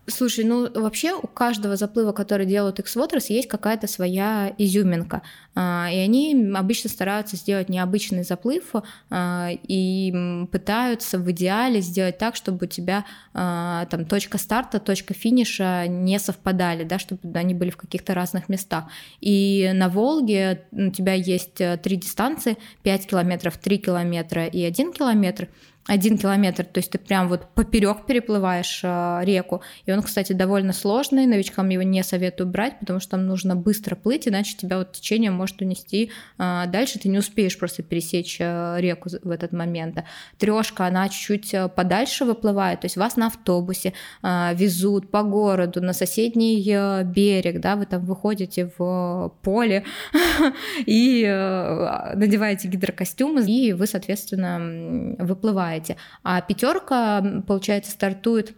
Слушай, 0.08 0.46
ну 0.46 0.70
вообще 0.72 1.14
у 1.14 1.26
каждого 1.26 1.78
заплыва, 1.78 2.12
который 2.12 2.46
делают 2.46 2.80
X-Waters, 2.80 3.26
есть 3.30 3.48
какая-то 3.48 3.88
своя 3.88 4.54
изюминка. 4.58 5.24
А, 5.56 5.90
и 5.92 5.98
они 5.98 6.52
обычно 6.54 6.92
стараются 6.92 7.36
сделать 7.38 7.70
необычный 7.70 8.24
заплыв 8.24 8.74
а, 9.10 9.50
и 9.52 10.46
пытаются 10.52 11.18
в 11.18 11.32
идеале 11.32 11.82
сделать 11.82 12.20
так, 12.20 12.36
чтобы 12.36 12.66
у 12.66 12.70
тебя 12.70 13.06
а, 13.34 13.88
там 13.88 14.06
точка 14.06 14.38
старта, 14.38 14.80
точка 14.80 15.16
финиша 15.16 15.88
не 15.88 16.20
совпадали, 16.20 16.84
да, 16.84 17.00
чтобы 17.00 17.20
они 17.40 17.56
были 17.56 17.72
в 17.72 17.78
каких-то 17.78 18.14
разных 18.14 18.48
местах. 18.48 18.86
И 19.22 19.72
на 19.74 19.90
Волге 19.90 20.66
у 20.72 20.92
тебя 20.92 21.14
есть 21.14 21.60
э, 21.60 21.78
три 21.78 21.96
дистанции, 21.96 22.58
5 22.84 23.08
километров, 23.08 23.58
3 23.58 23.78
километра 23.80 24.46
и 24.46 24.64
1 24.64 24.94
километр 24.94 25.48
один 25.88 26.18
километр, 26.18 26.66
то 26.66 26.80
есть 26.80 26.92
ты 26.92 26.98
прям 26.98 27.28
вот 27.28 27.48
поперек 27.54 28.08
переплываешь 28.08 28.82
э, 28.84 29.20
реку. 29.24 29.62
И 29.86 29.92
он, 29.92 30.02
кстати, 30.02 30.34
довольно 30.34 30.74
сложный, 30.74 31.28
новичкам 31.28 31.70
его 31.70 31.84
не 31.84 32.04
советую 32.04 32.48
брать, 32.48 32.80
потому 32.80 33.00
что 33.00 33.12
там 33.12 33.28
нужно 33.28 33.56
быстро 33.56 33.96
плыть, 33.96 34.28
иначе 34.28 34.58
тебя 34.58 34.80
вот 34.80 34.94
течение 34.94 35.30
может 35.30 35.62
унести 35.62 36.12
э, 36.40 36.64
дальше, 36.68 36.98
ты 36.98 37.08
не 37.08 37.20
успеешь 37.20 37.58
просто 37.60 37.84
пересечь 37.84 38.38
э, 38.40 38.78
реку 38.80 39.10
в 39.24 39.30
этот 39.30 39.52
момент. 39.52 40.04
Трешка, 40.40 40.88
она 40.88 41.08
чуть-чуть 41.08 41.54
э, 41.54 41.70
подальше 41.70 42.26
выплывает, 42.26 42.82
то 42.82 42.86
есть 42.86 42.98
вас 42.98 43.16
на 43.16 43.28
автобусе 43.28 43.94
э, 44.24 44.56
везут 44.56 45.12
по 45.12 45.22
городу 45.22 45.82
на 45.82 45.94
соседний 45.94 46.66
э, 46.68 47.04
берег, 47.04 47.62
да, 47.62 47.76
вы 47.76 47.86
там 47.86 48.04
выходите 48.06 48.72
в 48.76 49.32
поле 49.44 49.84
и 50.88 51.24
э, 51.24 52.16
надеваете 52.16 52.70
гидрокостюмы, 52.70 53.44
и 53.46 53.74
вы, 53.74 53.86
соответственно, 53.86 55.16
выплываете 55.24 55.75
выбираете. 55.76 55.98
А 56.24 56.42
пятерка, 56.42 57.24
получается, 57.48 57.92
стартует 57.92 58.56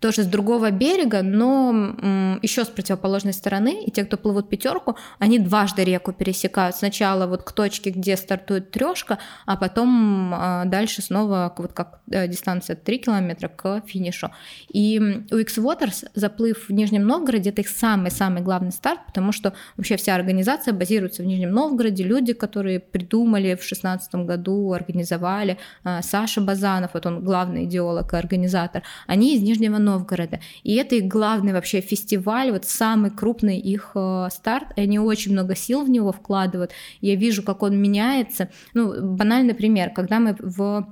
тоже 0.00 0.22
с 0.22 0.26
другого 0.26 0.70
берега, 0.70 1.22
но 1.22 2.38
еще 2.42 2.64
с 2.64 2.68
противоположной 2.68 3.32
стороны. 3.32 3.84
И 3.84 3.90
те, 3.90 4.04
кто 4.04 4.16
плывут 4.16 4.48
пятерку, 4.48 4.96
они 5.18 5.38
дважды 5.38 5.84
реку 5.84 6.12
пересекают. 6.12 6.76
Сначала 6.76 7.26
вот 7.26 7.42
к 7.42 7.52
точке, 7.52 7.90
где 7.90 8.16
стартует 8.16 8.70
трешка, 8.70 9.18
а 9.44 9.56
потом 9.56 10.32
а, 10.34 10.64
дальше 10.64 11.02
снова 11.02 11.54
вот 11.56 11.72
как 11.72 12.00
э, 12.10 12.28
дистанция 12.28 12.76
3 12.76 12.98
километра 12.98 13.48
к 13.48 13.82
финишу. 13.86 14.30
И 14.68 14.98
у 15.30 15.36
X-Waters 15.36 16.08
заплыв 16.14 16.68
в 16.68 16.72
Нижнем 16.72 17.06
Новгороде 17.06 17.50
это 17.50 17.60
их 17.60 17.68
самый-самый 17.68 18.42
главный 18.42 18.72
старт, 18.72 19.00
потому 19.06 19.32
что 19.32 19.52
вообще 19.76 19.96
вся 19.96 20.14
организация 20.14 20.72
базируется 20.72 21.22
в 21.22 21.26
Нижнем 21.26 21.50
Новгороде. 21.50 22.04
Люди, 22.04 22.32
которые 22.32 22.80
придумали 22.80 23.54
в 23.54 23.58
2016 23.58 24.14
году, 24.26 24.72
организовали, 24.72 25.58
а, 25.84 26.02
Саша 26.02 26.40
Базанов, 26.40 26.92
вот 26.94 27.06
он 27.06 27.22
главный 27.22 27.64
идеолог 27.64 28.12
и 28.12 28.16
организатор, 28.16 28.82
они 29.06 29.25
они 29.26 29.36
из 29.36 29.42
Нижнего 29.42 29.78
Новгорода. 29.78 30.40
И 30.62 30.74
это 30.76 30.94
их 30.96 31.04
главный 31.04 31.52
вообще 31.52 31.80
фестиваль, 31.80 32.50
вот 32.50 32.64
самый 32.64 33.10
крупный 33.10 33.58
их 33.58 33.92
э, 33.94 34.28
старт, 34.30 34.68
и 34.76 34.82
они 34.82 34.98
очень 34.98 35.32
много 35.32 35.56
сил 35.56 35.84
в 35.84 35.90
него 35.90 36.12
вкладывают. 36.12 36.72
Я 37.00 37.16
вижу, 37.16 37.42
как 37.42 37.62
он 37.62 37.76
меняется. 37.76 38.48
Ну, 38.74 38.94
банальный 39.16 39.54
пример, 39.54 39.90
когда 39.90 40.20
мы 40.20 40.36
в 40.38 40.86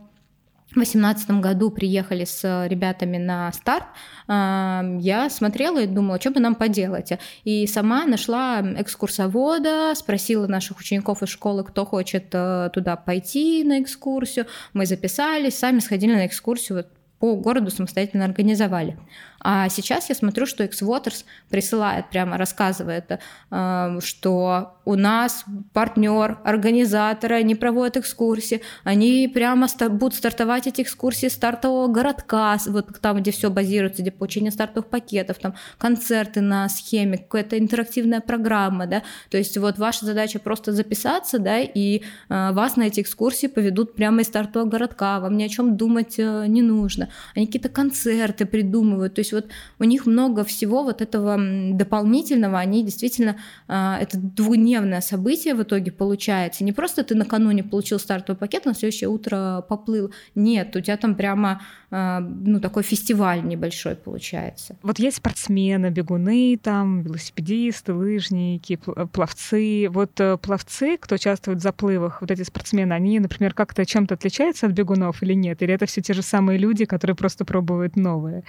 в 0.71 0.77
2018 0.77 1.31
году 1.41 1.71
приехали 1.71 2.25
с 2.25 2.67
ребятами 2.67 3.17
на 3.17 3.53
старт, 3.53 3.85
я 4.27 5.29
смотрела 5.31 5.81
и 5.81 5.87
думала, 5.87 6.19
что 6.19 6.33
бы 6.33 6.41
нам 6.41 6.57
поделать. 6.57 7.13
И 7.45 7.67
сама 7.69 8.07
нашла 8.07 8.61
экскурсовода, 8.79 9.93
спросила 9.95 10.49
наших 10.49 10.81
учеников 10.81 11.23
из 11.23 11.29
школы, 11.29 11.63
кто 11.63 11.85
хочет 11.85 12.27
э, 12.33 12.71
туда 12.73 12.97
пойти 12.97 13.63
на 13.63 13.83
экскурсию. 13.83 14.47
Мы 14.73 14.87
записались, 14.87 15.57
сами 15.57 15.79
сходили 15.79 16.15
на 16.15 16.27
экскурсию 16.27 16.87
по 17.25 17.37
городу 17.37 17.71
самостоятельно 17.71 18.27
организовали. 18.27 18.99
А 19.47 19.69
сейчас 19.69 20.09
я 20.09 20.15
смотрю, 20.15 20.47
что 20.47 20.65
X-Waters 20.65 21.27
присылает, 21.51 22.09
прямо 22.09 22.39
рассказывает, 22.39 23.21
э, 23.51 23.99
что 24.01 24.79
у 24.87 24.95
нас 24.95 25.45
партнер, 25.75 26.39
организаторы, 26.45 27.37
они 27.37 27.55
проводят 27.55 27.99
экскурсии, 27.99 28.63
они 28.85 29.31
прямо 29.33 29.67
будут 29.91 30.15
стартовать 30.15 30.67
эти 30.67 30.81
экскурсии 30.81 31.27
стартового 31.27 31.89
городка, 31.89 32.57
вот 32.69 32.99
там, 33.03 33.19
где 33.19 33.33
все 33.33 33.51
базируется, 33.51 34.01
где 34.01 34.11
получение 34.11 34.51
стартовых 34.51 34.89
пакетов, 34.89 35.39
там 35.39 35.55
концерты 35.77 36.41
на 36.41 36.67
схеме, 36.71 37.19
какая-то 37.19 37.59
интерактивная 37.59 38.23
программа, 38.23 38.87
да, 38.87 39.03
то 39.31 39.37
есть 39.37 39.59
вот 39.59 39.79
ваша 39.79 40.07
задача 40.07 40.39
просто 40.39 40.73
записаться, 40.73 41.39
да, 41.39 41.61
и 41.61 42.01
э, 42.31 42.53
вас 42.53 42.77
на 42.77 42.85
эти 42.85 43.01
экскурсии 43.01 43.49
поведут 43.49 43.95
прямо 43.95 44.23
из 44.23 44.29
стартового 44.29 44.71
городка, 44.71 45.21
вам 45.21 45.37
ни 45.37 45.45
о 45.45 45.49
чем 45.51 45.77
думать 45.77 46.15
э, 46.19 46.47
не 46.47 46.63
нужно, 46.63 47.11
они 47.35 47.45
какие-то 47.45 47.69
концерты 47.69 48.47
придумывают, 48.47 49.15
то 49.15 49.21
есть 49.21 49.34
вот 49.35 49.49
у 49.79 49.85
них 49.85 50.07
много 50.07 50.45
всего 50.45 50.83
вот 50.83 51.01
этого 51.03 51.39
дополнительного, 51.73 52.59
они 52.59 52.85
действительно, 52.85 53.37
а, 53.69 53.99
это 54.01 54.19
двухдневное 54.19 55.01
событие 55.01 55.55
в 55.55 55.63
итоге 55.63 55.93
получается. 55.93 56.65
Не 56.65 56.73
просто 56.73 57.05
ты 57.05 57.15
накануне 57.15 57.63
получил 57.63 57.99
стартовый 57.99 58.39
пакет, 58.39 58.65
на 58.65 58.75
следующее 58.75 59.09
утро 59.09 59.65
поплыл. 59.69 60.13
Нет, 60.35 60.75
у 60.77 60.81
тебя 60.81 60.97
там 60.97 61.15
прямо 61.15 61.61
а, 61.97 62.19
ну, 62.21 62.59
такой 62.59 62.83
фестиваль 62.83 63.45
небольшой 63.45 63.95
получается. 63.95 64.77
Вот 64.83 64.99
есть 64.99 65.19
спортсмены, 65.19 65.91
бегуны, 65.91 66.59
там, 66.61 67.03
велосипедисты, 67.03 67.93
лыжники, 67.95 68.81
пловцы. 69.13 69.87
Вот 69.91 70.19
э, 70.19 70.37
пловцы, 70.37 70.97
кто 70.97 71.15
участвует 71.15 71.61
в 71.61 71.63
заплывах, 71.63 72.21
вот 72.21 72.33
эти 72.33 72.43
спортсмены, 72.43 72.95
они, 72.95 73.21
например, 73.21 73.55
как-то 73.55 73.87
чем-то 73.87 74.15
отличаются 74.15 74.67
от 74.67 74.73
бегунов 74.73 75.23
или 75.23 75.35
нет? 75.35 75.63
Или 75.63 75.73
это 75.73 75.87
все 75.87 76.03
те 76.03 76.15
же 76.15 76.23
самые 76.23 76.59
люди, 76.59 76.85
которые 76.85 77.15
просто 77.15 77.45
пробуют 77.45 77.95
новые? 77.95 78.43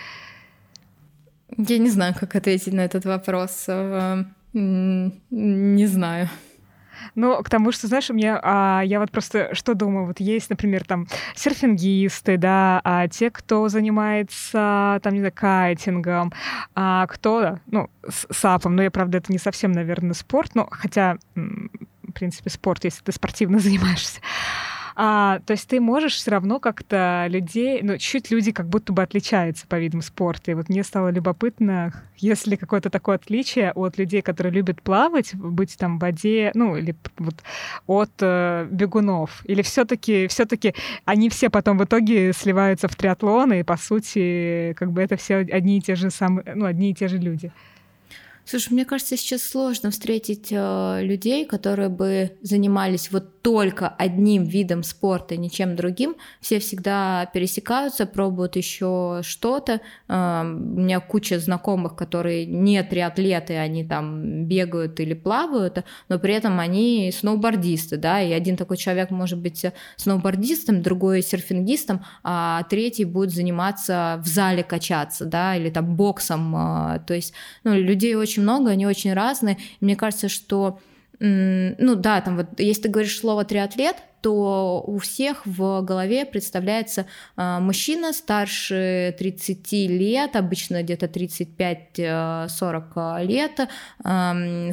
Я 1.57 1.77
не 1.77 1.89
знаю, 1.89 2.13
как 2.19 2.35
ответить 2.35 2.73
на 2.73 2.81
этот 2.81 3.05
вопрос. 3.05 3.65
Э, 3.67 4.23
не 4.53 5.85
знаю. 5.87 6.29
Ну, 7.13 7.41
к 7.43 7.49
тому, 7.49 7.71
что, 7.71 7.87
знаешь, 7.87 8.09
у 8.09 8.13
меня, 8.13 8.39
а, 8.41 8.81
я 8.81 8.99
вот 8.99 9.11
просто 9.11 9.53
что 9.53 9.73
думаю, 9.73 10.05
вот 10.05 10.19
есть, 10.19 10.49
например, 10.49 10.83
там 10.85 11.07
серфингисты, 11.35 12.37
да, 12.37 12.81
а 12.83 13.07
те, 13.07 13.29
кто 13.29 13.69
занимается, 13.69 14.99
там, 15.03 15.13
не 15.13 15.19
знаю, 15.19 15.33
кайтингом, 15.33 16.33
а 16.73 17.05
кто, 17.07 17.59
ну, 17.67 17.89
с 18.07 18.27
сапом, 18.31 18.75
ну, 18.75 18.81
я, 18.81 18.91
правда, 18.91 19.17
это 19.17 19.31
не 19.31 19.37
совсем, 19.37 19.71
наверное, 19.71 20.13
спорт, 20.13 20.55
но 20.55 20.67
хотя, 20.71 21.17
в 21.35 22.11
принципе, 22.13 22.49
спорт, 22.49 22.83
если 22.83 23.03
ты 23.03 23.11
спортивно 23.11 23.59
занимаешься, 23.59 24.19
а, 24.97 25.39
то 25.45 25.51
есть 25.51 25.67
ты 25.67 25.81
можешь 25.81 26.15
все 26.15 26.31
равно 26.31 26.59
как-то 26.59 27.25
людей, 27.27 27.81
ну, 27.83 27.97
чуть 27.97 28.31
люди 28.31 28.53
как 28.53 28.69
будто 28.69 28.93
бы 28.93 29.01
отличаются 29.01 29.67
по 29.67 29.77
видам 29.77 30.01
спорта. 30.01 30.51
И 30.51 30.53
вот 30.53 30.69
мне 30.69 30.83
стало 30.83 31.09
любопытно, 31.09 31.91
если 32.15 32.55
какое-то 32.55 32.89
такое 32.89 33.17
отличие 33.17 33.73
от 33.73 33.97
людей, 33.97 34.21
которые 34.21 34.53
любят 34.53 34.81
плавать, 34.81 35.35
быть 35.35 35.77
там 35.77 35.97
в 35.97 36.01
воде, 36.01 36.51
ну, 36.53 36.77
или 36.77 36.95
вот 37.17 37.35
от 37.87 38.11
э, 38.21 38.67
бегунов. 38.71 39.41
Или 39.45 39.61
все-таки 39.63 40.27
все-таки 40.27 40.73
они 41.03 41.29
все 41.29 41.49
потом 41.49 41.77
в 41.77 41.83
итоге 41.83 42.31
сливаются 42.31 42.87
в 42.87 42.95
триатлоны, 42.95 43.59
и 43.59 43.63
по 43.63 43.75
сути, 43.75 44.73
как 44.77 44.93
бы 44.93 45.01
это 45.01 45.17
все 45.17 45.37
одни 45.37 45.79
и 45.79 45.81
те 45.81 45.95
же 45.95 46.09
самые, 46.09 46.55
ну, 46.55 46.65
одни 46.65 46.91
и 46.91 46.93
те 46.93 47.09
же 47.09 47.17
люди. 47.17 47.51
Слушай, 48.47 48.73
мне 48.73 48.85
кажется, 48.85 49.17
сейчас 49.17 49.41
сложно 49.41 49.89
встретить 49.89 50.49
э, 50.51 50.99
людей, 51.01 51.45
которые 51.45 51.89
бы 51.89 52.37
занимались 52.43 53.11
вот 53.11 53.41
только 53.41 53.87
одним 53.87 54.43
видом 54.43 54.83
спорта, 54.83 55.35
ничем 55.35 55.75
другим. 55.75 56.15
Все 56.41 56.59
всегда 56.59 57.25
пересекаются, 57.33 58.05
пробуют 58.05 58.55
еще 58.55 59.21
что-то. 59.23 59.81
Э, 60.07 60.41
у 60.43 60.79
меня 60.79 60.99
куча 60.99 61.39
знакомых, 61.39 61.95
которые 61.95 62.45
не 62.45 62.83
триатлеты, 62.83 63.57
они 63.57 63.83
там 63.83 64.45
бегают 64.45 64.99
или 64.99 65.15
плавают, 65.15 65.83
но 66.07 66.19
при 66.19 66.35
этом 66.35 66.59
они 66.59 67.11
сноубордисты, 67.17 67.97
да, 67.97 68.21
и 68.21 68.31
один 68.31 68.57
такой 68.57 68.77
человек 68.77 69.09
может 69.09 69.39
быть 69.39 69.65
сноубордистом, 69.95 70.83
другой 70.83 71.23
серфингистом, 71.23 72.05
а 72.23 72.61
третий 72.69 73.05
будет 73.05 73.31
заниматься 73.31 74.21
в 74.23 74.27
зале 74.27 74.63
качаться, 74.63 75.25
да, 75.25 75.55
или 75.55 75.71
там 75.71 75.95
боксом. 75.95 76.55
Э, 76.55 76.99
то 77.07 77.15
есть, 77.15 77.33
ну, 77.63 77.73
людей 77.73 78.13
очень 78.13 78.34
очень 78.35 78.43
много, 78.43 78.71
они 78.71 78.85
очень 78.85 79.13
разные. 79.13 79.57
мне 79.79 79.95
кажется, 79.95 80.29
что 80.29 80.79
ну 81.19 81.95
да, 81.95 82.19
там 82.19 82.35
вот, 82.35 82.59
если 82.59 82.81
ты 82.83 82.89
говоришь 82.89 83.17
слово 83.17 83.45
триатлет, 83.45 83.95
то 84.19 84.83
у 84.85 84.97
всех 84.97 85.45
в 85.45 85.81
голове 85.81 86.25
представляется 86.25 87.05
э, 87.37 87.59
мужчина 87.61 88.11
старше 88.11 89.15
30 89.17 89.71
лет, 89.89 90.35
обычно 90.35 90.83
где-то 90.83 91.05
35-40 91.05 93.23
лет, 93.23 93.59
э, 93.59 93.65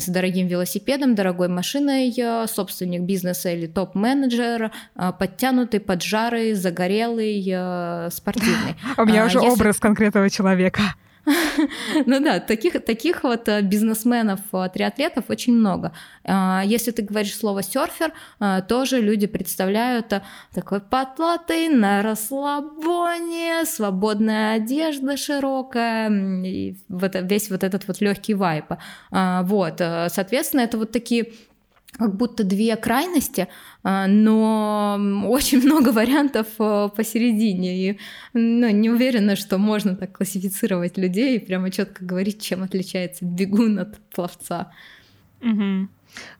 с 0.00 0.08
дорогим 0.08 0.48
велосипедом, 0.48 1.14
дорогой 1.14 1.48
машиной, 1.48 2.12
э, 2.16 2.46
собственник 2.48 3.02
бизнеса 3.02 3.50
или 3.50 3.66
топ-менеджер, 3.66 4.72
э, 4.96 5.12
подтянутый, 5.16 5.78
поджарый, 5.80 6.54
загорелый, 6.54 7.44
э, 7.46 8.08
спортивный. 8.10 8.74
У 8.96 9.04
меня 9.04 9.26
уже 9.26 9.38
образ 9.38 9.78
конкретного 9.78 10.28
человека. 10.28 10.80
Ну 12.06 12.20
да, 12.20 12.40
таких, 12.40 12.84
таких 12.84 13.22
вот 13.24 13.48
э, 13.48 13.62
бизнесменов, 13.62 14.40
э, 14.52 14.68
триатлетов 14.72 15.24
очень 15.28 15.54
много. 15.54 15.92
А, 16.24 16.62
если 16.64 16.90
ты 16.90 17.02
говоришь 17.02 17.36
слово 17.36 17.62
серфер, 17.62 18.12
э, 18.40 18.62
тоже 18.68 19.00
люди 19.00 19.26
представляют 19.26 20.12
такой 20.52 20.80
потлатый, 20.80 21.68
на 21.68 22.02
расслабоне, 22.02 23.64
свободная 23.64 24.54
одежда 24.56 25.16
широкая, 25.16 26.10
и 26.44 26.76
вот 26.88 27.14
весь 27.14 27.50
вот 27.50 27.62
этот 27.64 27.86
вот 27.86 28.00
легкий 28.00 28.34
вайп. 28.34 28.72
А, 29.10 29.42
вот, 29.42 29.78
соответственно, 29.78 30.62
это 30.62 30.78
вот 30.78 30.92
такие 30.92 31.32
как 31.98 32.16
будто 32.16 32.42
две 32.42 32.74
крайности, 32.76 33.48
а, 33.82 34.06
но 34.06 34.98
очень 35.26 35.62
много 35.62 35.90
вариантов 35.90 36.46
а, 36.58 36.88
посередине. 36.88 37.90
И 37.90 37.98
ну, 38.32 38.70
не 38.70 38.90
уверена, 38.90 39.36
что 39.36 39.58
можно 39.58 39.94
так 39.94 40.16
классифицировать 40.16 40.96
людей 40.96 41.36
и 41.36 41.38
прямо 41.38 41.70
четко 41.70 42.04
говорить, 42.04 42.40
чем 42.40 42.62
отличается 42.62 43.24
бегун 43.24 43.78
от 43.78 43.98
пловца. 44.10 44.72
Угу. 45.42 45.88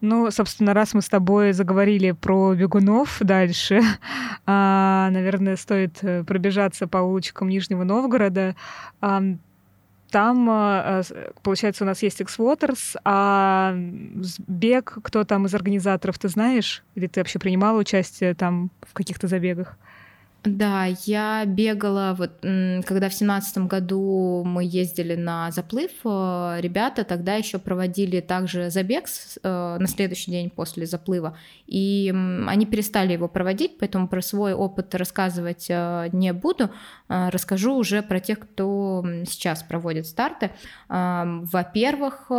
Ну, 0.01 0.31
собственно, 0.31 0.75
раз 0.75 0.95
мы 0.95 1.03
с 1.03 1.09
тобой 1.09 1.53
заговорили 1.53 2.13
про 2.13 2.55
бегунов 2.55 3.19
дальше, 3.21 3.81
а, 4.47 5.11
наверное, 5.11 5.57
стоит 5.57 5.99
э, 6.03 6.25
пробежаться 6.25 6.87
по 6.87 6.99
улочкам 6.99 7.49
Нижнего 7.49 7.85
Новгорода. 7.85 8.55
Там, 10.13 10.47
э, 10.51 11.03
получается, 11.43 11.85
у 11.85 11.87
нас 11.87 12.03
есть 12.03 12.21
X-Waters, 12.21 12.97
а 13.03 13.75
бег, 14.47 14.99
кто 15.03 15.25
там 15.25 15.47
из 15.47 15.55
организаторов, 15.55 16.19
ты 16.19 16.29
знаешь? 16.29 16.85
Или 16.95 17.07
ты 17.07 17.21
вообще 17.21 17.39
принимала 17.39 17.79
участие 17.79 18.35
там 18.35 18.71
в 18.83 18.93
каких-то 18.93 19.27
забегах? 19.27 19.79
Да, 20.45 20.87
я 21.05 21.45
бегала, 21.47 22.17
вот 22.19 22.41
когда 22.41 23.09
в 23.09 23.15
семнадцатом 23.15 23.69
году 23.69 24.43
мы 24.45 24.65
ездили 24.65 25.15
на 25.15 25.53
заплыв, 25.53 25.93
э, 26.05 26.57
ребята 26.59 27.05
тогда 27.05 27.37
еще 27.37 27.61
проводили 27.61 28.19
также 28.19 28.69
забег 28.71 29.05
э, 29.41 29.77
на 29.79 29.87
следующий 29.87 30.33
день 30.33 30.51
после 30.51 30.87
заплыва, 30.87 31.39
и 31.69 32.13
они 32.49 32.67
перестали 32.67 33.13
его 33.13 33.29
проводить, 33.29 33.79
поэтому 33.79 34.09
про 34.09 34.21
свой 34.21 34.53
опыт 34.53 34.93
рассказывать 34.97 35.67
э, 35.69 36.09
не 36.11 36.33
буду, 36.33 36.71
расскажу 37.07 37.77
уже 37.77 38.03
про 38.03 38.19
тех, 38.19 38.41
кто 38.41 39.05
сейчас 39.29 39.63
проводит 39.63 40.09
старты. 40.09 40.51
Во-первых, 40.89 42.31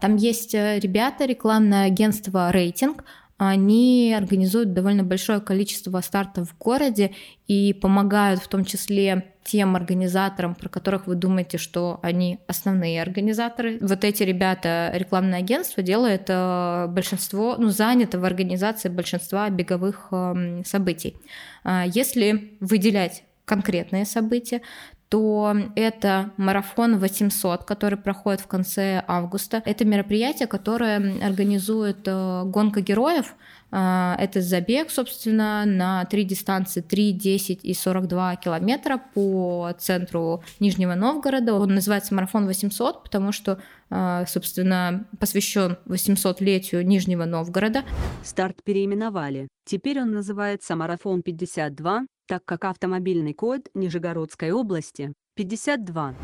там 0.00 0.16
есть 0.16 0.52
ребята, 0.52 1.24
рекламное 1.24 1.86
агентство 1.86 2.52
«Рейтинг», 2.52 3.02
они 3.38 4.14
организуют 4.16 4.72
довольно 4.72 5.04
большое 5.04 5.40
количество 5.40 6.00
стартов 6.00 6.50
в 6.50 6.58
городе 6.58 7.12
и 7.46 7.74
помогают 7.74 8.40
в 8.40 8.48
том 8.48 8.64
числе 8.64 9.34
тем 9.44 9.76
организаторам, 9.76 10.54
про 10.54 10.68
которых 10.68 11.06
вы 11.06 11.14
думаете, 11.14 11.58
что 11.58 12.00
они 12.02 12.40
основные 12.48 13.00
организаторы. 13.00 13.78
Вот 13.80 14.04
эти 14.04 14.22
ребята, 14.22 14.90
рекламное 14.94 15.38
агентство, 15.38 15.82
делает 15.82 16.24
э, 16.28 16.86
большинство, 16.88 17.56
ну, 17.58 17.68
занято 17.68 18.18
в 18.18 18.24
организации 18.24 18.88
большинства 18.88 19.48
беговых 19.50 20.08
эм, 20.10 20.64
событий. 20.64 21.16
А 21.62 21.84
если 21.86 22.56
выделять 22.60 23.22
конкретные 23.44 24.04
события, 24.04 24.62
то 25.08 25.54
это 25.76 26.32
марафон 26.36 26.98
800, 26.98 27.64
который 27.64 27.98
проходит 27.98 28.40
в 28.40 28.46
конце 28.46 29.04
августа. 29.06 29.62
Это 29.64 29.84
мероприятие, 29.84 30.48
которое 30.48 31.24
организует 31.24 32.06
э, 32.06 32.42
гонка 32.44 32.80
героев. 32.80 33.36
А, 33.70 34.16
это 34.18 34.40
забег, 34.40 34.90
собственно, 34.90 35.64
на 35.64 36.04
три 36.06 36.24
дистанции 36.24 36.80
3, 36.80 37.12
10 37.12 37.64
и 37.64 37.74
42 37.74 38.36
километра 38.36 39.00
по 39.14 39.72
центру 39.78 40.42
Нижнего 40.60 40.94
Новгорода. 40.94 41.54
Он 41.54 41.74
называется 41.74 42.14
«Марафон 42.14 42.48
800», 42.48 43.02
потому 43.04 43.32
что, 43.32 43.60
а, 43.90 44.24
собственно, 44.26 45.06
посвящен 45.20 45.78
800-летию 45.86 46.86
Нижнего 46.86 47.24
Новгорода. 47.26 47.84
Старт 48.24 48.62
переименовали. 48.64 49.48
Теперь 49.64 50.00
он 50.00 50.12
называется 50.12 50.74
«Марафон 50.74 51.20
52», 51.20 52.06
так 52.26 52.44
как 52.44 52.64
автомобильный 52.64 53.34
код 53.34 53.68
Нижегородской 53.74 54.50
области 54.52 55.12
52. 55.36 56.14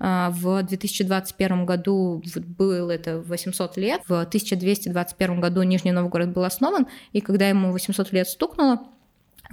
А, 0.00 0.30
в 0.30 0.62
2021 0.62 1.66
году 1.66 2.22
был 2.36 2.90
это 2.90 3.20
800 3.20 3.76
лет, 3.76 4.02
в 4.08 4.20
1221 4.20 5.40
году 5.40 5.62
Нижний 5.62 5.92
Новгород 5.92 6.30
был 6.30 6.44
основан, 6.44 6.86
и 7.12 7.20
когда 7.20 7.48
ему 7.48 7.72
800 7.72 8.12
лет 8.12 8.28
стукнуло, 8.28 8.80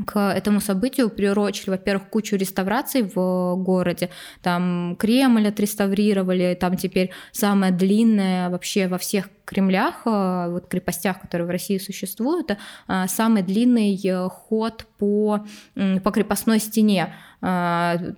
к 0.06 0.18
этому 0.32 0.62
событию 0.62 1.10
приурочили, 1.10 1.72
во-первых, 1.72 2.10
кучу 2.10 2.38
реставраций 2.38 3.04
в 3.04 3.56
городе. 3.58 4.10
Там 4.42 4.96
Кремль 4.98 5.50
отреставрировали, 5.50 6.58
там 6.60 6.78
теперь 6.78 7.12
самая 7.34 7.72
длинная 7.72 8.50
вообще 8.50 8.88
во 8.88 8.98
всех 8.98 9.30
Кремлях, 9.52 10.04
э, 10.06 10.48
вот 10.50 10.68
крепостях, 10.68 11.20
которые 11.20 11.46
в 11.46 11.50
России 11.50 11.78
существуют, 11.78 12.52
э, 12.52 13.08
самый 13.08 13.44
длинный 13.44 14.00
э, 14.02 14.30
ход 14.30 14.86
по, 14.98 15.46
по 16.04 16.12
крепостной 16.12 16.60
стене 16.60 17.14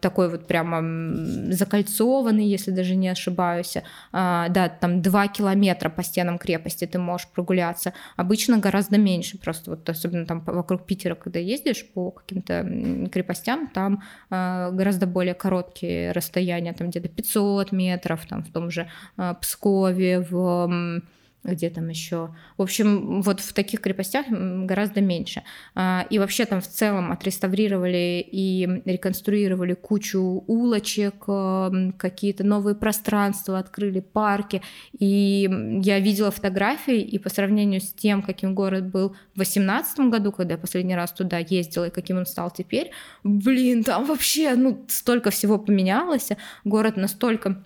такой 0.02 0.30
вот 0.30 0.48
прямо 0.48 0.82
закольцованный, 1.54 2.46
если 2.46 2.72
даже 2.72 2.96
не 2.96 3.08
ошибаюсь. 3.08 3.78
Да, 4.12 4.78
там 4.82 5.02
два 5.02 5.30
километра 5.30 5.90
по 5.90 6.04
стенам 6.04 6.38
крепости 6.38 6.86
ты 6.86 7.00
можешь 7.00 7.30
прогуляться. 7.30 7.94
Обычно 8.18 8.58
гораздо 8.58 8.98
меньше, 8.98 9.38
просто 9.38 9.70
вот 9.70 9.90
особенно 9.90 10.26
там 10.26 10.42
вокруг 10.42 10.86
Питера, 10.86 11.16
когда 11.16 11.40
ездишь 11.40 11.86
по 11.94 12.12
каким-то 12.12 13.08
крепостям, 13.14 13.70
там 13.70 14.04
гораздо 14.30 15.08
более 15.08 15.36
короткие 15.36 16.12
расстояния, 16.12 16.74
там 16.74 16.90
где-то 16.90 17.08
500 17.08 17.72
метров, 17.72 18.26
там 18.26 18.44
в 18.44 18.52
том 18.52 18.70
же 18.70 18.90
Пскове, 19.40 20.20
в 20.20 21.02
где 21.44 21.70
там 21.70 21.90
еще. 21.90 22.34
В 22.58 22.62
общем, 22.62 23.22
вот 23.22 23.40
в 23.40 23.54
таких 23.54 23.82
крепостях 23.82 24.26
гораздо 24.30 25.02
меньше. 25.02 25.44
А, 25.76 26.06
и 26.10 26.20
вообще 26.20 26.46
там 26.46 26.62
в 26.62 26.68
целом 26.68 27.12
отреставрировали 27.12 28.26
и 28.32 28.82
реконструировали 28.86 29.74
кучу 29.74 30.44
улочек, 30.48 31.26
какие-то 31.98 32.44
новые 32.44 32.76
пространства, 32.76 33.60
открыли 33.60 34.00
парки. 34.00 34.62
И 34.98 35.50
я 35.84 36.00
видела 36.00 36.32
фотографии, 36.32 37.02
и 37.02 37.18
по 37.20 37.30
сравнению 37.30 37.82
с 37.82 37.92
тем, 37.94 38.22
каким 38.22 38.56
город 38.56 38.88
был 38.88 39.10
в 39.34 39.38
2018 39.38 40.00
году, 40.10 40.32
когда 40.32 40.54
я 40.54 40.58
последний 40.58 40.96
раз 40.96 41.12
туда 41.12 41.38
ездила, 41.40 41.88
и 41.88 41.92
каким 41.92 42.18
он 42.18 42.26
стал 42.26 42.52
теперь, 42.52 42.92
блин, 43.24 43.84
там 43.84 44.06
вообще 44.06 44.56
ну, 44.56 44.84
столько 44.88 45.30
всего 45.30 45.58
поменялось. 45.58 46.30
Город 46.64 46.98
настолько 46.98 47.64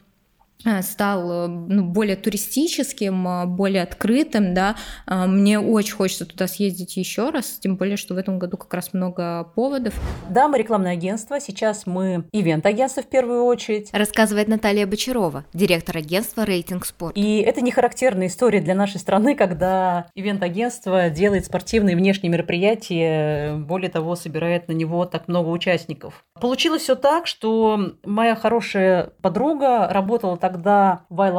стал 0.81 1.31
э, 1.31 1.47
ну, 1.47 1.83
более 1.83 2.15
туристическим, 2.15 3.27
э, 3.27 3.45
более 3.45 3.83
открытым, 3.83 4.53
да, 4.53 4.75
мне 5.05 5.59
очень 5.59 5.93
хочется 5.93 6.25
туда 6.25 6.47
съездить 6.47 6.97
еще 6.97 7.29
раз, 7.29 7.59
тем 7.59 7.77
более, 7.77 7.97
что 7.97 8.13
в 8.13 8.17
этом 8.17 8.39
году 8.39 8.57
как 8.57 8.73
раз 8.73 8.93
много 8.93 9.45
поводов. 9.55 9.93
Да, 10.29 10.47
мы 10.47 10.57
рекламное 10.57 10.93
агентство, 10.93 11.39
сейчас 11.39 11.85
мы 11.85 12.25
ивент-агентство 12.31 13.03
в 13.03 13.07
первую 13.07 13.43
очередь. 13.43 13.89
Рассказывает 13.93 14.47
Наталья 14.47 14.87
Бочарова, 14.87 15.45
директор 15.53 15.97
агентства 15.97 16.45
«Рейтинг 16.45 16.85
Спорт». 16.85 17.17
И 17.17 17.39
это 17.39 17.61
не 17.61 17.71
характерная 17.71 18.27
история 18.27 18.61
для 18.61 18.75
нашей 18.75 18.99
страны, 18.99 19.35
когда 19.35 20.07
ивент-агентство 20.15 21.09
делает 21.09 21.45
спортивные 21.45 21.95
внешние 21.95 22.31
мероприятия, 22.31 23.55
более 23.55 23.89
того, 23.89 24.15
собирает 24.15 24.67
на 24.67 24.73
него 24.73 25.05
так 25.05 25.27
много 25.27 25.49
участников. 25.49 26.23
Получилось 26.39 26.83
все 26.83 26.95
так, 26.95 27.27
что 27.27 27.93
моя 28.03 28.35
хорошая 28.35 29.11
подруга 29.21 29.87
работала 29.89 30.37
тогда 30.49 31.01
в 31.09 31.21
I 31.21 31.31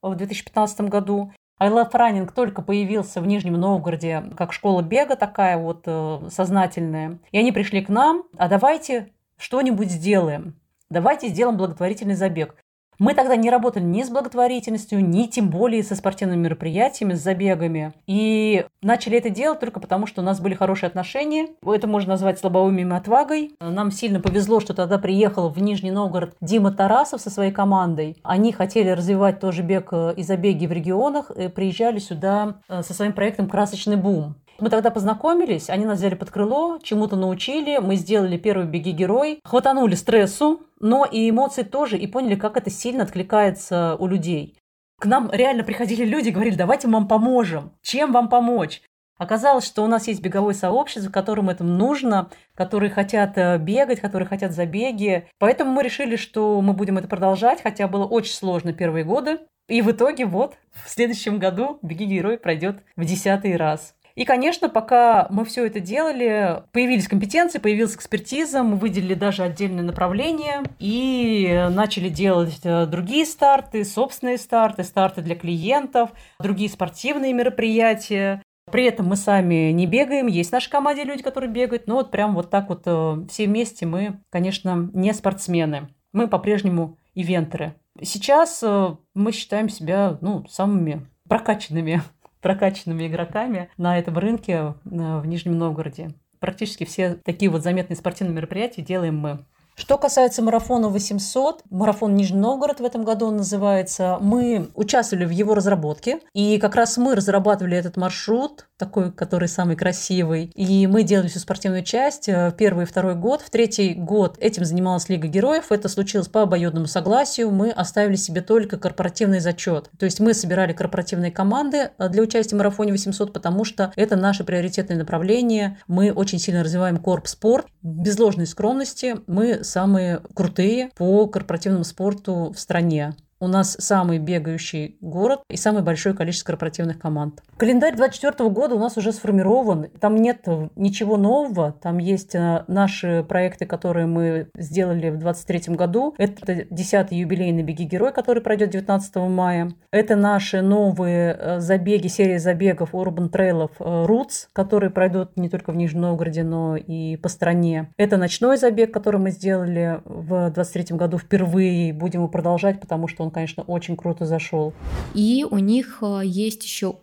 в 0.00 0.14
2015 0.14 0.80
году. 0.82 1.32
I 1.58 1.68
Love 1.68 1.92
Running 1.92 2.32
только 2.34 2.62
появился 2.62 3.20
в 3.20 3.26
Нижнем 3.26 3.54
Новгороде 3.54 4.24
как 4.36 4.52
школа 4.52 4.82
бега 4.82 5.16
такая 5.16 5.58
вот 5.58 5.82
э, 5.86 6.28
сознательная. 6.30 7.18
И 7.30 7.38
они 7.38 7.52
пришли 7.52 7.84
к 7.84 7.88
нам, 7.88 8.24
а 8.36 8.48
давайте 8.48 9.12
что-нибудь 9.36 9.90
сделаем. 9.90 10.56
Давайте 10.90 11.28
сделаем 11.28 11.56
благотворительный 11.56 12.14
забег. 12.14 12.56
Мы 13.02 13.14
тогда 13.14 13.34
не 13.34 13.50
работали 13.50 13.82
ни 13.82 14.04
с 14.04 14.10
благотворительностью, 14.10 15.04
ни 15.04 15.24
тем 15.24 15.50
более 15.50 15.82
со 15.82 15.96
спортивными 15.96 16.42
мероприятиями, 16.42 17.14
с 17.14 17.20
забегами. 17.20 17.92
И 18.06 18.64
начали 18.80 19.18
это 19.18 19.28
делать 19.28 19.58
только 19.58 19.80
потому, 19.80 20.06
что 20.06 20.22
у 20.22 20.24
нас 20.24 20.40
были 20.40 20.54
хорошие 20.54 20.86
отношения. 20.86 21.48
Это 21.66 21.88
можно 21.88 22.10
назвать 22.10 22.38
слабоумием 22.38 22.92
и 22.92 22.96
отвагой. 22.96 23.56
Нам 23.58 23.90
сильно 23.90 24.20
повезло, 24.20 24.60
что 24.60 24.72
тогда 24.72 24.98
приехал 24.98 25.48
в 25.48 25.60
Нижний 25.60 25.90
Новгород 25.90 26.36
Дима 26.40 26.70
Тарасов 26.70 27.20
со 27.20 27.28
своей 27.28 27.50
командой. 27.50 28.18
Они 28.22 28.52
хотели 28.52 28.90
развивать 28.90 29.40
тоже 29.40 29.62
бег 29.62 29.88
э, 29.90 30.14
и 30.16 30.22
забеги 30.22 30.66
в 30.66 30.72
регионах, 30.72 31.32
и 31.32 31.48
приезжали 31.48 31.98
сюда 31.98 32.60
э, 32.68 32.84
со 32.84 32.94
своим 32.94 33.14
проектом 33.14 33.48
«Красочный 33.48 33.96
бум». 33.96 34.36
Мы 34.58 34.70
тогда 34.70 34.90
познакомились, 34.90 35.70
они 35.70 35.84
нас 35.84 35.98
взяли 35.98 36.14
под 36.14 36.30
крыло, 36.30 36.78
чему-то 36.82 37.16
научили, 37.16 37.78
мы 37.78 37.96
сделали 37.96 38.36
первый 38.36 38.66
беги-герой, 38.66 39.40
хватанули 39.44 39.94
стрессу, 39.94 40.62
но 40.78 41.04
и 41.04 41.30
эмоции 41.30 41.62
тоже, 41.62 41.98
и 41.98 42.06
поняли, 42.06 42.36
как 42.36 42.56
это 42.56 42.70
сильно 42.70 43.02
откликается 43.04 43.96
у 43.98 44.06
людей. 44.06 44.56
К 45.00 45.06
нам 45.06 45.30
реально 45.32 45.64
приходили 45.64 46.04
люди 46.04 46.28
и 46.28 46.32
говорили, 46.32 46.54
давайте 46.54 46.86
мы 46.86 46.94
вам 46.94 47.08
поможем, 47.08 47.72
чем 47.82 48.12
вам 48.12 48.28
помочь? 48.28 48.82
Оказалось, 49.18 49.64
что 49.64 49.84
у 49.84 49.86
нас 49.86 50.08
есть 50.08 50.20
беговое 50.20 50.54
сообщество, 50.54 51.10
которым 51.10 51.48
это 51.48 51.62
нужно, 51.62 52.30
которые 52.54 52.90
хотят 52.90 53.38
э, 53.38 53.56
бегать, 53.58 54.00
которые 54.00 54.26
хотят 54.26 54.50
забеги. 54.50 55.28
Поэтому 55.38 55.70
мы 55.70 55.84
решили, 55.84 56.16
что 56.16 56.60
мы 56.60 56.72
будем 56.72 56.98
это 56.98 57.06
продолжать, 57.06 57.62
хотя 57.62 57.86
было 57.86 58.04
очень 58.04 58.32
сложно 58.32 58.72
первые 58.72 59.04
годы. 59.04 59.38
И 59.68 59.80
в 59.80 59.90
итоге 59.92 60.26
вот 60.26 60.56
в 60.84 60.90
следующем 60.90 61.38
году 61.38 61.78
«Беги, 61.82 62.04
герой» 62.04 62.36
пройдет 62.36 62.82
в 62.96 63.04
десятый 63.04 63.56
раз. 63.56 63.94
И, 64.14 64.24
конечно, 64.24 64.68
пока 64.68 65.26
мы 65.30 65.44
все 65.44 65.66
это 65.66 65.80
делали, 65.80 66.62
появились 66.72 67.08
компетенции, 67.08 67.58
появилась 67.58 67.94
экспертиза, 67.96 68.62
мы 68.62 68.76
выделили 68.76 69.14
даже 69.14 69.42
отдельное 69.42 69.84
направление 69.84 70.62
и 70.78 71.68
начали 71.70 72.08
делать 72.08 72.60
э, 72.64 72.86
другие 72.86 73.24
старты, 73.24 73.84
собственные 73.84 74.38
старты, 74.38 74.84
старты 74.84 75.22
для 75.22 75.34
клиентов, 75.34 76.10
другие 76.38 76.68
спортивные 76.68 77.32
мероприятия. 77.32 78.42
При 78.70 78.84
этом 78.84 79.06
мы 79.06 79.16
сами 79.16 79.70
не 79.72 79.86
бегаем, 79.86 80.26
есть 80.26 80.50
в 80.50 80.52
нашей 80.52 80.70
команде 80.70 81.04
люди, 81.04 81.22
которые 81.22 81.50
бегают, 81.50 81.86
но 81.86 81.96
вот 81.96 82.10
прям 82.10 82.34
вот 82.34 82.50
так 82.50 82.68
вот 82.68 82.82
э, 82.86 83.26
все 83.28 83.46
вместе 83.46 83.86
мы, 83.86 84.20
конечно, 84.30 84.90
не 84.92 85.12
спортсмены. 85.12 85.88
Мы 86.12 86.28
по-прежнему 86.28 86.98
ивентеры. 87.14 87.74
Сейчас 88.00 88.62
э, 88.62 88.96
мы 89.14 89.32
считаем 89.32 89.68
себя 89.68 90.18
ну, 90.20 90.46
самыми 90.48 91.06
прокачанными 91.28 92.02
прокачанными 92.42 93.06
игроками 93.06 93.70
на 93.78 93.98
этом 93.98 94.18
рынке 94.18 94.52
э, 94.52 94.74
в 94.84 95.24
Нижнем 95.24 95.56
Новгороде. 95.56 96.10
Практически 96.40 96.84
все 96.84 97.14
такие 97.24 97.50
вот 97.50 97.62
заметные 97.62 97.96
спортивные 97.96 98.34
мероприятия 98.34 98.82
делаем 98.82 99.16
мы. 99.16 99.44
Что 99.74 99.96
касается 99.96 100.42
марафона 100.42 100.88
800, 100.88 101.62
марафон 101.70 102.14
Нижний 102.14 102.38
Новгород 102.38 102.80
в 102.80 102.84
этом 102.84 103.04
году 103.04 103.26
он 103.26 103.38
называется, 103.38 104.18
мы 104.20 104.68
участвовали 104.74 105.24
в 105.24 105.30
его 105.30 105.54
разработке, 105.54 106.20
и 106.34 106.58
как 106.58 106.74
раз 106.74 106.98
мы 106.98 107.14
разрабатывали 107.14 107.76
этот 107.76 107.96
маршрут, 107.96 108.66
такой, 108.76 109.12
который 109.12 109.48
самый 109.48 109.76
красивый, 109.76 110.50
и 110.54 110.86
мы 110.86 111.04
делали 111.04 111.28
всю 111.28 111.38
спортивную 111.38 111.84
часть 111.84 112.26
в 112.26 112.30
э, 112.30 112.52
первый 112.56 112.82
и 112.82 112.86
второй 112.86 113.14
год. 113.14 113.40
В 113.40 113.48
третий 113.48 113.94
год 113.94 114.36
этим 114.40 114.64
занималась 114.64 115.08
Лига 115.08 115.28
Героев, 115.28 115.70
это 115.70 115.88
случилось 115.88 116.28
по 116.28 116.42
обоюдному 116.42 116.86
согласию, 116.86 117.50
мы 117.50 117.70
оставили 117.70 118.16
себе 118.16 118.40
только 118.40 118.78
корпоративный 118.78 119.40
зачет. 119.40 119.88
То 119.98 120.04
есть 120.04 120.20
мы 120.20 120.34
собирали 120.34 120.72
корпоративные 120.72 121.30
команды 121.30 121.92
э, 121.96 122.08
для 122.08 122.22
участия 122.22 122.56
в 122.56 122.58
марафоне 122.58 122.92
800, 122.92 123.32
потому 123.32 123.64
что 123.64 123.92
это 123.96 124.16
наше 124.16 124.44
приоритетное 124.44 124.98
направление, 124.98 125.78
мы 125.86 126.12
очень 126.12 126.38
сильно 126.38 126.62
развиваем 126.62 126.98
корп-спорт, 126.98 127.66
без 127.82 128.18
ложной 128.18 128.46
скромности 128.46 129.16
мы 129.26 129.64
самые 129.64 130.20
крутые 130.34 130.90
по 130.96 131.26
корпоративному 131.26 131.84
спорту 131.84 132.52
в 132.54 132.58
стране. 132.58 133.14
У 133.42 133.48
нас 133.48 133.76
самый 133.80 134.20
бегающий 134.20 134.98
город 135.00 135.40
и 135.50 135.56
самое 135.56 135.84
большое 135.84 136.14
количество 136.14 136.52
корпоративных 136.52 137.00
команд. 137.00 137.42
Календарь 137.56 137.96
2024 137.96 138.48
года 138.50 138.76
у 138.76 138.78
нас 138.78 138.96
уже 138.96 139.10
сформирован. 139.10 139.88
Там 139.98 140.14
нет 140.14 140.46
ничего 140.76 141.16
нового. 141.16 141.72
Там 141.72 141.98
есть 141.98 142.36
э, 142.36 142.62
наши 142.68 143.24
проекты, 143.28 143.66
которые 143.66 144.06
мы 144.06 144.48
сделали 144.56 145.10
в 145.10 145.18
2023 145.18 145.74
году. 145.74 146.14
Это 146.18 146.52
10-й 146.52 147.16
юбилейный 147.16 147.64
«Беги 147.64 147.82
Герой», 147.82 148.12
который 148.12 148.44
пройдет 148.44 148.70
19 148.70 149.16
мая. 149.16 149.72
Это 149.90 150.14
наши 150.14 150.62
новые 150.62 151.36
э, 151.36 151.58
забеги, 151.58 152.06
серия 152.06 152.38
забегов 152.38 152.94
Urban 152.94 153.28
Трейлов 153.28 153.72
Roots, 153.80 154.46
которые 154.52 154.90
пройдут 154.90 155.36
не 155.36 155.48
только 155.48 155.72
в 155.72 155.76
Нижнем 155.76 156.02
Новгороде, 156.02 156.44
но 156.44 156.76
и 156.76 157.16
по 157.16 157.28
стране. 157.28 157.90
Это 157.96 158.18
ночной 158.18 158.56
забег, 158.56 158.94
который 158.94 159.20
мы 159.20 159.32
сделали 159.32 160.00
в 160.04 160.28
2023 160.52 160.96
году 160.96 161.18
впервые. 161.18 161.92
Будем 161.92 162.20
его 162.20 162.28
продолжать, 162.28 162.78
потому 162.78 163.08
что 163.08 163.24
он 163.24 163.31
конечно, 163.32 163.64
очень 163.64 163.96
круто 163.96 164.26
зашел. 164.26 164.72
И 165.14 165.44
у 165.50 165.58
них 165.58 165.98
э, 166.02 166.20
есть 166.24 166.62
еще 166.62 166.96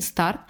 старт 0.00 0.40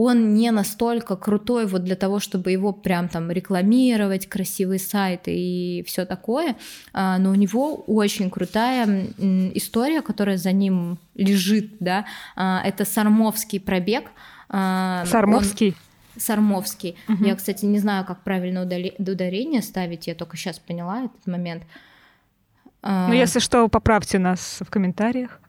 он 0.00 0.34
не 0.34 0.52
настолько 0.52 1.16
крутой 1.16 1.66
вот 1.66 1.82
для 1.82 1.96
того, 1.96 2.20
чтобы 2.20 2.52
его 2.52 2.72
прям 2.72 3.08
там 3.08 3.32
рекламировать, 3.32 4.28
красивые 4.28 4.78
сайты 4.78 5.34
и 5.34 5.82
все 5.86 6.06
такое, 6.06 6.54
а, 6.92 7.18
но 7.18 7.30
у 7.30 7.34
него 7.34 7.74
очень 7.74 8.30
крутая 8.30 9.08
история, 9.54 10.00
которая 10.02 10.36
за 10.36 10.52
ним 10.52 10.98
лежит, 11.16 11.78
да, 11.80 12.04
а, 12.36 12.62
это 12.64 12.84
Сармовский 12.84 13.58
пробег. 13.58 14.12
А, 14.48 15.04
Сармовский? 15.06 15.70
Он... 15.70 16.20
Сармовский. 16.20 16.96
Угу. 17.08 17.24
Я, 17.24 17.34
кстати, 17.34 17.64
не 17.64 17.80
знаю, 17.80 18.04
как 18.04 18.22
правильно 18.22 18.62
ударение 18.62 19.62
ставить, 19.62 20.06
я 20.06 20.14
только 20.14 20.36
сейчас 20.36 20.60
поняла 20.60 21.06
этот 21.06 21.26
момент. 21.26 21.64
Ну, 22.82 23.12
если 23.12 23.40
что, 23.40 23.68
поправьте 23.68 24.18
нас 24.18 24.58
в 24.60 24.70
комментариях. 24.70 25.40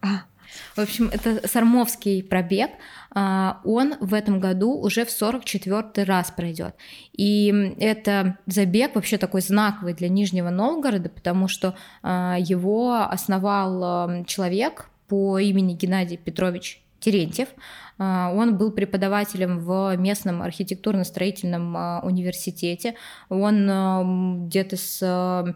В 0.75 0.79
общем, 0.79 1.09
это 1.11 1.47
Сармовский 1.47 2.23
пробег. 2.23 2.71
А, 3.11 3.59
он 3.63 3.95
в 3.99 4.13
этом 4.13 4.39
году 4.39 4.73
уже 4.79 5.05
в 5.05 5.11
44 5.11 6.03
раз 6.05 6.31
пройдет. 6.31 6.75
И 7.13 7.73
это 7.79 8.37
забег 8.45 8.95
вообще 8.95 9.17
такой 9.17 9.41
знаковый 9.41 9.93
для 9.93 10.09
Нижнего 10.09 10.49
Новгорода, 10.49 11.09
потому 11.09 11.47
что 11.47 11.75
а, 12.01 12.37
его 12.39 13.01
основал 13.01 14.23
человек 14.25 14.89
по 15.07 15.39
имени 15.39 15.73
Геннадий 15.73 16.17
Петрович 16.17 16.81
Терентьев. 16.99 17.49
А, 17.97 18.31
он 18.33 18.57
был 18.57 18.71
преподавателем 18.71 19.59
в 19.59 19.95
местном 19.97 20.41
архитектурно-строительном 20.41 22.03
университете. 22.03 22.95
Он 23.29 24.47
где-то 24.47 24.77
с 24.77 25.55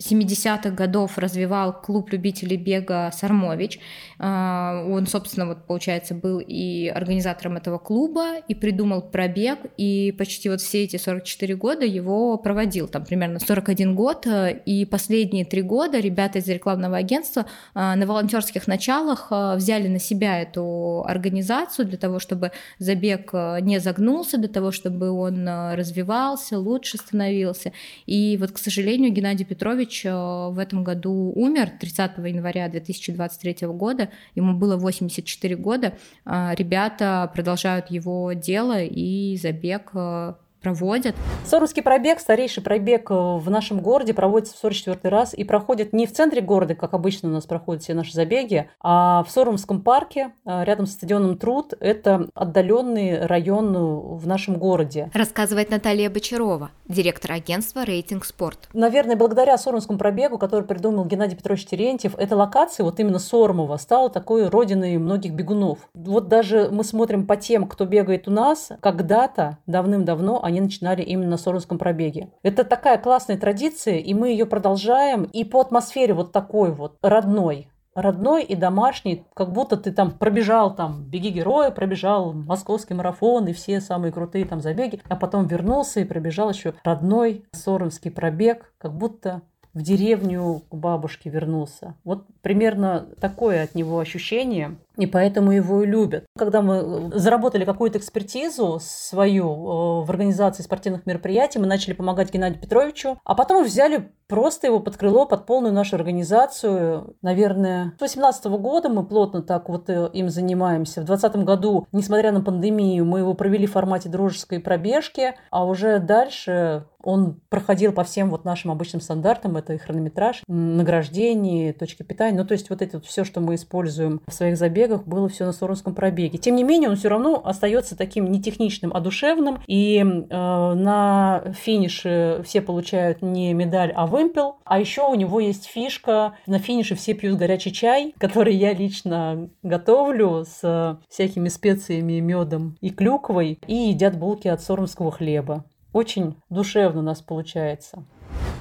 70-х 0.00 0.70
годов 0.70 1.18
развивал 1.18 1.78
клуб 1.78 2.10
любителей 2.10 2.56
бега 2.56 3.10
«Сармович». 3.12 3.78
А, 4.18 4.82
он, 4.88 5.06
собственно, 5.06 5.46
вот, 5.46 5.66
получается, 5.66 6.14
был 6.14 6.38
и 6.38 6.88
организатором 6.88 7.56
этого 7.56 7.78
клуба, 7.78 8.38
и 8.48 8.54
придумал 8.54 9.02
пробег, 9.02 9.58
и 9.76 10.12
почти 10.16 10.48
вот 10.48 10.62
все 10.62 10.84
эти 10.84 10.96
44 10.96 11.54
года 11.56 11.84
его 11.84 12.38
проводил, 12.38 12.88
там 12.88 13.04
примерно 13.04 13.40
41 13.40 13.94
год, 13.94 14.26
и 14.64 14.86
последние 14.86 15.44
три 15.44 15.62
года 15.62 16.00
ребята 16.00 16.38
из 16.38 16.48
рекламного 16.48 16.96
агентства 16.96 17.46
а, 17.74 17.94
на 17.94 18.06
волонтерских 18.06 18.66
началах 18.66 19.26
а, 19.30 19.54
взяли 19.56 19.88
на 19.88 19.98
себя 19.98 20.40
эту 20.40 21.04
организацию 21.06 21.86
для 21.86 21.98
того, 21.98 22.18
чтобы 22.18 22.52
забег 22.78 23.32
не 23.60 23.78
загнулся, 23.80 24.38
для 24.38 24.48
того, 24.48 24.70
чтобы 24.70 25.10
он 25.10 25.46
развивался, 25.46 26.58
лучше 26.58 26.96
становился. 26.96 27.72
И 28.06 28.38
вот, 28.40 28.52
к 28.52 28.58
сожалению, 28.58 29.12
Геннадий 29.12 29.44
Петрович 29.44 29.89
Петрович 29.90 30.06
э, 30.06 30.54
в 30.54 30.58
этом 30.58 30.84
году 30.84 31.32
умер 31.34 31.72
30 31.80 32.18
января 32.18 32.68
2023 32.68 33.66
года. 33.68 34.10
Ему 34.34 34.54
было 34.54 34.76
84 34.76 35.56
года. 35.56 35.98
А, 36.24 36.54
ребята 36.54 37.30
продолжают 37.34 37.90
его 37.90 38.32
дело 38.32 38.80
и 38.82 39.36
забег 39.36 39.90
э, 39.94 40.34
проводят. 40.60 41.14
Сорумский 41.44 41.82
пробег, 41.82 42.20
старейший 42.20 42.62
пробег 42.62 43.10
э, 43.10 43.14
в 43.14 43.48
нашем 43.50 43.80
городе, 43.80 44.14
проводится 44.14 44.54
в 44.54 44.58
44 44.58 45.10
раз 45.10 45.34
и 45.34 45.44
проходит 45.44 45.92
не 45.92 46.06
в 46.06 46.12
центре 46.12 46.40
города, 46.40 46.74
как 46.74 46.94
обычно 46.94 47.28
у 47.28 47.32
нас 47.32 47.46
проходят 47.46 47.82
все 47.82 47.94
наши 47.94 48.12
забеги, 48.12 48.68
а 48.80 49.24
в 49.24 49.30
Сорумском 49.30 49.82
парке, 49.82 50.32
э, 50.44 50.64
рядом 50.64 50.86
с 50.86 50.92
стадионом 50.92 51.36
Труд. 51.38 51.74
Это 51.80 52.28
отдаленный 52.34 53.26
район 53.26 53.72
в 54.16 54.26
нашем 54.26 54.56
городе. 54.56 55.10
Рассказывает 55.14 55.70
Наталья 55.70 56.10
Бочарова, 56.10 56.70
директор 56.88 57.32
агентства 57.32 57.84
«Рейтинг 57.84 58.24
Спорт». 58.24 58.68
Наверное, 58.72 59.16
благодаря 59.16 59.56
Сорумскому 59.56 59.98
пробегу, 59.98 60.38
который 60.38 60.64
придумал 60.64 61.04
Геннадий 61.04 61.36
Петрович 61.36 61.66
Терентьев, 61.66 62.14
эта 62.18 62.36
локация, 62.36 62.84
вот 62.84 63.00
именно 63.00 63.18
Сормова, 63.18 63.76
стала 63.76 64.10
такой 64.10 64.48
родиной 64.48 64.98
многих 64.98 65.32
бегунов. 65.32 65.78
Вот 65.94 66.28
даже 66.28 66.68
мы 66.70 66.84
смотрим 66.84 67.26
по 67.26 67.36
тем, 67.36 67.66
кто 67.66 67.84
бегает 67.84 68.28
у 68.28 68.30
нас, 68.30 68.70
когда-то, 68.80 69.58
давным-давно, 69.66 70.44
они 70.50 70.60
начинали 70.60 71.02
именно 71.02 71.30
на 71.30 71.36
Сорунском 71.38 71.78
пробеге. 71.78 72.30
Это 72.42 72.64
такая 72.64 72.98
классная 72.98 73.38
традиция, 73.38 73.96
и 73.96 74.12
мы 74.14 74.30
ее 74.30 74.46
продолжаем. 74.46 75.24
И 75.24 75.44
по 75.44 75.60
атмосфере 75.60 76.12
вот 76.12 76.32
такой 76.32 76.72
вот 76.72 76.98
родной, 77.02 77.68
родной 77.94 78.44
и 78.44 78.54
домашний, 78.54 79.24
как 79.34 79.52
будто 79.52 79.76
ты 79.76 79.92
там 79.92 80.10
пробежал 80.10 80.74
там 80.74 81.04
«Беги 81.04 81.30
героя», 81.30 81.70
пробежал 81.70 82.32
московский 82.32 82.94
марафон 82.94 83.46
и 83.48 83.52
все 83.52 83.80
самые 83.80 84.12
крутые 84.12 84.44
там 84.44 84.60
забеги, 84.60 85.00
а 85.08 85.16
потом 85.16 85.46
вернулся 85.46 86.00
и 86.00 86.04
пробежал 86.04 86.50
еще 86.50 86.74
родной 86.84 87.44
сорунский 87.52 88.10
пробег, 88.10 88.72
как 88.78 88.94
будто 88.94 89.42
в 89.72 89.82
деревню 89.82 90.62
к 90.68 90.74
бабушке 90.74 91.30
вернулся. 91.30 91.94
Вот 92.04 92.24
примерно 92.42 93.06
такое 93.20 93.62
от 93.62 93.74
него 93.74 94.00
ощущение 94.00 94.76
и 94.96 95.06
поэтому 95.06 95.52
его 95.52 95.82
и 95.82 95.86
любят. 95.86 96.24
Когда 96.36 96.62
мы 96.62 96.76
э, 96.76 97.18
заработали 97.18 97.64
какую-то 97.64 97.98
экспертизу 97.98 98.78
свою 98.80 99.46
э, 99.46 100.04
в 100.04 100.10
организации 100.10 100.62
спортивных 100.62 101.06
мероприятий, 101.06 101.58
мы 101.58 101.66
начали 101.66 101.94
помогать 101.94 102.32
Геннадию 102.32 102.60
Петровичу, 102.60 103.18
а 103.24 103.34
потом 103.34 103.64
взяли 103.64 104.12
просто 104.28 104.68
его 104.68 104.80
под 104.80 104.96
крыло, 104.96 105.26
под 105.26 105.46
полную 105.46 105.74
нашу 105.74 105.96
организацию. 105.96 107.16
Наверное, 107.22 107.94
с 107.96 107.98
2018 107.98 108.44
года 108.46 108.88
мы 108.88 109.04
плотно 109.04 109.42
так 109.42 109.68
вот 109.68 109.90
э, 109.90 110.10
им 110.12 110.28
занимаемся. 110.28 111.02
В 111.02 111.04
2020 111.04 111.44
году, 111.44 111.86
несмотря 111.92 112.32
на 112.32 112.40
пандемию, 112.40 113.04
мы 113.04 113.20
его 113.20 113.34
провели 113.34 113.66
в 113.66 113.72
формате 113.72 114.08
дружеской 114.08 114.60
пробежки, 114.60 115.34
а 115.50 115.64
уже 115.64 115.98
дальше 115.98 116.84
он 117.02 117.40
проходил 117.48 117.92
по 117.92 118.04
всем 118.04 118.30
вот 118.30 118.44
нашим 118.44 118.70
обычным 118.70 119.00
стандартам, 119.00 119.56
это 119.56 119.74
и 119.74 119.78
хронометраж, 119.78 120.42
награждение, 120.46 121.72
точки 121.72 122.02
питания, 122.02 122.36
ну 122.36 122.46
то 122.46 122.52
есть 122.52 122.70
вот 122.70 122.82
это 122.82 122.98
вот 122.98 123.06
все, 123.06 123.24
что 123.24 123.40
мы 123.40 123.54
используем 123.54 124.20
в 124.26 124.32
своих 124.32 124.56
забегах, 124.56 124.89
забегах 124.90 125.06
было 125.06 125.28
все 125.28 125.44
на 125.46 125.52
Сорунском 125.52 125.94
пробеге. 125.94 126.38
Тем 126.38 126.56
не 126.56 126.64
менее, 126.64 126.90
он 126.90 126.96
все 126.96 127.08
равно 127.08 127.40
остается 127.44 127.96
таким 127.96 128.30
не 128.30 128.42
техничным, 128.42 128.92
а 128.94 129.00
душевным. 129.00 129.58
И 129.66 129.98
э, 129.98 130.04
на 130.30 131.42
финише 131.52 132.42
все 132.44 132.60
получают 132.60 133.22
не 133.22 133.52
медаль, 133.54 133.92
а 133.94 134.06
вымпел. 134.06 134.56
А 134.64 134.78
еще 134.78 135.02
у 135.08 135.14
него 135.14 135.40
есть 135.40 135.66
фишка. 135.66 136.34
На 136.46 136.58
финише 136.58 136.94
все 136.94 137.14
пьют 137.14 137.38
горячий 137.38 137.72
чай, 137.72 138.14
который 138.18 138.54
я 138.54 138.72
лично 138.72 139.50
готовлю 139.62 140.44
с 140.44 140.98
всякими 141.08 141.48
специями, 141.48 142.20
медом 142.20 142.76
и 142.80 142.90
клюквой. 142.90 143.58
И 143.66 143.74
едят 143.74 144.18
булки 144.18 144.48
от 144.48 144.60
сорумского 144.60 145.10
хлеба. 145.10 145.64
Очень 145.92 146.36
душевно 146.50 147.00
у 147.00 147.04
нас 147.04 147.20
получается. 147.20 148.04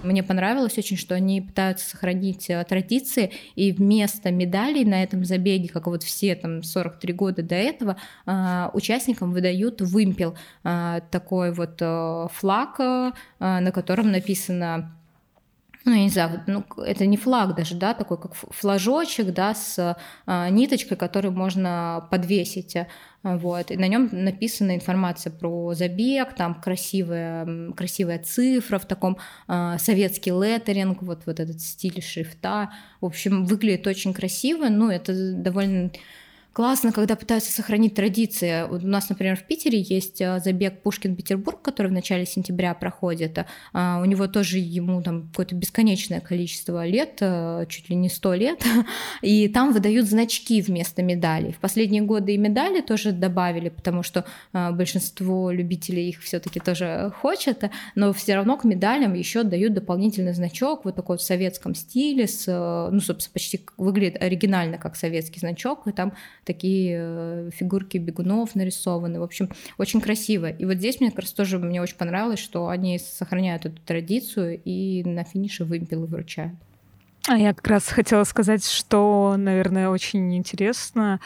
Мне 0.04 0.24
понравилось 0.24 0.78
очень, 0.78 0.98
что 0.98 1.16
они 1.16 1.42
пытаются 1.42 1.90
сохранить 1.90 2.50
э, 2.50 2.64
традиции, 2.64 3.32
и 3.56 3.72
вместо 3.72 4.32
медалей 4.32 4.86
на 4.86 5.04
этом 5.04 5.26
забеге, 5.26 5.70
как 5.70 5.88
вот 5.88 6.04
все 6.04 6.36
там 6.36 6.64
43 6.64 7.14
года 7.14 7.44
до 7.44 7.56
этого, 7.56 7.98
а, 8.26 8.72
участникам 8.74 9.34
выдают 9.34 9.82
вымпел, 9.82 10.36
а, 10.64 11.02
такой 11.12 11.52
вот 11.52 11.82
э, 11.82 12.28
флаг, 12.34 12.80
э, 12.80 13.12
на 13.40 13.72
котором 13.72 14.12
написано 14.12 14.99
ну, 15.90 15.96
я 15.96 16.04
не 16.04 16.10
знаю, 16.10 16.44
ну, 16.46 16.64
это 16.84 17.08
не 17.08 17.18
флаг 17.18 17.56
даже, 17.56 17.74
да, 17.76 17.96
такой 17.96 18.20
как 18.20 18.36
флажочек, 18.36 19.34
да, 19.34 19.56
с 19.56 19.98
а, 20.28 20.50
ниточкой, 20.50 20.98
которую 20.98 21.34
можно 21.34 22.08
подвесить, 22.12 22.76
а, 22.76 22.88
вот, 23.38 23.72
и 23.72 23.78
на 23.78 23.88
нем 23.88 24.08
написана 24.12 24.76
информация 24.76 25.32
про 25.32 25.74
забег, 25.74 26.36
там 26.36 26.62
красивая, 26.62 27.72
красивая 27.74 28.20
цифра 28.20 28.78
в 28.78 28.86
таком 28.86 29.18
а, 29.48 29.80
советский 29.80 30.30
леттеринг, 30.30 31.02
вот, 31.02 31.24
вот 31.26 31.40
этот 31.40 31.60
стиль 31.60 32.04
шрифта, 32.04 32.72
в 33.02 33.06
общем, 33.06 33.46
выглядит 33.46 33.88
очень 33.88 34.14
красиво, 34.14 34.68
ну, 34.70 34.92
это 34.92 35.34
довольно 35.34 35.90
классно, 36.60 36.92
когда 36.92 37.16
пытаются 37.16 37.54
сохранить 37.54 37.96
традиции. 37.96 38.64
У 38.64 38.86
нас, 38.86 39.08
например, 39.08 39.38
в 39.38 39.44
Питере 39.44 39.80
есть 39.80 40.22
а, 40.22 40.40
забег 40.40 40.82
Пушкин-Петербург, 40.84 41.62
который 41.62 41.88
в 41.88 41.94
начале 41.94 42.26
сентября 42.26 42.74
проходит. 42.74 43.46
А, 43.72 44.02
у 44.02 44.04
него 44.04 44.28
тоже 44.28 44.58
ему 44.58 45.02
там 45.02 45.30
какое-то 45.30 45.56
бесконечное 45.56 46.20
количество 46.20 46.86
лет, 46.86 47.20
а, 47.22 47.66
чуть 47.68 47.90
ли 47.90 47.96
не 47.96 48.10
сто 48.10 48.34
лет, 48.34 48.62
и 49.22 49.48
там 49.48 49.72
выдают 49.72 50.06
значки 50.06 50.62
вместо 50.62 51.02
медалей. 51.02 51.54
В 51.54 51.60
последние 51.60 52.02
годы 52.02 52.34
и 52.34 52.38
медали 52.38 52.82
тоже 52.82 53.14
добавили, 53.14 53.70
потому 53.70 54.04
что 54.04 54.26
большинство 54.52 55.52
любителей 55.52 56.10
их 56.10 56.20
все-таки 56.20 56.60
тоже 56.60 57.14
хочет, 57.22 57.64
но 57.96 58.12
все 58.12 58.36
равно 58.36 58.58
к 58.58 58.66
медалям 58.66 59.14
еще 59.14 59.44
дают 59.44 59.76
дополнительный 59.76 60.34
значок, 60.34 60.84
вот 60.84 60.98
такой 60.98 61.20
в 61.20 61.22
советском 61.22 61.74
стиле, 61.74 62.28
с, 62.28 62.48
ну, 62.92 63.00
собственно, 63.00 63.32
почти 63.32 63.62
выглядит 63.78 64.22
оригинально 64.22 64.78
как 64.78 64.98
советский 64.98 65.40
значок, 65.40 65.88
и 65.88 65.94
там 65.94 66.12
такие 66.50 66.98
э, 67.00 67.50
фигурки 67.54 68.00
бегунов 68.00 68.56
нарисованы. 68.56 69.20
В 69.20 69.24
общем, 69.24 69.52
очень 69.78 70.02
красиво. 70.02 70.50
И 70.50 70.66
вот 70.66 70.78
здесь 70.78 71.00
мне 71.00 71.12
как 71.12 71.20
раз 71.20 71.32
тоже 71.32 71.60
мне 71.60 71.80
очень 71.80 71.96
понравилось, 71.96 72.40
что 72.40 72.70
они 72.70 72.98
сохраняют 72.98 73.68
эту 73.68 73.80
традицию 73.84 74.60
и 74.66 75.04
на 75.04 75.24
финише 75.24 75.64
вымпелы 75.64 76.08
вручают. 76.08 76.56
А 77.32 77.38
я 77.38 77.54
как 77.54 77.68
раз 77.68 77.88
хотела 77.88 78.24
сказать, 78.24 78.66
что, 78.66 79.36
наверное, 79.38 79.90
очень 79.90 80.36
интересно, 80.36 81.20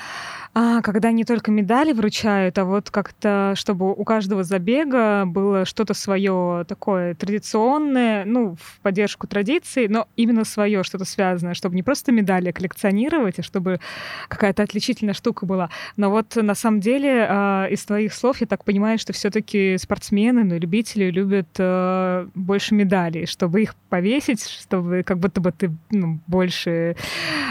а, 0.53 0.81
когда 0.81 1.13
не 1.13 1.23
только 1.23 1.49
медали 1.49 1.93
вручают, 1.93 2.57
а 2.57 2.65
вот 2.65 2.91
как-то, 2.91 3.53
чтобы 3.55 3.93
у 3.93 4.03
каждого 4.03 4.43
забега 4.43 5.23
было 5.25 5.63
что-то 5.63 5.93
свое 5.93 6.65
такое 6.67 7.15
традиционное, 7.15 8.25
ну, 8.25 8.57
в 8.59 8.81
поддержку 8.81 9.27
традиций, 9.27 9.87
но 9.87 10.09
именно 10.17 10.43
свое, 10.43 10.83
что-то 10.83 11.05
связанное, 11.05 11.53
чтобы 11.53 11.75
не 11.75 11.83
просто 11.83 12.11
медали 12.11 12.51
коллекционировать, 12.51 13.39
а 13.39 13.43
чтобы 13.43 13.79
какая-то 14.27 14.61
отличительная 14.61 15.13
штука 15.13 15.45
была. 15.45 15.69
Но 15.95 16.09
вот 16.09 16.35
на 16.35 16.53
самом 16.53 16.81
деле 16.81 17.25
а, 17.29 17.67
из 17.67 17.85
твоих 17.85 18.13
слов 18.13 18.41
я 18.41 18.47
так 18.47 18.65
понимаю, 18.65 18.99
что 18.99 19.13
все-таки 19.13 19.77
спортсмены, 19.77 20.43
ну, 20.43 20.59
любители 20.59 21.09
любят 21.09 21.47
а, 21.57 22.27
больше 22.35 22.75
медалей, 22.75 23.25
чтобы 23.25 23.61
их 23.61 23.73
повесить, 23.87 24.45
чтобы 24.45 25.03
как 25.03 25.17
будто 25.19 25.39
бы 25.39 25.53
ты 25.53 25.71
ну, 25.93 26.19
больше 26.27 26.95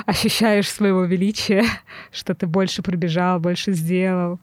ощущаешь 0.06 0.70
своего 0.70 1.04
величия, 1.04 1.64
что 2.10 2.34
ты 2.34 2.46
больше 2.46 2.82
пробежал, 2.82 3.40
больше 3.40 3.72
сделал. 3.72 4.38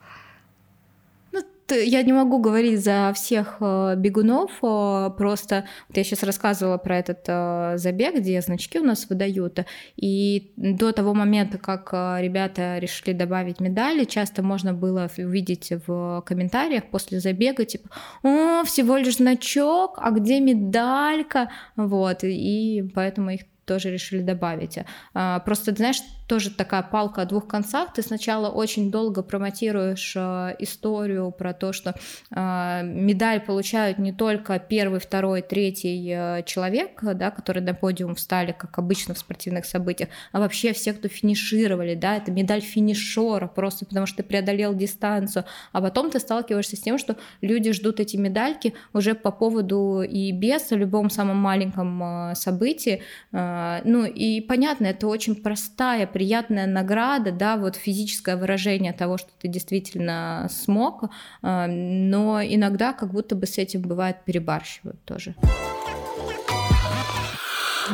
Я 1.72 2.02
не 2.04 2.14
могу 2.14 2.40
говорить 2.40 2.84
за 2.84 3.12
всех 3.16 3.58
э, 3.60 3.96
бегунов, 3.96 4.52
э, 4.64 5.10
просто 5.18 5.66
вот 5.88 5.98
я 5.98 6.04
сейчас 6.04 6.24
рассказывала 6.24 6.78
про 6.78 6.98
этот 6.98 7.20
э, 7.28 7.74
забег, 7.78 8.16
где 8.16 8.42
значки 8.42 8.80
у 8.80 8.84
нас 8.84 9.08
выдают, 9.10 9.60
и 9.96 10.52
до 10.56 10.92
того 10.92 11.14
момента, 11.14 11.58
как 11.58 11.94
ребята 11.94 12.80
решили 12.80 13.14
добавить 13.14 13.60
медали, 13.60 14.06
часто 14.06 14.42
можно 14.42 14.74
было 14.74 15.10
увидеть 15.18 15.72
в 15.86 16.24
комментариях 16.26 16.86
после 16.90 17.20
забега, 17.20 17.66
типа, 17.66 17.90
о, 18.24 18.64
всего 18.64 18.98
лишь 18.98 19.18
значок, 19.18 19.98
а 19.98 20.12
где 20.12 20.40
медалька, 20.40 21.52
вот, 21.76 22.24
и 22.24 22.84
поэтому 22.96 23.32
их 23.32 23.42
тоже 23.70 23.92
решили 23.92 24.22
добавить. 24.22 24.80
А, 25.14 25.40
просто, 25.40 25.74
знаешь, 25.76 26.02
тоже 26.30 26.52
такая 26.52 26.84
палка 26.84 27.24
о 27.24 27.26
двух 27.26 27.48
концах. 27.48 27.92
Ты 27.92 28.04
сначала 28.04 28.50
очень 28.50 28.92
долго 28.92 29.24
промотируешь 29.24 30.14
э, 30.16 30.56
историю 30.60 31.32
про 31.32 31.54
то, 31.54 31.74
что 31.74 31.96
э, 32.30 32.82
медаль 32.84 33.40
получают 33.40 33.98
не 33.98 34.14
только 34.14 34.60
первый, 34.60 35.00
второй, 35.00 35.42
третий 35.42 36.08
э, 36.08 36.44
человек, 36.44 37.00
да, 37.02 37.32
которые 37.32 37.64
на 37.64 37.74
подиум 37.74 38.14
встали, 38.14 38.52
как 38.52 38.78
обычно 38.78 39.16
в 39.16 39.18
спортивных 39.18 39.66
событиях, 39.66 40.10
а 40.32 40.40
вообще 40.40 40.72
все, 40.74 40.94
кто 40.94 41.08
финишировали, 41.08 41.96
да, 41.96 42.18
это 42.18 42.32
медаль 42.32 42.62
финишера, 42.62 43.48
просто 43.48 43.88
потому 43.88 44.06
что 44.06 44.18
ты 44.18 44.24
преодолел 44.24 44.76
дистанцию, 44.76 45.46
а 45.72 45.82
потом 45.82 46.12
ты 46.12 46.20
сталкиваешься 46.20 46.76
с 46.76 46.80
тем, 46.80 47.00
что 47.00 47.18
люди 47.42 47.72
ждут 47.72 48.00
эти 48.00 48.18
медальки 48.18 48.76
уже 48.94 49.16
по 49.16 49.32
поводу 49.32 50.04
и 50.04 50.32
без, 50.32 50.70
в 50.70 50.78
любом 50.78 51.10
самом 51.10 51.38
маленьком 51.38 52.36
событии, 52.36 53.02
ну 53.32 54.06
и 54.06 54.42
понятно, 54.42 54.86
это 54.88 55.08
очень 55.08 55.36
простая 55.36 56.06
приятная 56.20 56.68
награда, 56.68 57.32
да, 57.32 57.56
вот 57.56 57.78
физическое 57.78 58.36
выражение 58.36 58.92
того, 58.92 59.18
что 59.18 59.30
ты 59.40 59.48
действительно 59.48 60.48
смог, 60.52 61.06
а, 61.42 61.66
но 61.66 62.42
иногда 62.44 62.92
как 62.92 63.14
будто 63.14 63.38
бы 63.38 63.48
с 63.48 63.58
этим 63.58 63.84
бывает 63.84 64.18
перебарщивают 64.26 65.02
тоже. 65.06 65.34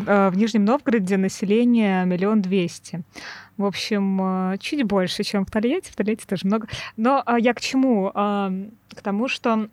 А, 0.07 0.31
в 0.31 0.37
Нижнем 0.37 0.65
Новгороде 0.65 1.17
население 1.17 2.03
миллион 2.05 2.41
двести. 2.41 3.03
В 3.57 3.65
общем, 3.65 4.19
а, 4.19 4.57
чуть 4.57 4.81
больше, 4.85 5.21
чем 5.21 5.45
в 5.45 5.51
Тольятти. 5.51 5.91
В 5.91 5.95
Тольятти 5.95 6.25
тоже 6.25 6.47
много. 6.47 6.67
Но 6.97 7.23
я 7.37 7.53
к 7.53 7.61
чему? 7.61 8.09
К 8.11 9.01
тому, 9.03 9.27
что 9.27 9.69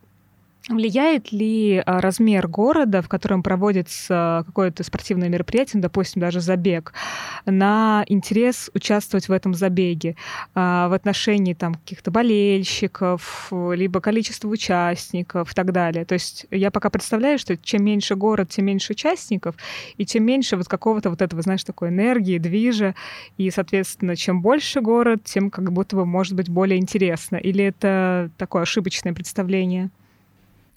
Влияет 0.69 1.33
ли 1.33 1.83
а, 1.85 2.01
размер 2.01 2.47
города, 2.47 3.03
в 3.03 3.09
котором 3.09 3.43
проводится 3.43 4.45
какое-то 4.47 4.85
спортивное 4.85 5.29
мероприятие, 5.29 5.79
ну, 5.79 5.83
допустим, 5.83 6.21
даже 6.21 6.41
забег, 6.41 6.93
на 7.47 8.05
интерес 8.07 8.71
участвовать 8.73 9.29
в 9.29 9.33
этом 9.33 9.55
забеге 9.55 10.15
а, 10.55 10.89
в 10.89 10.93
отношении 10.93 11.55
там 11.55 11.75
каких-то 11.75 12.13
болельщиков, 12.13 13.51
либо 13.51 14.01
количества 14.01 14.49
участников 14.49 15.51
и 15.51 15.55
так 15.55 15.73
далее? 15.73 16.05
То 16.05 16.13
есть 16.13 16.47
я 16.53 16.71
пока 16.71 16.91
представляю, 16.91 17.41
что 17.41 17.57
чем 17.57 17.85
меньше 17.85 18.15
город, 18.15 18.51
тем 18.51 18.67
меньше 18.67 18.93
участников, 18.93 19.57
и 19.97 20.07
тем 20.07 20.25
меньше 20.25 20.57
вот 20.57 20.69
какого-то 20.69 21.11
вот 21.11 21.23
этого, 21.23 21.43
знаешь, 21.43 21.65
такой 21.65 21.89
энергии, 21.89 22.39
движа, 22.39 22.95
и, 23.37 23.51
соответственно, 23.51 24.15
чем 24.15 24.43
больше 24.43 24.81
город, 24.81 25.25
тем 25.25 25.51
как 25.51 25.73
будто 25.73 25.97
бы 25.97 26.07
может 26.07 26.35
быть 26.35 26.49
более 26.49 26.79
интересно. 26.79 27.35
Или 27.35 27.65
это 27.65 28.31
такое 28.39 28.63
ошибочное 28.63 29.13
представление? 29.13 29.91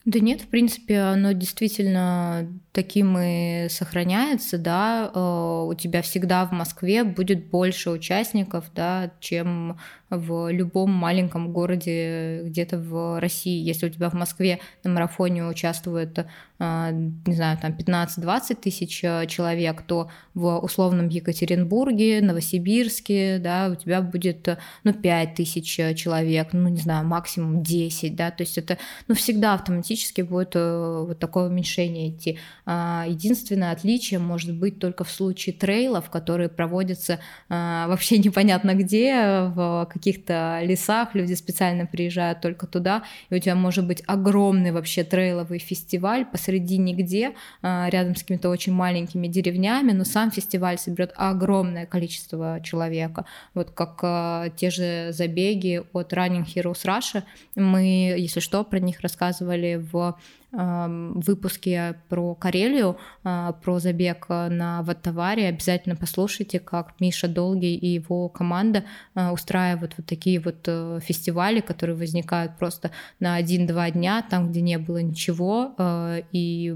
Да 0.05 0.19
нет, 0.19 0.41
в 0.41 0.47
принципе, 0.47 0.99
оно 0.99 1.31
действительно 1.31 2.47
таким 2.75 3.17
и 3.17 3.67
сохраняется, 3.69 4.57
да, 4.57 5.09
э, 5.13 5.65
у 5.69 5.73
тебя 5.75 6.01
всегда 6.01 6.45
в 6.45 6.51
Москве 6.51 7.05
будет 7.05 7.45
больше 7.45 7.89
участников, 7.89 8.65
да, 8.75 9.11
чем 9.21 9.77
в 10.09 10.51
любом 10.51 10.91
маленьком 10.91 11.51
городе 11.51 12.43
где-то 12.43 12.77
в 12.77 13.19
России. 13.19 13.63
Если 13.63 13.87
у 13.87 13.89
тебя 13.89 14.09
в 14.09 14.13
Москве 14.13 14.59
на 14.83 14.91
марафоне 14.91 15.45
участвует, 15.47 16.25
а, 16.59 16.91
не 16.91 17.33
знаю, 17.33 17.57
там 17.57 17.73
15-20 17.73 18.55
тысяч 18.55 19.03
э, 19.03 19.25
человек, 19.27 19.81
то 19.81 20.09
в 20.33 20.59
условном 20.59 21.09
Екатеринбурге, 21.09 22.21
Новосибирске, 22.21 23.39
да, 23.39 23.69
у 23.71 23.75
тебя 23.75 24.01
будет, 24.01 24.47
ну, 24.83 24.93
5 24.93 25.35
тысяч 25.35 25.97
человек, 25.97 26.49
ну, 26.53 26.69
не 26.69 26.79
знаю, 26.79 27.05
максимум 27.05 27.63
10, 27.63 28.15
да, 28.15 28.31
то 28.31 28.43
есть 28.43 28.57
это, 28.57 28.77
ну, 29.07 29.15
всегда 29.15 29.55
автоматически 29.55 30.21
будет 30.21 30.55
э, 30.55 31.05
вот 31.07 31.19
такое 31.19 31.47
уменьшение 31.47 32.09
идти. 32.09 32.37
А, 32.65 33.05
единственное 33.07 33.71
отличие 33.71 34.19
может 34.19 34.53
быть 34.53 34.79
только 34.79 35.03
в 35.03 35.11
случае 35.11 35.53
трейлов, 35.53 36.09
которые 36.09 36.49
проводятся 36.49 37.19
а, 37.49 37.87
вообще 37.87 38.17
непонятно 38.19 38.73
где, 38.73 39.15
в 39.53 39.87
каких-то 39.91 40.61
лесах, 40.63 41.13
люди 41.13 41.33
специально 41.33 41.85
приезжают 41.85 42.41
только 42.41 42.67
туда, 42.67 43.03
и 43.29 43.35
у 43.35 43.39
тебя 43.39 43.55
может 43.55 43.85
быть 43.85 44.03
огромный 44.07 44.71
вообще 44.71 45.03
трейловый 45.03 45.59
фестиваль 45.59 46.25
посреди 46.25 46.77
нигде, 46.77 47.33
а, 47.61 47.89
рядом 47.89 48.15
с 48.15 48.21
какими-то 48.21 48.49
очень 48.49 48.73
маленькими 48.73 49.27
деревнями, 49.27 49.91
но 49.91 50.03
сам 50.03 50.31
фестиваль 50.31 50.77
соберет 50.77 51.13
огромное 51.15 51.85
количество 51.85 52.59
человека. 52.63 53.25
Вот 53.53 53.71
как 53.71 54.55
те 54.55 54.69
же 54.69 55.09
забеги 55.11 55.83
от 55.93 56.13
Running 56.13 56.45
Heroes 56.45 56.85
Russia, 56.85 57.23
мы, 57.55 58.15
если 58.17 58.39
что, 58.39 58.63
про 58.63 58.79
них 58.79 59.01
рассказывали 59.01 59.75
в 59.91 60.17
выпуске 60.55 61.95
про 62.09 62.35
Карелию, 62.35 62.97
а, 63.23 63.53
про 63.53 63.79
забег 63.79 64.27
на 64.29 64.81
Ваттаваре. 64.83 65.47
Обязательно 65.47 65.95
послушайте, 65.95 66.59
как 66.59 66.99
Миша 66.99 67.27
Долгий 67.27 67.75
и 67.75 67.87
его 67.87 68.29
команда 68.29 68.85
а, 69.13 69.31
устраивают 69.31 69.95
вот 69.97 70.05
такие 70.05 70.39
вот 70.39 70.67
э, 70.67 70.99
фестивали, 71.03 71.59
которые 71.59 71.95
возникают 71.95 72.57
просто 72.57 72.91
на 73.19 73.35
один-два 73.35 73.91
дня, 73.91 74.25
там, 74.29 74.49
где 74.49 74.61
не 74.61 74.77
было 74.77 74.99
ничего, 74.99 75.73
а, 75.77 76.17
и 76.31 76.75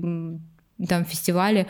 там 0.87 1.05
фестивали 1.05 1.67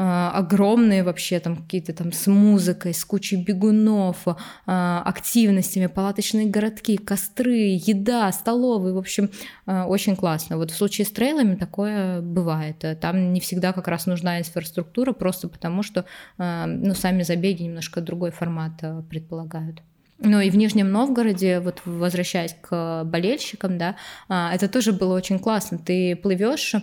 огромные 0.00 1.02
вообще 1.02 1.40
там 1.40 1.56
какие-то 1.56 1.92
там 1.92 2.12
с 2.12 2.28
музыкой, 2.28 2.94
с 2.94 3.04
кучей 3.04 3.34
бегунов, 3.36 4.28
а, 4.64 5.02
активностями, 5.04 5.86
палаточные 5.86 6.46
городки, 6.46 6.96
костры, 6.96 7.76
еда, 7.84 8.30
столовые, 8.30 8.94
в 8.94 8.98
общем, 8.98 9.30
а, 9.66 9.86
очень 9.86 10.14
классно. 10.14 10.56
Вот 10.56 10.70
в 10.70 10.76
случае 10.76 11.04
с 11.04 11.10
трейлами 11.10 11.56
такое 11.56 12.20
бывает. 12.20 12.84
Там 13.00 13.32
не 13.32 13.40
всегда 13.40 13.72
как 13.72 13.88
раз 13.88 14.06
нужна 14.06 14.38
инфраструктура, 14.38 15.12
просто 15.12 15.48
потому 15.48 15.82
что 15.82 16.04
ну, 16.36 16.94
сами 16.94 17.22
забеги 17.22 17.64
немножко 17.64 18.00
другой 18.00 18.30
формат 18.30 18.80
предполагают. 19.10 19.82
Ну 20.20 20.40
и 20.40 20.50
в 20.50 20.56
Нижнем 20.56 20.90
Новгороде, 20.90 21.60
вот 21.60 21.82
возвращаясь 21.84 22.56
к 22.60 23.04
болельщикам, 23.04 23.78
да, 23.78 23.96
это 24.28 24.68
тоже 24.68 24.92
было 24.92 25.16
очень 25.16 25.38
классно. 25.38 25.78
Ты 25.78 26.16
плывешь 26.16 26.74
а, 26.74 26.82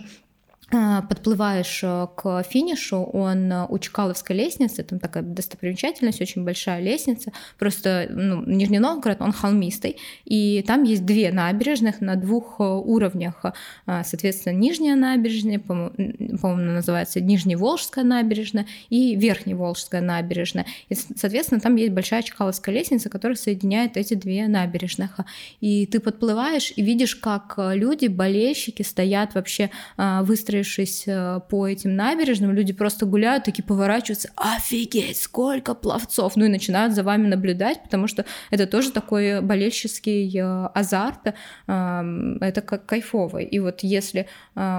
подплываешь 0.70 1.80
э, 1.84 2.08
к 2.16 2.42
финишу, 2.42 2.96
он 2.96 3.52
э, 3.52 3.66
у 3.68 3.78
Чкаловской 3.78 4.34
лестницы, 4.34 4.82
там 4.82 4.98
такая 4.98 5.22
достопримечательность, 5.22 6.20
очень 6.20 6.44
большая 6.44 6.80
лестница, 6.82 7.32
просто 7.56 8.08
ну, 8.10 8.42
Нижний 8.44 8.80
Новгород, 8.80 9.20
он 9.20 9.32
холмистый, 9.32 9.96
и 10.24 10.64
там 10.66 10.82
есть 10.82 11.06
две 11.06 11.30
набережных 11.30 12.00
на 12.00 12.16
двух 12.16 12.56
э, 12.58 12.64
уровнях, 12.64 13.44
а, 13.86 14.02
соответственно, 14.02 14.54
Нижняя 14.54 14.96
набережная, 14.96 15.60
по-моему, 15.60 16.72
называется 16.72 17.20
Нижневолжская 17.20 18.02
набережная 18.02 18.66
и 18.90 19.14
Верхневолжская 19.14 20.00
набережная, 20.00 20.66
и, 20.88 20.96
соответственно, 20.96 21.60
там 21.60 21.76
есть 21.76 21.92
большая 21.92 22.22
Чкаловская 22.22 22.74
лестница, 22.74 23.08
которая 23.08 23.36
соединяет 23.36 23.96
эти 23.96 24.14
две 24.14 24.48
набережных, 24.48 25.20
и 25.60 25.86
ты 25.86 26.00
подплываешь 26.00 26.72
и 26.74 26.82
видишь, 26.82 27.14
как 27.14 27.54
люди, 27.56 28.08
болельщики 28.08 28.82
стоят 28.82 29.34
вообще 29.36 29.70
выстроены 29.96 30.55
выстроившись 30.56 31.04
э, 31.06 31.40
по 31.48 31.66
этим 31.66 31.96
набережным, 31.96 32.52
люди 32.52 32.72
просто 32.72 33.06
гуляют, 33.06 33.44
такие 33.44 33.64
поворачиваются, 33.64 34.30
офигеть, 34.36 35.18
сколько 35.18 35.74
пловцов, 35.74 36.36
ну 36.36 36.44
и 36.44 36.48
начинают 36.48 36.94
за 36.94 37.02
вами 37.02 37.26
наблюдать, 37.26 37.82
потому 37.82 38.06
что 38.06 38.24
это 38.50 38.66
тоже 38.66 38.92
такой 38.92 39.40
болельщический 39.40 40.38
э, 40.38 40.66
азарт, 40.74 41.34
это 41.66 42.62
как 42.64 42.86
кайфово. 42.86 43.38
И 43.38 43.58
вот 43.58 43.80
если 43.80 44.26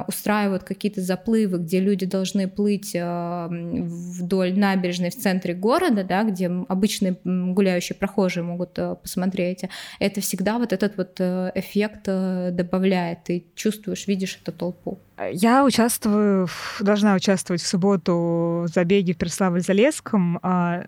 устраивают 0.07 0.63
какие-то 0.63 1.01
заплывы, 1.01 1.57
где 1.57 1.79
люди 1.79 2.05
должны 2.05 2.47
плыть 2.47 2.95
вдоль 2.95 4.57
набережной 4.57 5.09
в 5.09 5.15
центре 5.15 5.53
города, 5.53 6.03
да, 6.03 6.23
где 6.23 6.47
обычные 6.47 7.17
гуляющие 7.23 7.95
прохожие 7.95 8.43
могут 8.43 8.79
посмотреть, 9.01 9.63
это 9.99 10.21
всегда 10.21 10.57
вот 10.57 10.73
этот 10.73 10.97
вот 10.97 11.19
эффект 11.19 12.03
добавляет. 12.05 13.23
Ты 13.25 13.45
чувствуешь, 13.55 14.07
видишь 14.07 14.39
эту 14.41 14.51
толпу. 14.51 14.99
Я 15.19 15.65
участвую, 15.65 16.47
должна 16.79 17.15
участвовать 17.15 17.63
в 17.63 17.67
субботу 17.67 18.65
в 18.65 18.67
забеге 18.67 19.13
в 19.13 19.17
Переславль-Залесском, 19.17 20.37
а, 20.43 20.85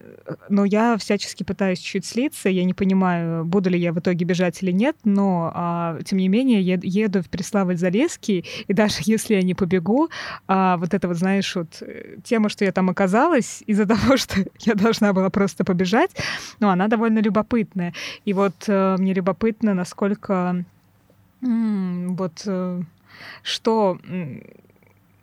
но 0.49 0.65
я 0.65 0.97
всячески 0.97 1.41
пытаюсь 1.43 1.79
чуть 1.79 2.05
слиться. 2.05 2.47
Я 2.47 2.63
не 2.63 2.75
понимаю, 2.75 3.43
буду 3.43 3.71
ли 3.71 3.79
я 3.79 3.91
в 3.91 3.97
итоге 3.97 4.25
бежать 4.25 4.61
или 4.61 4.71
нет, 4.71 4.95
но, 5.03 5.51
а, 5.55 5.99
тем 6.05 6.19
не 6.19 6.27
менее, 6.27 6.61
еду 6.61 7.23
в 7.23 7.29
Переславль-Залесский, 7.29 8.45
и 8.67 8.73
даже 8.73 8.97
если 9.01 9.33
я 9.33 9.41
не 9.41 9.55
побегу, 9.55 10.09
а, 10.47 10.77
вот 10.77 10.93
это 10.93 11.07
вот, 11.07 11.17
знаешь, 11.17 11.55
вот 11.55 11.81
э, 11.81 12.17
тема, 12.23 12.49
что 12.49 12.65
я 12.65 12.71
там 12.71 12.91
оказалась 12.91 13.63
из-за 13.65 13.85
того, 13.87 14.15
что 14.17 14.45
я 14.59 14.75
должна 14.75 15.11
была 15.11 15.31
просто 15.31 15.65
побежать, 15.65 16.11
ну, 16.59 16.69
она 16.69 16.87
довольно 16.87 17.17
любопытная. 17.17 17.95
И 18.25 18.33
вот 18.33 18.65
э, 18.67 18.95
мне 18.99 19.15
любопытно, 19.15 19.73
насколько 19.73 20.63
вот 21.41 22.43
э, 22.45 22.81
что 23.43 23.97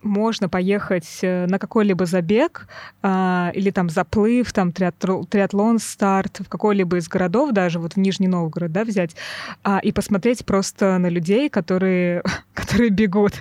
можно 0.07 0.49
поехать 0.49 1.19
э, 1.23 1.47
на 1.47 1.59
какой-либо 1.59 2.07
забег 2.07 2.69
а, 3.03 3.51
или 3.55 3.71
там 3.71 3.91
заплыв, 3.91 4.53
там 4.53 4.73
триатлон, 4.73 5.79
старт 5.79 6.41
в 6.41 6.49
какой-либо 6.49 6.97
из 6.97 7.09
городов, 7.09 7.53
даже 7.53 7.79
вот 7.79 7.95
в 7.95 7.97
Нижний 7.99 8.29
Новгород, 8.29 8.73
да, 8.73 8.85
взять, 8.85 9.17
а, 9.63 9.81
и 9.83 9.93
посмотреть 9.93 10.47
просто 10.47 10.99
на 10.99 11.09
людей, 11.09 11.51
которые, 11.51 12.23
которые 12.55 12.91
бегут. 12.91 13.35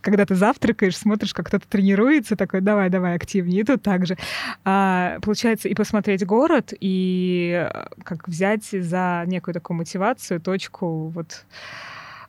Когда 0.00 0.24
ты 0.24 0.34
завтракаешь, 0.34 0.96
смотришь, 0.96 1.34
как 1.34 1.46
кто-то 1.46 1.68
тренируется, 1.68 2.34
такой, 2.34 2.60
давай, 2.60 2.88
давай, 2.88 3.14
активнее, 3.14 3.60
и 3.60 3.64
тут 3.64 3.82
также. 3.82 4.16
А, 4.64 5.18
получается, 5.20 5.68
и 5.68 5.74
посмотреть 5.74 6.24
город, 6.24 6.72
и 6.80 7.68
э, 7.70 7.86
как 8.02 8.26
взять 8.26 8.64
за 8.70 9.24
некую 9.26 9.54
такую 9.54 9.76
мотивацию, 9.76 10.40
точку, 10.40 11.08
вот 11.08 11.44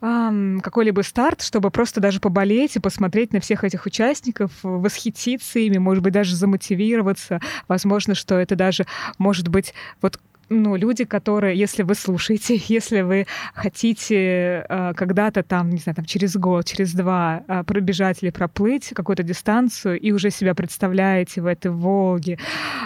какой-либо 0.02 1.02
старт, 1.02 1.44
чтобы 1.44 1.70
просто 1.70 2.02
даже 2.02 2.20
поболеть 2.20 2.76
и 2.76 2.80
посмотреть 2.80 3.34
на 3.34 3.40
всех 3.40 3.64
этих 3.64 3.86
участников, 3.86 4.52
восхититься 4.64 5.60
ими, 5.60 5.78
может 5.78 6.04
быть, 6.04 6.14
даже 6.14 6.36
замотивироваться. 6.36 7.40
Возможно, 7.68 8.16
что 8.16 8.36
это 8.36 8.56
даже 8.56 8.88
может 9.20 9.48
быть 9.48 9.74
вот 10.02 10.20
ну, 10.52 10.76
люди, 10.76 11.06
которые, 11.06 11.58
если 11.58 11.84
вы 11.84 11.96
слушаете, 11.96 12.56
если 12.68 13.02
вы 13.02 13.26
хотите 13.54 14.66
э, 14.68 14.94
когда-то 14.96 15.44
там, 15.44 15.70
не 15.70 15.78
знаю, 15.78 15.96
там 15.96 16.06
через 16.06 16.36
год, 16.36 16.66
через 16.66 16.94
два 16.94 17.44
э, 17.48 17.64
пробежать 17.64 18.22
или 18.22 18.32
проплыть 18.32 18.90
какую-то 18.90 19.24
дистанцию 19.24 20.00
и 20.00 20.12
уже 20.12 20.30
себя 20.30 20.54
представляете 20.54 21.42
в 21.42 21.46
этой 21.46 21.72
Волге, 21.72 22.38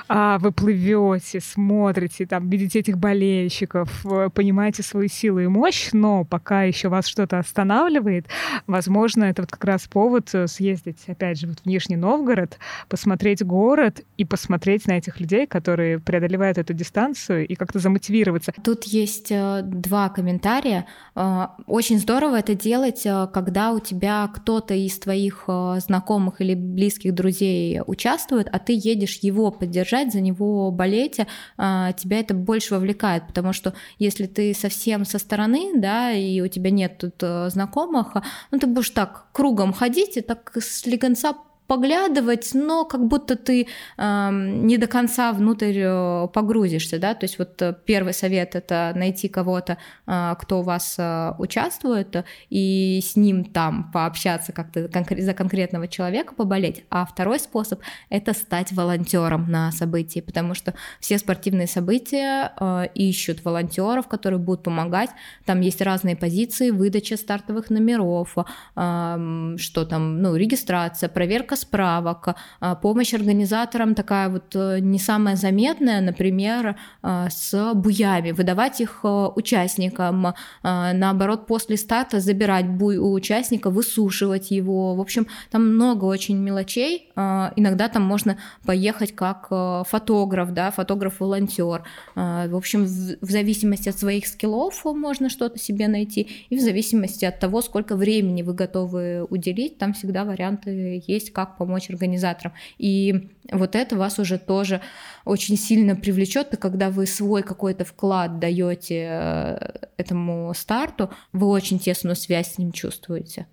э, 0.07 0.37
вы 0.39 0.51
плывете, 0.51 1.39
смотрите, 1.41 2.27
там, 2.27 2.49
видите 2.49 2.79
этих 2.79 2.97
болельщиков, 2.97 4.05
понимаете 4.33 4.83
свою 4.83 5.07
силу 5.07 5.39
и 5.39 5.47
мощь, 5.47 5.89
но 5.91 6.23
пока 6.23 6.63
еще 6.63 6.89
вас 6.89 7.07
что-то 7.07 7.39
останавливает, 7.39 8.27
возможно, 8.67 9.23
это 9.23 9.41
вот 9.41 9.51
как 9.51 9.63
раз 9.63 9.87
повод 9.87 10.29
э, 10.33 10.47
съездить, 10.47 10.99
опять 11.07 11.39
же, 11.39 11.47
вот 11.47 11.59
в 11.59 11.65
Нижний 11.65 11.95
Новгород, 11.95 12.59
посмотреть 12.89 13.43
город 13.43 14.01
и 14.17 14.25
посмотреть 14.25 14.85
на 14.85 14.93
этих 14.93 15.19
людей, 15.19 15.47
которые 15.47 15.99
преодолевают 15.99 16.59
эту 16.59 16.73
дистанцию 16.73 17.47
и 17.47 17.54
как-то 17.55 17.79
замотивироваться. 17.79 18.53
Тут 18.63 18.85
есть 18.85 19.31
э, 19.31 19.61
два 19.63 20.09
комментария. 20.09 20.85
Э, 21.15 21.47
очень 21.67 21.99
здорово 21.99 22.39
это 22.39 22.55
делать, 22.55 23.05
э, 23.05 23.27
когда 23.33 23.71
у 23.71 23.79
тебя 23.79 24.29
кто-то 24.33 24.73
из 24.73 24.97
твоих 24.99 25.45
знакомых 25.47 26.41
или 26.41 26.55
близких 26.55 27.13
друзей 27.13 27.81
участвует, 27.85 28.47
а 28.51 28.59
ты 28.59 28.73
едешь 28.73 29.19
его 29.21 29.51
поддержать, 29.51 30.11
за 30.11 30.21
него 30.21 30.71
болеть, 30.71 31.17
тебя 31.57 32.19
это 32.19 32.33
больше 32.33 32.75
вовлекает, 32.75 33.27
потому 33.27 33.53
что 33.53 33.73
если 33.99 34.25
ты 34.25 34.53
совсем 34.53 35.05
со 35.05 35.19
стороны, 35.19 35.73
да, 35.75 36.11
и 36.11 36.41
у 36.41 36.47
тебя 36.47 36.69
нет 36.71 36.97
тут 36.97 37.51
знакомых, 37.51 38.15
ну 38.51 38.59
ты 38.59 38.67
будешь 38.67 38.89
так 38.89 39.27
кругом 39.31 39.73
ходить 39.73 40.17
и 40.17 40.21
так 40.21 40.51
слегонца 40.61 41.33
поглядывать, 41.67 42.51
но 42.53 42.85
как 42.85 43.07
будто 43.07 43.35
ты 43.35 43.67
э, 43.97 44.29
не 44.31 44.77
до 44.77 44.87
конца 44.87 45.31
внутрь 45.33 45.77
э, 45.77 46.27
погрузишься, 46.33 46.99
да, 46.99 47.15
то 47.15 47.25
есть 47.25 47.39
вот 47.39 47.61
э, 47.61 47.75
первый 47.85 48.13
совет 48.13 48.55
это 48.55 48.93
найти 48.95 49.27
кого-то, 49.27 49.77
э, 50.05 50.35
кто 50.39 50.59
у 50.59 50.63
вас 50.63 50.95
э, 50.97 51.33
участвует, 51.39 52.23
и 52.49 53.01
с 53.03 53.15
ним 53.15 53.45
там 53.45 53.91
пообщаться 53.91 54.51
как-то 54.51 54.81
конкр- 54.87 55.19
за 55.19 55.33
конкретного 55.33 55.87
человека 55.87 56.35
поболеть, 56.35 56.83
а 56.89 57.05
второй 57.05 57.39
способ 57.39 57.81
это 58.09 58.33
стать 58.33 58.71
волонтером 58.71 59.49
на 59.49 59.71
событии, 59.71 60.19
потому 60.19 60.53
что 60.53 60.75
все 60.99 61.17
спортивные 61.17 61.67
события 61.67 62.53
э, 62.59 62.87
ищут 62.93 63.43
волонтеров, 63.43 64.07
которые 64.07 64.39
будут 64.39 64.63
помогать, 64.63 65.09
там 65.45 65.61
есть 65.61 65.81
разные 65.81 66.15
позиции, 66.15 66.69
выдача 66.69 67.17
стартовых 67.17 67.71
номеров, 67.71 68.35
э, 68.37 69.55
что 69.57 69.85
там, 69.85 70.21
ну, 70.21 70.35
регистрация, 70.35 71.09
проверка 71.09 71.54
проверка 71.63 71.85
справок, 71.85 72.35
а, 72.59 72.75
помощь 72.75 73.13
организаторам 73.13 73.95
такая 73.95 74.29
вот 74.29 74.55
э, 74.55 74.79
не 74.79 74.99
самая 74.99 75.35
заметная, 75.35 76.01
например, 76.01 76.75
а, 77.01 77.29
с 77.29 77.73
буями, 77.73 78.31
выдавать 78.31 78.81
их 78.81 79.01
э, 79.03 79.07
участникам, 79.35 80.33
а, 80.63 80.93
наоборот, 80.93 81.47
после 81.47 81.77
старта 81.77 82.19
забирать 82.19 82.67
буй 82.67 82.97
у 82.97 83.11
участника, 83.13 83.69
высушивать 83.69 84.51
его. 84.51 84.95
В 84.95 85.01
общем, 85.01 85.27
там 85.51 85.73
много 85.75 86.05
очень 86.05 86.37
мелочей. 86.37 87.09
Иногда 87.15 87.87
там 87.87 88.03
можно 88.03 88.37
поехать 88.65 89.15
как 89.15 89.47
э, 89.51 89.83
фотограф, 89.87 90.53
да, 90.53 90.71
фотограф-волонтер. 90.71 91.83
В 92.15 92.55
общем, 92.55 92.85
в 92.85 93.29
зависимости 93.29 93.89
от 93.89 93.97
своих 93.97 94.27
скиллов 94.27 94.85
можно 94.85 95.29
что-то 95.29 95.59
себе 95.59 95.87
найти, 95.87 96.27
и 96.49 96.57
в 96.57 96.61
зависимости 96.61 97.25
от 97.25 97.39
того, 97.39 97.61
сколько 97.61 97.95
времени 97.95 98.41
вы 98.41 98.53
готовы 98.53 99.25
уделить, 99.29 99.77
там 99.77 99.93
всегда 99.93 100.23
варианты 100.25 101.03
есть, 101.07 101.31
как 101.31 101.44
как 101.45 101.57
помочь 101.57 101.89
организаторам. 101.89 102.53
И 102.77 103.29
вот 103.51 103.75
это 103.75 103.95
вас 103.95 104.19
уже 104.19 104.37
тоже 104.37 104.81
очень 105.23 105.57
сильно 105.57 105.95
привлечет, 105.95 106.53
и 106.53 106.57
когда 106.57 106.89
вы 106.89 107.05
свой 107.05 107.43
какой-то 107.43 107.85
вклад 107.85 108.39
даете 108.39 109.07
э, 109.09 109.57
этому 109.97 110.53
старту, 110.55 111.11
вы 111.33 111.47
очень 111.47 111.79
тесную 111.79 112.15
связь 112.15 112.53
с 112.53 112.57
ним 112.57 112.71
чувствуете. 112.71 113.47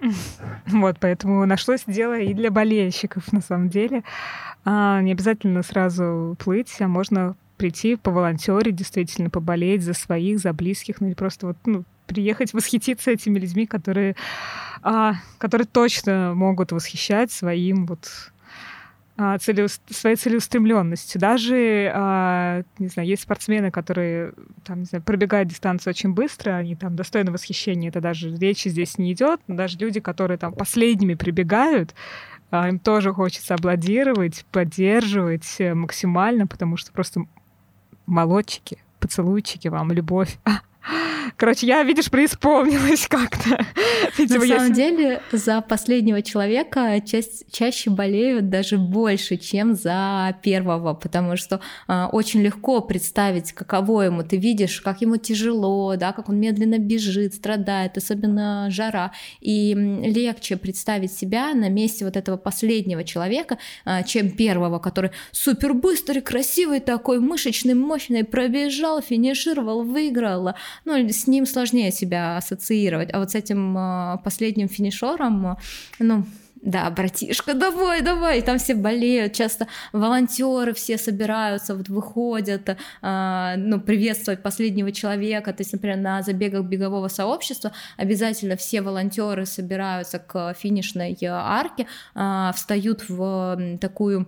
Вот, 0.66 0.96
поэтому 1.00 1.46
нашлось 1.46 1.84
дело 1.86 2.18
и 2.18 2.34
для 2.34 2.50
болельщиков, 2.50 3.32
на 3.32 3.40
самом 3.40 3.68
деле. 3.68 4.02
А, 4.64 5.00
не 5.00 5.12
обязательно 5.12 5.62
сразу 5.62 6.36
плыть, 6.38 6.74
а 6.80 6.88
можно 6.88 7.36
прийти 7.56 7.96
по 7.96 8.10
волонтере, 8.10 8.72
действительно 8.72 9.30
поболеть 9.30 9.82
за 9.82 9.94
своих, 9.94 10.40
за 10.40 10.52
близких, 10.52 11.00
ну 11.00 11.08
или 11.08 11.14
просто 11.14 11.46
вот 11.46 11.56
ну, 11.66 11.84
приехать 12.06 12.52
восхититься 12.52 13.10
этими 13.10 13.38
людьми, 13.38 13.66
которые, 13.66 14.16
а, 14.82 15.14
которые 15.38 15.66
точно 15.66 16.34
могут 16.34 16.72
восхищать 16.72 17.32
своим 17.32 17.86
вот 17.86 18.08
а, 19.16 19.38
целеуст... 19.38 19.80
своей 19.94 20.16
целеустремленностью. 20.16 21.20
Даже, 21.20 21.90
а, 21.94 22.62
не 22.78 22.88
знаю, 22.88 23.08
есть 23.08 23.22
спортсмены, 23.22 23.70
которые 23.70 24.32
там, 24.64 24.80
не 24.80 24.84
знаю, 24.86 25.04
пробегают 25.04 25.48
дистанцию 25.48 25.92
очень 25.92 26.12
быстро, 26.12 26.56
они 26.56 26.74
там 26.74 26.96
достойны 26.96 27.30
восхищения, 27.30 27.90
это 27.90 28.00
даже 28.00 28.34
речи 28.34 28.68
здесь 28.68 28.98
не 28.98 29.12
идет, 29.12 29.40
даже 29.46 29.78
люди, 29.78 30.00
которые 30.00 30.36
там 30.36 30.52
последними 30.52 31.14
прибегают, 31.14 31.94
а, 32.50 32.68
им 32.68 32.80
тоже 32.80 33.12
хочется 33.12 33.54
аплодировать, 33.54 34.44
поддерживать 34.50 35.56
э, 35.58 35.74
максимально, 35.74 36.46
потому 36.46 36.76
что 36.76 36.92
просто 36.92 37.24
молодчики, 38.06 38.78
поцелуйчики 38.98 39.68
вам, 39.68 39.92
любовь. 39.92 40.38
Короче, 41.36 41.66
я, 41.66 41.82
видишь, 41.82 42.10
преисполнилась 42.10 43.06
как-то. 43.08 43.66
На 44.18 44.58
самом 44.58 44.72
деле, 44.72 45.22
за 45.32 45.60
последнего 45.62 46.22
человека 46.22 47.00
ча- 47.04 47.22
чаще 47.50 47.90
болеют 47.90 48.50
даже 48.50 48.76
больше, 48.76 49.36
чем 49.36 49.74
за 49.74 50.36
первого, 50.42 50.94
потому 50.94 51.36
что 51.36 51.60
э, 51.88 52.04
очень 52.12 52.42
легко 52.42 52.80
представить, 52.80 53.52
каково 53.52 54.02
ему. 54.02 54.22
Ты 54.22 54.36
видишь, 54.36 54.80
как 54.80 55.00
ему 55.00 55.16
тяжело, 55.16 55.96
да, 55.96 56.12
как 56.12 56.28
он 56.28 56.38
медленно 56.38 56.78
бежит, 56.78 57.34
страдает, 57.34 57.96
особенно 57.96 58.68
жара. 58.70 59.12
И 59.40 59.74
легче 59.74 60.56
представить 60.56 61.12
себя 61.12 61.54
на 61.54 61.68
месте 61.68 62.04
вот 62.04 62.16
этого 62.16 62.36
последнего 62.36 63.04
человека, 63.04 63.58
э, 63.86 64.04
чем 64.04 64.30
первого, 64.30 64.78
который 64.78 65.10
супер 65.32 65.72
быстрый, 65.72 66.20
красивый 66.20 66.80
такой, 66.80 67.20
мышечный, 67.20 67.74
мощный, 67.74 68.24
пробежал, 68.24 69.00
финишировал, 69.00 69.82
выиграл, 69.82 70.54
ну, 70.84 71.08
с 71.08 71.26
ним 71.26 71.46
сложнее 71.46 71.90
себя 71.90 72.36
ассоциировать. 72.36 73.10
А 73.12 73.18
вот 73.18 73.30
с 73.30 73.34
этим 73.34 73.76
э, 73.76 74.18
последним 74.24 74.68
финишером, 74.68 75.56
ну, 75.98 76.24
да, 76.64 76.90
братишка, 76.90 77.52
давай, 77.54 78.00
давай, 78.00 78.40
там 78.40 78.58
все 78.58 78.74
болеют, 78.74 79.34
часто 79.34 79.66
волонтеры 79.92 80.72
все 80.72 80.96
собираются, 80.96 81.74
вот 81.74 81.88
выходят, 81.88 82.68
э, 83.02 83.54
ну, 83.58 83.80
приветствовать 83.80 84.42
последнего 84.42 84.90
человека, 84.90 85.52
то 85.52 85.60
есть, 85.60 85.72
например, 85.72 85.98
на 85.98 86.22
забегах 86.22 86.64
бегового 86.64 87.08
сообщества 87.08 87.72
обязательно 87.98 88.56
все 88.56 88.80
волонтеры 88.80 89.44
собираются 89.44 90.18
к 90.18 90.54
финишной 90.54 91.18
арке, 91.22 91.86
э, 92.14 92.50
встают 92.54 93.08
в 93.08 93.78
такую 93.80 94.26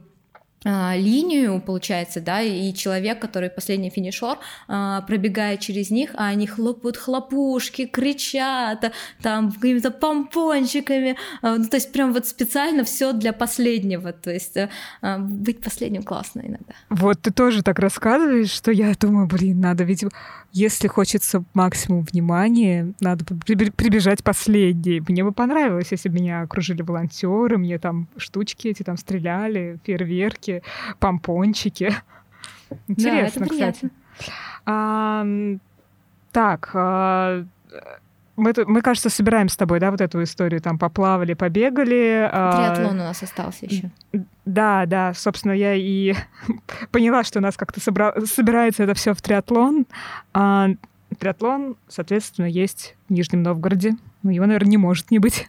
линию, 0.67 1.61
получается, 1.61 2.21
да, 2.21 2.43
и 2.43 2.73
человек, 2.75 3.21
который 3.21 3.51
последний 3.51 3.91
финишер, 3.91 4.39
а, 4.69 5.03
пробегает 5.03 5.61
через 5.61 5.91
них, 5.91 6.11
а 6.15 6.27
они 6.27 6.47
хлопают 6.47 6.97
хлопушки, 6.97 7.87
кричат, 7.87 8.93
там 9.23 9.53
какими-то 9.53 9.91
помпончиками, 9.91 11.17
а, 11.43 11.57
ну, 11.57 11.65
то 11.67 11.77
есть 11.77 11.93
прям 11.93 12.13
вот 12.13 12.27
специально 12.27 12.83
все 12.83 13.13
для 13.13 13.33
последнего, 13.33 14.13
то 14.13 14.33
есть 14.33 14.57
быть 15.19 15.61
последним 15.61 16.03
классно 16.03 16.41
иногда. 16.41 16.75
Вот 16.91 17.23
ты 17.23 17.31
тоже 17.31 17.63
так 17.63 17.79
рассказываешь, 17.79 18.51
что 18.51 18.73
я 18.73 18.93
думаю, 18.99 19.27
блин, 19.27 19.61
надо 19.61 19.85
ведь 19.85 20.05
если 20.57 20.89
хочется 20.89 21.45
максимум 21.53 22.05
внимания, 22.05 22.95
надо 23.01 23.27
прибежать 23.27 24.25
последней. 24.25 25.03
Мне 25.07 25.23
бы 25.23 25.33
понравилось, 25.33 25.89
если 25.91 26.09
бы 26.09 26.15
меня 26.15 26.41
окружили 26.41 26.81
волонтеры, 26.81 27.59
мне 27.59 27.79
там 27.79 28.09
штучки 28.17 28.69
эти 28.69 28.83
там 28.83 28.97
стреляли, 28.97 29.79
фейерверки, 29.85 30.63
помпончики. 30.99 31.95
Интересно, 32.89 33.45
да, 33.45 33.53
кстати. 33.53 33.91
А, 34.65 35.27
так, 36.33 36.71
а, 36.73 37.45
мы, 38.37 38.53
мы, 38.67 38.83
кажется, 38.83 39.11
собираем 39.11 39.49
с 39.49 39.57
тобой, 39.57 39.81
да, 39.81 39.91
вот 39.91 40.01
эту 40.01 40.23
историю, 40.23 40.61
там 40.61 40.79
поплавали, 40.79 41.35
побегали. 41.35 42.29
А, 42.31 42.75
Триатлон 42.75 43.01
у 43.01 43.05
нас 43.05 43.23
остался 43.23 43.67
еще. 43.67 43.91
Да, 44.45 44.87
да, 44.87 45.15
собственно, 45.15 45.53
я 45.53 45.75
и 45.75 46.15
поняла, 46.91 47.25
что 47.25 47.39
у 47.39 47.43
нас 47.43 47.57
как-то 47.57 47.81
собра... 47.81 48.15
собирается 48.27 48.85
это 48.85 48.95
все 48.95 49.15
в 49.15 49.23
триатлон. 49.23 49.87
А, 50.35 50.69
триатлон, 51.19 51.77
соответственно, 51.89 52.47
есть 52.47 52.97
в 53.09 53.13
Нижнем 53.13 53.43
Новгороде. 53.43 53.97
Ну, 54.23 54.31
его, 54.31 54.47
наверное, 54.47 54.71
не 54.71 54.79
может 54.79 55.11
не 55.11 55.19
быть. 55.19 55.49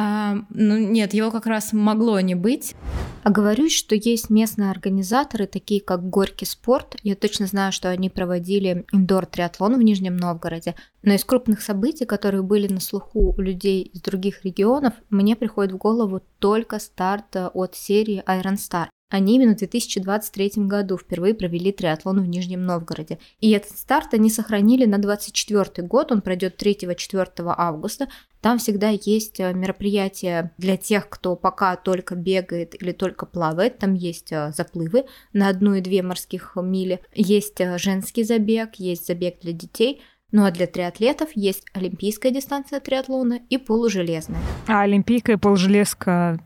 А, 0.00 0.36
ну 0.50 0.78
нет, 0.78 1.12
его 1.12 1.32
как 1.32 1.46
раз 1.46 1.72
могло 1.72 2.20
не 2.20 2.36
быть. 2.36 2.76
А 3.24 3.30
говорю, 3.30 3.68
что 3.68 3.96
есть 3.96 4.30
местные 4.30 4.70
организаторы, 4.70 5.48
такие 5.48 5.80
как 5.80 6.08
Горький 6.08 6.44
спорт. 6.44 6.94
Я 7.02 7.16
точно 7.16 7.46
знаю, 7.46 7.72
что 7.72 7.90
они 7.90 8.08
проводили 8.08 8.86
индор-триатлон 8.92 9.74
в 9.74 9.82
Нижнем 9.82 10.16
Новгороде. 10.16 10.76
Но 11.02 11.14
из 11.14 11.24
крупных 11.24 11.62
событий, 11.62 12.04
которые 12.04 12.42
были 12.42 12.72
на 12.72 12.78
слуху 12.78 13.34
у 13.36 13.40
людей 13.40 13.82
из 13.82 14.00
других 14.00 14.44
регионов, 14.44 14.94
мне 15.10 15.34
приходит 15.34 15.72
в 15.72 15.78
голову 15.78 16.22
только 16.38 16.78
старт 16.78 17.34
от 17.34 17.74
серии 17.74 18.22
Iron 18.28 18.54
Star. 18.54 18.86
Они 19.10 19.36
именно 19.36 19.54
в 19.54 19.58
2023 19.58 20.52
году 20.66 20.98
впервые 20.98 21.34
провели 21.34 21.72
триатлон 21.72 22.20
в 22.20 22.28
Нижнем 22.28 22.64
Новгороде. 22.66 23.18
И 23.40 23.50
этот 23.50 23.78
старт 23.78 24.12
они 24.12 24.28
сохранили 24.28 24.84
на 24.84 24.98
2024 24.98 25.86
год, 25.86 26.12
он 26.12 26.20
пройдет 26.20 26.62
3-4 26.62 27.54
августа. 27.56 28.08
Там 28.42 28.58
всегда 28.58 28.90
есть 28.90 29.40
э, 29.40 29.52
мероприятия 29.52 30.52
для 30.58 30.76
тех, 30.76 31.08
кто 31.08 31.36
пока 31.36 31.74
только 31.76 32.14
бегает 32.14 32.80
или 32.80 32.92
только 32.92 33.24
плавает. 33.24 33.78
Там 33.78 33.94
есть 33.94 34.30
э, 34.30 34.52
заплывы 34.54 35.06
на 35.32 35.48
одну 35.48 35.74
и 35.74 35.80
две 35.80 36.02
морских 36.02 36.52
мили. 36.56 37.00
Есть 37.14 37.60
э, 37.60 37.78
женский 37.78 38.24
забег, 38.24 38.76
есть 38.76 39.06
забег 39.06 39.40
для 39.40 39.52
детей– 39.52 40.02
ну 40.30 40.44
а 40.44 40.50
для 40.50 40.66
триатлетов 40.66 41.30
есть 41.34 41.64
олимпийская 41.72 42.30
дистанция 42.30 42.80
триатлона 42.80 43.40
и 43.48 43.56
полужелезная. 43.56 44.40
А 44.66 44.82
олимпийка 44.82 45.32
и 45.32 45.36
полужелезка, 45.36 46.38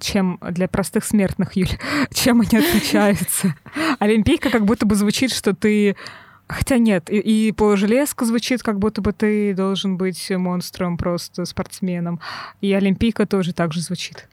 чем 0.00 0.38
для 0.50 0.68
простых 0.68 1.04
смертных, 1.04 1.56
Юль, 1.56 1.70
чем 2.12 2.42
они 2.42 2.58
отличаются? 2.58 3.54
Олимпийка 3.98 4.50
как 4.50 4.66
будто 4.66 4.84
бы 4.84 4.94
звучит, 4.94 5.32
что 5.32 5.54
ты 5.54 5.96
Хотя 6.48 6.76
нет, 6.76 7.08
и, 7.08 7.48
и 7.48 7.52
полужелезка 7.52 8.26
звучит, 8.26 8.62
как 8.62 8.78
будто 8.78 9.00
бы 9.00 9.14
ты 9.14 9.54
должен 9.54 9.96
быть 9.96 10.30
монстром, 10.30 10.98
просто 10.98 11.46
спортсменом. 11.46 12.20
И 12.60 12.70
Олимпийка 12.74 13.24
тоже 13.24 13.54
так 13.54 13.72
же 13.72 13.80
звучит. 13.80 14.28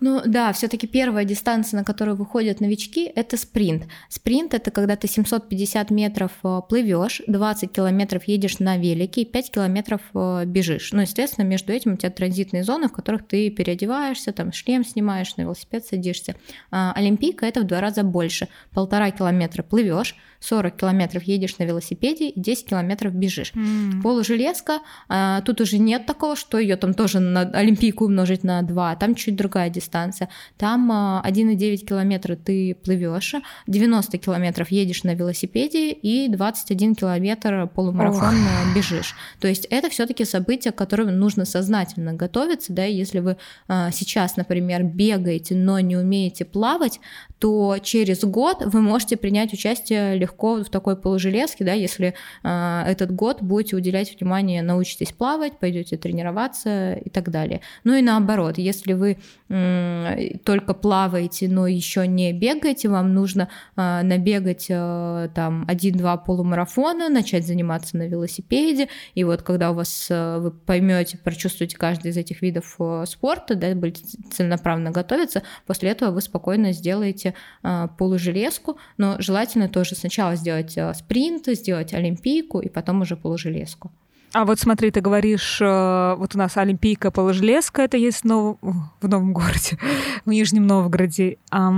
Ну 0.00 0.20
да, 0.26 0.52
все-таки 0.52 0.86
первая 0.86 1.24
дистанция, 1.24 1.78
на 1.78 1.84
которую 1.84 2.16
выходят 2.16 2.60
новички, 2.60 3.10
это 3.14 3.36
спринт. 3.36 3.84
Спринт 4.08 4.52
это 4.54 4.70
когда 4.70 4.96
ты 4.96 5.08
750 5.08 5.90
метров 5.90 6.32
э, 6.44 6.60
плывешь, 6.68 7.22
20 7.26 7.72
километров 7.72 8.24
едешь 8.24 8.58
на 8.58 8.76
велике, 8.76 9.24
5 9.24 9.50
километров 9.50 10.00
э, 10.14 10.44
бежишь. 10.46 10.92
Ну, 10.92 11.00
естественно, 11.00 11.46
между 11.46 11.72
этим 11.72 11.94
у 11.94 11.96
тебя 11.96 12.10
транзитные 12.10 12.62
зоны, 12.62 12.88
в 12.88 12.92
которых 12.92 13.26
ты 13.26 13.48
переодеваешься, 13.50 14.32
там 14.32 14.52
шлем 14.52 14.84
снимаешь, 14.84 15.36
на 15.36 15.42
велосипед 15.42 15.86
садишься. 15.86 16.36
А, 16.70 16.92
Олимпийка 16.92 17.46
это 17.46 17.60
в 17.60 17.64
два 17.64 17.80
раза 17.80 18.02
больше. 18.02 18.48
Полтора 18.72 19.10
километра 19.10 19.62
плывешь, 19.62 20.14
40 20.40 20.76
километров 20.76 21.22
едешь 21.22 21.56
на 21.58 21.64
велосипеде 21.64 22.28
и 22.28 22.40
10 22.40 22.66
километров 22.66 23.14
бежишь. 23.14 23.52
Mm. 23.54 24.02
Полужелезка, 24.02 24.80
а, 25.08 25.40
тут 25.40 25.60
уже 25.62 25.78
нет 25.78 26.04
такого, 26.04 26.36
что 26.36 26.58
ее 26.58 26.76
там 26.76 26.92
тоже 26.92 27.20
на 27.20 27.40
Олимпийку 27.40 28.04
умножить 28.04 28.44
на 28.44 28.60
2, 28.60 28.96
там 28.96 29.14
чуть 29.14 29.36
другая 29.36 29.70
дистанция 29.70 29.85
дистанция. 29.86 30.28
Там 30.56 30.90
1,9 30.90 31.74
а, 31.82 31.86
километра 31.86 32.36
ты 32.36 32.74
плывешь, 32.74 33.34
90 33.66 34.18
километров 34.18 34.70
едешь 34.70 35.04
на 35.04 35.14
велосипеде 35.14 35.92
и 35.92 36.28
21 36.28 36.94
километр 36.94 37.68
полумарафон 37.74 38.34
Ох. 38.34 38.34
А, 38.34 38.76
бежишь. 38.76 39.14
То 39.40 39.48
есть 39.48 39.66
это 39.70 39.88
все-таки 39.90 40.24
события, 40.24 40.72
к 40.72 40.76
которым 40.76 41.16
нужно 41.18 41.44
сознательно 41.44 42.12
готовиться, 42.12 42.72
да, 42.72 42.84
если 42.84 43.20
вы 43.20 43.36
а, 43.68 43.90
сейчас, 43.90 44.36
например, 44.36 44.82
бегаете, 44.82 45.54
но 45.54 45.78
не 45.80 45.96
умеете 45.96 46.44
плавать, 46.44 47.00
то 47.38 47.76
через 47.82 48.24
год 48.24 48.62
вы 48.64 48.80
можете 48.80 49.16
принять 49.16 49.52
участие 49.52 50.16
легко 50.16 50.56
в 50.56 50.70
такой 50.70 50.96
полужелезке, 50.96 51.64
да, 51.64 51.72
если 51.72 52.14
э, 52.42 52.82
этот 52.86 53.12
год 53.12 53.42
будете 53.42 53.76
уделять 53.76 54.18
внимание, 54.18 54.62
научитесь 54.62 55.12
плавать, 55.12 55.58
пойдете 55.58 55.96
тренироваться 55.98 56.94
и 56.94 57.10
так 57.10 57.30
далее. 57.30 57.60
Ну 57.84 57.94
и 57.94 58.00
наоборот, 58.00 58.56
если 58.56 58.94
вы 58.94 59.18
э, 59.48 60.38
только 60.44 60.72
плаваете, 60.72 61.48
но 61.48 61.66
еще 61.66 62.06
не 62.06 62.32
бегаете, 62.32 62.88
вам 62.88 63.12
нужно 63.12 63.48
э, 63.76 64.00
набегать 64.02 64.66
э, 64.70 65.28
там 65.34 65.64
один-два 65.68 66.16
полумарафона, 66.16 67.10
начать 67.10 67.46
заниматься 67.46 67.98
на 67.98 68.06
велосипеде, 68.06 68.88
и 69.14 69.24
вот 69.24 69.42
когда 69.42 69.72
у 69.72 69.74
вас 69.74 70.06
э, 70.08 70.38
вы 70.38 70.52
поймете, 70.52 71.18
прочувствуете 71.18 71.76
каждый 71.76 72.12
из 72.12 72.16
этих 72.16 72.40
видов 72.40 72.76
э, 72.78 73.04
спорта, 73.06 73.56
да, 73.56 73.74
будете 73.74 74.04
целенаправленно 74.32 74.90
готовиться, 74.90 75.42
после 75.66 75.90
этого 75.90 76.12
вы 76.12 76.22
спокойно 76.22 76.72
сделаете 76.72 77.25
делаете 77.26 77.34
а, 77.62 77.88
полужелезку, 77.88 78.78
но 78.98 79.16
желательно 79.18 79.68
тоже 79.68 79.94
сначала 79.94 80.36
сделать 80.36 80.76
а, 80.78 80.94
спринт, 80.94 81.46
сделать 81.46 81.94
олимпийку 81.94 82.60
и 82.60 82.68
потом 82.68 83.02
уже 83.02 83.16
полужелезку. 83.16 83.90
А 84.32 84.44
вот 84.44 84.58
смотри, 84.58 84.90
ты 84.90 85.00
говоришь, 85.00 85.60
э, 85.62 86.14
вот 86.18 86.34
у 86.34 86.38
нас 86.38 86.58
Олимпийка 86.58 87.10
Полужелезка, 87.10 87.82
это 87.82 87.96
есть 87.96 88.20
в, 88.20 88.24
нов... 88.24 88.58
в 88.60 89.08
Новом 89.08 89.32
городе, 89.32 89.78
в 90.26 90.30
Нижнем 90.30 90.66
Новгороде. 90.66 91.38
А, 91.50 91.70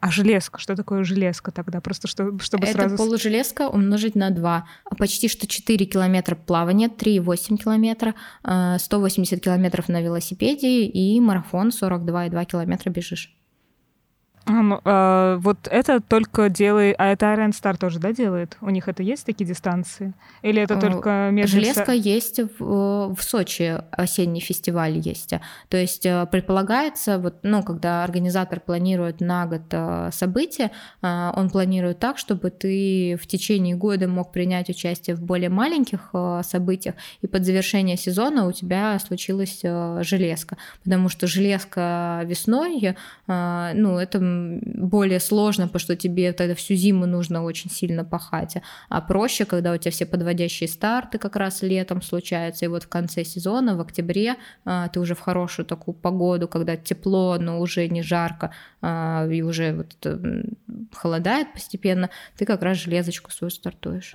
а 0.00 0.10
железка, 0.10 0.58
что 0.58 0.76
такое 0.76 1.04
железка 1.04 1.50
тогда? 1.50 1.80
Просто 1.80 2.08
что, 2.08 2.38
чтобы 2.38 2.64
это 2.64 2.72
сразу... 2.72 2.94
Это 2.94 3.04
полужелезка 3.04 3.68
умножить 3.68 4.14
на 4.14 4.30
2. 4.30 4.66
Почти 4.96 5.28
что 5.28 5.46
4 5.46 5.84
километра 5.84 6.36
плавания, 6.36 6.88
3,8 6.88 7.56
километра, 7.58 8.14
180 8.42 9.42
километров 9.42 9.88
на 9.88 10.00
велосипеде 10.00 10.84
и 10.84 11.20
марафон 11.20 11.68
42,2 11.68 12.46
километра 12.46 12.88
бежишь. 12.88 13.36
А, 14.46 14.52
ну, 14.62 14.80
а, 14.84 15.36
вот 15.38 15.66
это 15.68 16.00
только 16.00 16.48
делает... 16.48 16.94
А 16.98 17.06
это 17.06 17.26
Iron 17.26 17.50
Star 17.50 17.76
тоже, 17.76 17.98
да, 17.98 18.12
делает? 18.12 18.56
У 18.60 18.70
них 18.70 18.86
это 18.88 19.02
есть 19.02 19.26
такие 19.26 19.44
дистанции? 19.44 20.14
Или 20.42 20.62
это 20.62 20.78
только 20.78 21.30
между... 21.32 21.56
Железка 21.56 21.92
есть 21.92 22.38
в, 22.58 23.14
в 23.14 23.22
Сочи, 23.22 23.82
осенний 23.90 24.40
фестиваль 24.40 24.98
есть. 24.98 25.34
То 25.68 25.76
есть 25.76 26.06
э, 26.06 26.26
предполагается, 26.30 27.18
вот, 27.18 27.38
ну, 27.42 27.64
когда 27.64 28.04
организатор 28.04 28.60
планирует 28.60 29.20
на 29.20 29.46
год 29.46 29.62
э, 29.72 30.10
события, 30.12 30.70
э, 31.02 31.30
он 31.34 31.50
планирует 31.50 31.98
так, 31.98 32.16
чтобы 32.16 32.50
ты 32.50 33.18
в 33.20 33.26
течение 33.26 33.74
года 33.74 34.06
мог 34.06 34.30
принять 34.30 34.70
участие 34.70 35.16
в 35.16 35.22
более 35.22 35.50
маленьких 35.50 36.12
событиях, 36.42 36.94
и 37.20 37.26
под 37.26 37.44
завершение 37.44 37.96
сезона 37.96 38.46
у 38.46 38.52
тебя 38.52 38.96
случилась 39.00 39.60
железка. 39.62 40.56
Потому 40.84 41.08
что 41.08 41.26
железка 41.26 42.22
весной, 42.24 42.96
ну, 43.26 43.98
это 43.98 44.20
более 44.64 45.20
сложно, 45.20 45.66
потому 45.66 45.80
что 45.80 45.96
тебе 45.96 46.32
тогда 46.32 46.54
всю 46.54 46.74
зиму 46.74 47.06
нужно 47.06 47.44
очень 47.44 47.70
сильно 47.70 48.04
пахать, 48.04 48.56
а 48.88 49.00
проще, 49.00 49.44
когда 49.44 49.72
у 49.72 49.76
тебя 49.76 49.90
все 49.90 50.06
подводящие 50.06 50.68
старты 50.68 51.18
как 51.18 51.36
раз 51.36 51.62
летом 51.62 52.02
случаются, 52.02 52.64
и 52.64 52.68
вот 52.68 52.84
в 52.84 52.88
конце 52.88 53.24
сезона, 53.24 53.76
в 53.76 53.80
октябре, 53.80 54.36
а, 54.64 54.88
ты 54.88 55.00
уже 55.00 55.14
в 55.14 55.20
хорошую 55.20 55.66
такую 55.66 55.94
погоду, 55.94 56.48
когда 56.48 56.76
тепло, 56.76 57.36
но 57.38 57.60
уже 57.60 57.88
не 57.88 58.02
жарко, 58.02 58.52
а, 58.82 59.26
и 59.30 59.42
уже 59.42 59.72
вот 59.74 60.06
холодает 60.92 61.52
постепенно, 61.52 62.10
ты 62.36 62.44
как 62.44 62.62
раз 62.62 62.78
железочку 62.78 63.30
свою 63.30 63.50
стартуешь. 63.50 64.14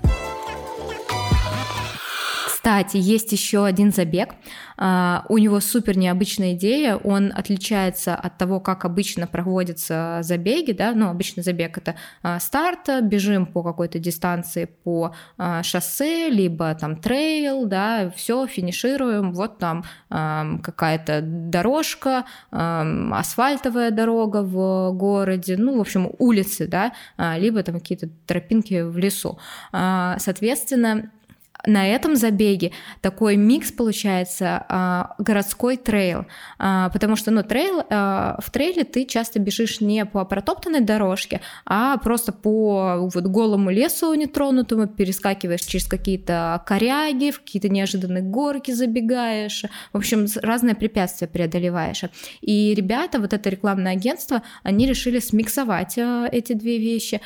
Кстати, 2.62 2.98
есть 2.98 3.32
еще 3.32 3.66
один 3.66 3.92
забег. 3.92 4.36
А, 4.78 5.26
у 5.30 5.40
него 5.40 5.60
супер 5.60 5.98
необычная 5.98 6.54
идея. 6.54 6.96
Он 6.96 7.34
отличается 7.36 8.14
от 8.14 8.38
того, 8.38 8.60
как 8.60 8.86
обычно 8.86 9.26
проводятся 9.26 10.20
забеги. 10.22 10.72
Да? 10.72 10.92
Ну, 10.94 11.10
обычный 11.10 11.42
забег 11.42 11.80
это 11.80 11.96
а, 12.22 12.40
старт, 12.40 12.88
бежим 13.02 13.48
по 13.48 13.64
какой-то 13.64 13.98
дистанции 13.98 14.66
по 14.66 15.16
а, 15.40 15.64
шоссе, 15.64 16.30
либо 16.30 16.76
там 16.76 16.98
трейл, 16.98 17.66
да, 17.66 18.12
все, 18.16 18.46
финишируем. 18.46 19.34
Вот 19.34 19.58
там 19.58 19.84
какая-то 20.10 21.22
дорожка, 21.22 22.26
асфальтовая 22.52 23.90
дорога 23.90 24.44
в 24.44 24.92
городе, 24.92 25.58
ну, 25.58 25.78
в 25.78 25.82
общем, 25.82 26.12
улицы, 26.20 26.68
да, 26.68 26.94
либо 27.38 27.64
там 27.64 27.80
какие-то 27.80 28.10
тропинки 28.28 28.82
в 28.82 28.98
лесу. 28.98 29.40
Соответственно, 29.72 31.12
на 31.66 31.88
этом 31.88 32.16
забеге 32.16 32.72
такой 33.02 33.36
микс 33.36 33.72
получается 33.72 34.66
а, 34.68 35.16
городской 35.20 35.78
трейл, 35.78 36.26
а, 36.58 36.90
потому 36.90 37.16
что 37.16 37.32
ну 37.32 37.44
трейл 37.44 37.84
а, 37.90 38.40
в 38.42 38.50
трейле 38.50 38.84
ты 38.84 39.06
часто 39.06 39.40
бежишь 39.40 39.82
не 39.82 40.06
по 40.06 40.26
протоптанной 40.26 40.82
дорожке, 40.82 41.42
а 41.66 41.98
просто 41.98 42.32
по 42.32 43.10
вот 43.14 43.26
голому 43.26 43.70
лесу 43.70 44.14
нетронутому 44.14 44.88
перескакиваешь 44.88 45.62
через 45.62 45.86
какие-то 45.86 46.64
коряги, 46.66 47.32
в 47.32 47.40
какие-то 47.40 47.70
неожиданные 47.70 48.24
горки 48.24 48.72
забегаешь, 48.72 49.64
в 49.94 49.98
общем 49.98 50.26
разные 50.42 50.76
препятствия 50.76 51.28
преодолеваешь. 51.28 52.04
И 52.42 52.74
ребята, 52.74 53.20
вот 53.20 53.34
это 53.34 53.50
рекламное 53.50 53.94
агентство, 53.94 54.42
они 54.64 54.88
решили 54.88 55.20
смиксовать 55.20 55.98
эти 55.98 56.54
две 56.54 56.78
вещи 56.78 57.22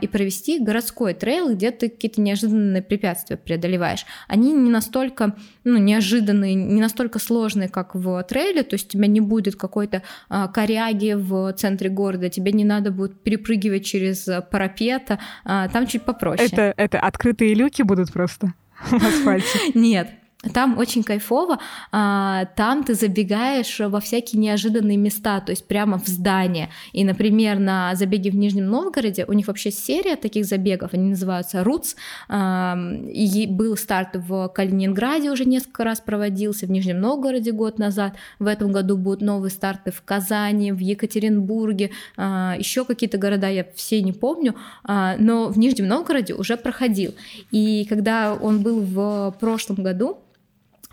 и 0.00 0.08
провести 0.08 0.58
городской 0.58 1.14
трейл, 1.14 1.54
где 1.54 1.70
ты 1.70 1.88
какие-то 1.88 2.20
неожиданные 2.20 2.82
препятствия 2.82 3.36
преодолеваешь 3.36 3.73
преодолеваешь, 3.74 4.06
они 4.28 4.52
не 4.52 4.70
настолько 4.70 5.36
ну, 5.64 5.78
неожиданные, 5.78 6.54
не 6.54 6.80
настолько 6.80 7.18
сложные, 7.18 7.68
как 7.68 7.94
в 7.94 8.22
трейле, 8.24 8.62
то 8.62 8.74
есть 8.74 8.86
у 8.86 8.90
тебя 8.90 9.06
не 9.06 9.20
будет 9.20 9.56
какой-то 9.56 10.02
а, 10.28 10.48
коряги 10.48 11.14
в 11.14 11.52
центре 11.54 11.90
города, 11.90 12.28
тебе 12.28 12.52
не 12.52 12.64
надо 12.64 12.90
будет 12.90 13.22
перепрыгивать 13.22 13.84
через 13.84 14.28
парапета, 14.50 15.18
а, 15.44 15.68
там 15.68 15.86
чуть 15.86 16.02
попроще. 16.02 16.48
Это, 16.50 16.74
это 16.76 17.00
открытые 17.00 17.54
люки 17.54 17.82
будут 17.82 18.12
просто 18.12 18.54
в 18.90 18.94
асфальте? 18.94 19.58
Нет, 19.74 20.10
там 20.52 20.78
очень 20.78 21.02
кайфово, 21.02 21.58
а, 21.92 22.46
там 22.56 22.84
ты 22.84 22.94
забегаешь 22.94 23.80
во 23.80 24.00
всякие 24.00 24.40
неожиданные 24.40 24.96
места, 24.96 25.40
то 25.40 25.50
есть 25.50 25.66
прямо 25.66 25.98
в 25.98 26.06
здание. 26.06 26.70
И, 26.92 27.04
например, 27.04 27.58
на 27.58 27.94
забеге 27.94 28.30
в 28.30 28.36
Нижнем 28.36 28.66
Новгороде 28.66 29.24
у 29.26 29.32
них 29.32 29.46
вообще 29.46 29.70
серия 29.70 30.16
таких 30.16 30.44
забегов, 30.44 30.94
они 30.94 31.10
называются 31.10 31.64
РУЦ. 31.64 31.96
И 32.30 33.46
был 33.48 33.76
старт 33.76 34.10
в 34.14 34.48
Калининграде 34.48 35.30
уже 35.30 35.44
несколько 35.44 35.84
раз 35.84 36.00
проводился, 36.00 36.66
в 36.66 36.70
Нижнем 36.70 37.00
Новгороде 37.00 37.52
год 37.52 37.78
назад. 37.78 38.14
В 38.38 38.46
этом 38.46 38.72
году 38.72 38.96
будут 38.96 39.20
новые 39.20 39.50
старты 39.50 39.90
в 39.90 40.02
Казани, 40.02 40.72
в 40.72 40.78
Екатеринбурге, 40.78 41.90
а, 42.16 42.54
еще 42.58 42.84
какие-то 42.84 43.18
города, 43.18 43.48
я 43.48 43.66
все 43.74 44.02
не 44.02 44.12
помню, 44.12 44.54
а, 44.84 45.16
но 45.18 45.48
в 45.48 45.58
Нижнем 45.58 45.88
Новгороде 45.88 46.34
уже 46.34 46.56
проходил. 46.56 47.14
И 47.50 47.86
когда 47.88 48.34
он 48.34 48.62
был 48.62 48.80
в 48.80 49.36
прошлом 49.40 49.76
году, 49.76 50.18
а, 50.18 50.24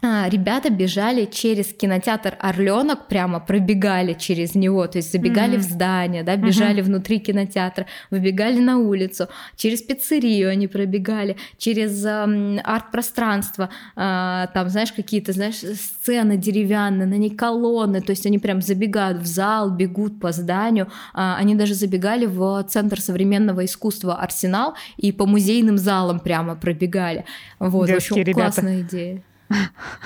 ребята 0.01 0.69
бежали 0.69 1.25
через 1.25 1.73
кинотеатр 1.73 2.35
Орленок, 2.39 3.07
прямо 3.07 3.39
пробегали 3.39 4.13
через 4.13 4.55
него, 4.55 4.87
то 4.87 4.97
есть 4.97 5.11
забегали 5.11 5.57
mm-hmm. 5.57 5.59
в 5.59 5.63
здание, 5.63 6.23
да, 6.23 6.35
бежали 6.35 6.81
mm-hmm. 6.81 6.85
внутри 6.85 7.19
кинотеатра, 7.19 7.85
выбегали 8.09 8.59
на 8.59 8.79
улицу, 8.79 9.27
через 9.55 9.81
пиццерию 9.81 10.49
они 10.49 10.67
пробегали, 10.67 11.37
через 11.57 12.03
э, 12.03 12.59
арт-пространство, 12.63 13.69
э, 13.95 14.47
там, 14.53 14.69
знаешь, 14.69 14.91
какие-то, 14.91 15.33
знаешь, 15.33 15.57
сцены 15.57 16.37
деревянные, 16.37 17.07
на 17.07 17.15
ней 17.15 17.29
колонны, 17.29 18.01
то 18.01 18.11
есть 18.11 18.25
они 18.25 18.39
прям 18.39 18.61
забегают 18.61 19.19
в 19.21 19.25
зал, 19.25 19.69
бегут 19.69 20.19
по 20.19 20.31
зданию, 20.31 20.85
э, 20.85 20.89
они 21.13 21.55
даже 21.55 21.75
забегали 21.75 22.25
в 22.25 22.63
Центр 22.63 22.99
современного 22.99 23.65
искусства 23.65 24.15
Арсенал 24.15 24.75
и 24.97 25.11
по 25.11 25.25
музейным 25.25 25.77
залам 25.77 26.19
прямо 26.19 26.55
пробегали. 26.55 27.25
Вот, 27.59 27.89
в 27.89 27.93
общем, 27.93 28.15
ребята. 28.15 28.33
классная 28.33 28.81
идея. 28.81 29.23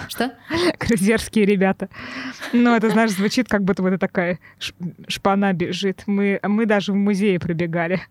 Что? 0.08 0.34
Дерзкие 0.90 1.46
ребята. 1.46 1.90
Ну, 2.54 2.76
это, 2.76 2.90
знаешь, 2.90 3.12
звучит, 3.12 3.48
как 3.48 3.64
будто 3.64 3.82
вот 3.82 3.90
это 3.90 4.00
такая 4.00 4.40
шпана 5.08 5.54
бежит. 5.54 6.04
Мы, 6.08 6.40
мы 6.44 6.66
даже 6.66 6.94
в 6.94 6.96
музее 6.96 7.40
пробегали. 7.40 8.02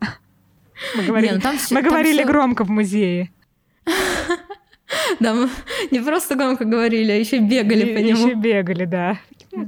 Мы 0.97 1.05
говорили, 1.05 1.31
Не, 1.31 1.35
ну 1.37 1.41
там 1.41 1.59
все, 1.59 1.75
мы 1.75 1.83
там 1.83 1.91
говорили 1.91 2.23
все... 2.23 2.27
громко 2.27 2.65
в 2.65 2.71
музее. 2.71 3.31
Да, 5.19 5.35
мы 5.35 5.49
не 5.91 6.01
просто 6.01 6.37
громко 6.37 6.65
говорили, 6.65 7.11
а 7.11 7.17
еще 7.17 7.39
бегали 7.39 7.87
и, 7.87 7.95
по 7.95 7.99
нему. 7.99 8.27
Еще 8.27 8.35
бегали, 8.35 8.85
да. 8.85 9.19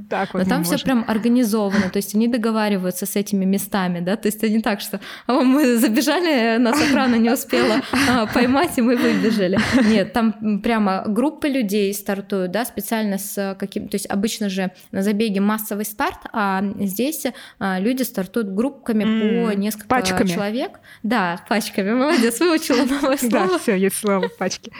Так 0.09 0.33
вот 0.33 0.43
Но 0.43 0.49
там 0.49 0.63
все 0.63 0.77
прям 0.77 1.05
организовано, 1.07 1.89
то 1.89 1.97
есть 1.97 2.15
они 2.15 2.27
договариваются 2.27 3.05
с 3.05 3.15
этими 3.15 3.45
местами, 3.45 3.99
да, 3.99 4.15
то 4.15 4.27
есть 4.27 4.43
они 4.43 4.61
так, 4.61 4.81
что 4.81 4.99
О, 5.27 5.41
мы 5.41 5.77
забежали, 5.77 6.57
нас 6.57 6.81
охрана 6.81 7.15
не 7.15 7.29
успела 7.29 7.81
а, 8.09 8.25
поймать, 8.27 8.77
и 8.77 8.81
мы 8.81 8.95
выбежали. 8.95 9.57
Нет, 9.87 10.13
там 10.13 10.59
прямо 10.61 11.03
группы 11.07 11.47
людей 11.47 11.93
стартуют, 11.93 12.51
да, 12.51 12.65
специально 12.65 13.17
с 13.17 13.55
каким, 13.59 13.87
то 13.87 13.95
есть 13.95 14.09
обычно 14.09 14.49
же 14.49 14.71
на 14.91 15.01
забеге 15.01 15.41
массовый 15.41 15.85
старт, 15.85 16.19
а 16.33 16.63
здесь 16.79 17.25
а, 17.59 17.79
люди 17.79 18.03
стартуют 18.03 18.49
группками 18.49 19.03
по 19.03 19.53
несколько 19.53 19.87
пачками. 19.87 20.27
человек. 20.27 20.79
Да, 21.03 21.41
пачками. 21.47 21.93
Молодец, 21.93 22.39
выучила 22.39 22.85
новое 22.85 23.17
слово. 23.17 23.47
Да, 23.47 23.59
все, 23.59 23.75
есть 23.75 23.95
слово 23.95 24.27
пачки. 24.37 24.71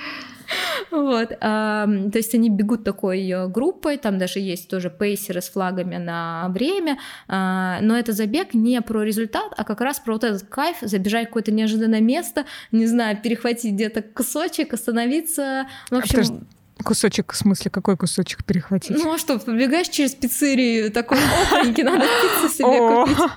Вот, 0.91 1.29
то 1.39 2.11
есть 2.13 2.33
они 2.35 2.49
бегут 2.49 2.83
такой 2.83 3.27
э, 3.29 3.47
группой, 3.47 3.97
там 3.97 4.17
даже 4.17 4.39
есть 4.39 4.69
тоже 4.69 4.89
пейсеры 4.89 5.41
с 5.41 5.49
флагами 5.49 5.97
на 5.97 6.47
время, 6.49 6.97
а, 7.27 7.79
но 7.81 7.97
это 7.97 8.13
забег 8.13 8.53
не 8.53 8.81
про 8.81 9.03
результат, 9.03 9.53
а 9.57 9.63
как 9.63 9.81
раз 9.81 9.99
про 9.99 10.13
вот 10.13 10.23
этот 10.23 10.43
кайф, 10.43 10.77
забежать 10.81 11.25
в 11.25 11.27
какое-то 11.27 11.51
неожиданное 11.51 12.01
место, 12.01 12.45
не 12.71 12.87
знаю, 12.87 13.17
перехватить 13.21 13.73
где-то 13.73 14.01
кусочек, 14.01 14.73
остановиться, 14.73 15.67
в 15.89 15.95
а 15.95 15.97
общем... 15.99 16.47
Кусочек, 16.83 17.33
в 17.33 17.35
смысле, 17.35 17.71
какой 17.71 17.97
кусочек 17.97 18.43
перехватить? 18.43 18.97
Ну 18.97 19.13
а 19.13 19.17
что, 19.17 19.39
побегаешь 19.39 19.89
через 19.89 20.13
пиццерию, 20.13 20.91
такой, 20.91 21.17
опаньки, 21.17 21.81
надо 21.81 22.05
пиццу 22.21 22.55
себе 22.55 23.05
купить. 23.05 23.31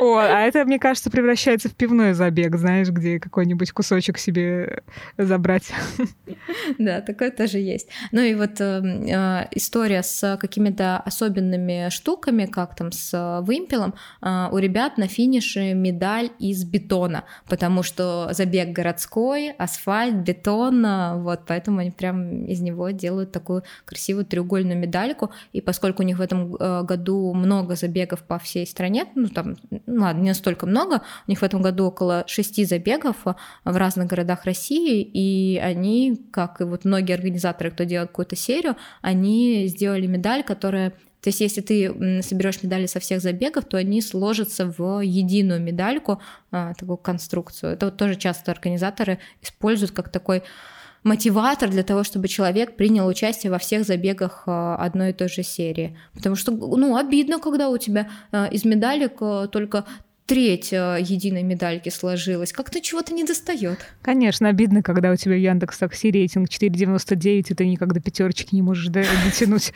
О, 0.00 0.16
а 0.16 0.40
это, 0.40 0.64
мне 0.64 0.78
кажется, 0.78 1.10
превращается 1.10 1.68
в 1.68 1.74
пивной 1.74 2.14
забег, 2.14 2.56
знаешь, 2.56 2.88
где 2.88 3.18
какой-нибудь 3.18 3.72
кусочек 3.72 4.18
себе 4.18 4.82
забрать. 5.18 5.72
Да, 6.78 7.00
такое 7.00 7.30
тоже 7.30 7.58
есть. 7.58 7.88
Ну 8.12 8.20
и 8.20 8.34
вот 8.34 8.60
эм, 8.60 9.06
э, 9.06 9.48
история 9.52 10.02
с 10.02 10.36
какими-то 10.40 10.98
особенными 10.98 11.88
штуками, 11.90 12.46
как 12.46 12.76
там 12.76 12.92
с 12.92 13.40
вымпелом, 13.42 13.94
э, 14.22 14.48
у 14.50 14.58
ребят 14.58 14.98
на 14.98 15.08
финише 15.08 15.74
медаль 15.74 16.30
из 16.38 16.64
бетона, 16.64 17.24
потому 17.48 17.82
что 17.82 18.28
забег 18.32 18.70
городской, 18.70 19.50
асфальт, 19.52 20.16
бетон, 20.16 20.84
э, 20.84 21.16
вот, 21.16 21.40
поэтому 21.46 21.80
они 21.80 21.90
прям 21.90 22.44
из 22.46 22.60
него 22.60 22.83
делают 22.92 23.32
такую 23.32 23.64
красивую 23.84 24.24
треугольную 24.24 24.78
медальку, 24.78 25.30
и 25.52 25.60
поскольку 25.60 26.02
у 26.02 26.06
них 26.06 26.18
в 26.18 26.20
этом 26.20 26.56
э, 26.56 26.82
году 26.82 27.32
много 27.34 27.76
забегов 27.76 28.22
по 28.22 28.38
всей 28.38 28.66
стране, 28.66 29.06
ну 29.14 29.28
там, 29.28 29.56
ну 29.86 30.02
ладно, 30.02 30.20
не 30.20 30.28
настолько 30.28 30.66
много, 30.66 31.02
у 31.26 31.30
них 31.30 31.40
в 31.40 31.42
этом 31.42 31.62
году 31.62 31.86
около 31.86 32.24
шести 32.26 32.64
забегов 32.64 33.16
э, 33.26 33.34
в 33.64 33.76
разных 33.76 34.06
городах 34.06 34.44
России, 34.44 35.02
и 35.02 35.58
они, 35.58 36.20
как 36.30 36.60
и 36.60 36.64
вот 36.64 36.84
многие 36.84 37.14
организаторы, 37.14 37.70
кто 37.70 37.84
делает 37.84 38.10
какую-то 38.10 38.36
серию, 38.36 38.76
они 39.02 39.66
сделали 39.66 40.06
медаль, 40.06 40.42
которая 40.42 40.92
то 41.24 41.28
есть, 41.28 41.40
если 41.40 41.62
ты 41.62 42.22
соберешь 42.22 42.62
медали 42.62 42.84
со 42.84 43.00
всех 43.00 43.22
забегов, 43.22 43.64
то 43.64 43.78
они 43.78 44.02
сложатся 44.02 44.66
в 44.66 45.00
единую 45.00 45.58
медальку, 45.58 46.20
э, 46.52 46.74
такую 46.78 46.98
конструкцию. 46.98 47.72
Это 47.72 47.86
вот 47.86 47.96
тоже 47.96 48.16
часто 48.16 48.52
организаторы 48.52 49.18
используют 49.40 49.92
как 49.92 50.10
такой 50.10 50.42
мотиватор 51.04 51.70
для 51.70 51.82
того, 51.82 52.02
чтобы 52.02 52.28
человек 52.28 52.76
принял 52.76 53.06
участие 53.06 53.52
во 53.52 53.58
всех 53.58 53.86
забегах 53.86 54.44
э, 54.46 54.76
одной 54.78 55.10
и 55.10 55.12
той 55.12 55.28
же 55.28 55.42
серии. 55.42 55.96
Потому 56.14 56.34
что, 56.34 56.50
ну, 56.50 56.96
обидно, 56.96 57.38
когда 57.38 57.68
у 57.68 57.78
тебя 57.78 58.08
э, 58.32 58.48
из 58.50 58.64
медалек 58.64 59.18
э, 59.20 59.48
только 59.52 59.84
треть 60.26 60.72
единой 60.72 61.42
медальки 61.42 61.90
сложилась. 61.90 62.52
Как-то 62.52 62.80
чего-то 62.80 63.12
не 63.12 63.24
достает. 63.24 63.78
Конечно, 64.00 64.48
обидно, 64.48 64.82
когда 64.82 65.12
у 65.12 65.16
тебя 65.16 65.36
Яндекс 65.36 65.78
Такси 65.78 66.10
рейтинг 66.10 66.48
4,99, 66.48 67.46
и 67.50 67.54
ты 67.54 67.66
никак 67.66 67.92
до 67.92 68.00
пятерочки 68.00 68.54
не 68.54 68.62
можешь 68.62 68.86
дотянуть. 68.86 69.74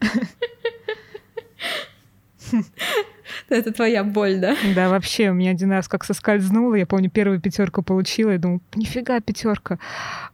Это 3.48 3.72
твоя 3.72 4.04
боль, 4.04 4.38
да? 4.38 4.56
Да, 4.74 4.88
вообще, 4.88 5.30
у 5.30 5.34
меня 5.34 5.50
один 5.50 5.70
раз 5.70 5.88
как 5.88 6.04
соскользнуло, 6.04 6.74
я 6.74 6.86
помню, 6.86 7.10
первую 7.10 7.40
пятерку 7.40 7.82
получила, 7.82 8.30
я 8.30 8.38
думаю, 8.38 8.60
нифига 8.74 9.20
пятерка. 9.20 9.78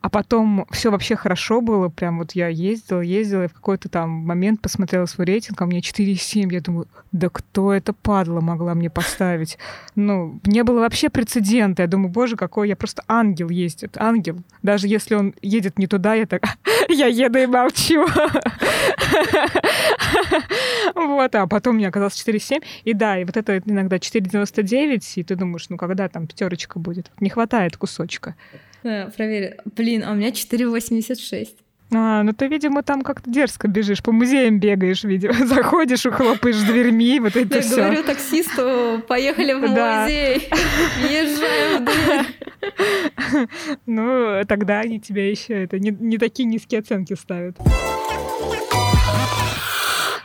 А 0.01 0.09
потом 0.09 0.67
все 0.71 0.91
вообще 0.91 1.17
хорошо 1.17 1.61
было, 1.61 1.89
прям 1.89 2.19
вот 2.19 2.33
я 2.33 2.49
ездила, 2.49 3.01
ездила, 3.01 3.45
и 3.45 3.49
в 3.49 3.55
какой-то 3.55 3.89
там 3.89 4.11
момент 4.11 4.61
посмотрела 4.61 5.07
свой 5.07 5.27
рейтинг, 5.27 5.61
а 5.61 5.67
меня 5.67 5.81
4,7, 5.81 6.53
я 6.53 6.61
думаю, 6.61 6.89
да 7.13 7.29
кто 7.29 7.73
это 7.73 7.93
падла 7.93 8.41
могла 8.41 8.75
мне 8.75 8.91
поставить? 8.91 9.59
Ну, 9.95 10.41
не 10.45 10.63
было 10.65 10.81
вообще 10.81 11.09
прецедента, 11.11 11.83
я 11.83 11.89
думаю, 11.89 12.11
боже, 12.11 12.37
какой 12.37 12.69
я 12.69 12.77
просто 12.77 13.03
ангел 13.09 13.49
ездит, 13.49 13.97
ангел. 13.97 14.39
Даже 14.63 14.89
если 14.89 15.15
он 15.15 15.35
едет 15.43 15.79
не 15.79 15.87
туда, 15.87 16.15
я 16.15 16.27
так, 16.27 16.43
я 16.89 17.07
еду 17.07 17.39
и 17.39 17.47
молчу. 17.47 18.07
Вот, 20.95 21.35
а 21.35 21.47
потом 21.47 21.77
меня 21.77 21.89
оказалось 21.89 22.15
4,7. 22.15 22.63
И 22.85 22.95
да, 22.95 23.19
и 23.19 23.25
вот 23.25 23.37
это 23.37 23.59
иногда 23.65 23.97
4,99, 23.97 25.03
и 25.17 25.23
ты 25.25 25.37
думаешь, 25.37 25.69
ну 25.69 25.77
когда 25.77 26.09
там 26.09 26.27
пятерочка 26.27 26.79
будет? 26.79 27.11
Не 27.21 27.29
хватает 27.31 27.77
кусочка. 27.77 28.35
Да, 28.83 29.11
проверь. 29.17 29.57
Блин, 29.77 30.05
а 30.07 30.13
у 30.13 30.15
меня 30.15 30.31
4,86. 30.31 31.49
А, 31.93 32.23
ну 32.23 32.33
ты, 32.33 32.47
видимо, 32.47 32.85
там 32.85 33.03
как-то 33.03 33.29
дерзко 33.29 33.67
бежишь, 33.67 34.01
по 34.01 34.13
музеям 34.13 34.61
бегаешь, 34.61 35.03
видимо, 35.03 35.35
заходишь 35.47 36.07
и 36.07 36.11
хлопаешь 36.11 36.61
дверьми, 36.63 37.19
вот 37.19 37.35
это 37.35 37.57
Я 37.57 37.63
все. 37.63 37.77
говорю 37.77 38.05
таксисту, 38.05 39.03
поехали 39.09 39.55
в 39.55 39.75
Да. 39.75 40.03
музей, 40.05 40.49
езжаем 41.11 41.85
в 41.85 41.89
дверь. 41.91 43.47
Ну, 43.87 44.43
тогда 44.47 44.81
они 44.81 45.01
тебя 45.01 45.29
еще 45.29 45.65
это 45.65 45.79
не, 45.81 45.91
не 45.91 46.19
такие 46.19 46.45
низкие 46.45 46.79
оценки 46.81 47.15
ставят. 47.15 47.57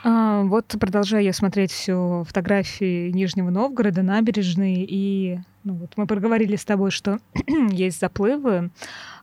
А, 0.07 0.43
вот 0.43 0.75
продолжаю 0.79 1.23
я 1.23 1.33
смотреть 1.33 1.71
все 1.71 2.23
фотографии 2.27 3.09
Нижнего 3.09 3.49
Новгорода, 3.49 4.03
набережные, 4.03 4.85
и 4.87 5.39
ну, 5.63 5.73
вот 5.73 5.93
мы 5.95 6.05
проговорили 6.05 6.55
с 6.55 6.63
тобой, 6.63 6.91
что 6.91 7.17
есть 7.71 7.99
заплывы 7.99 8.69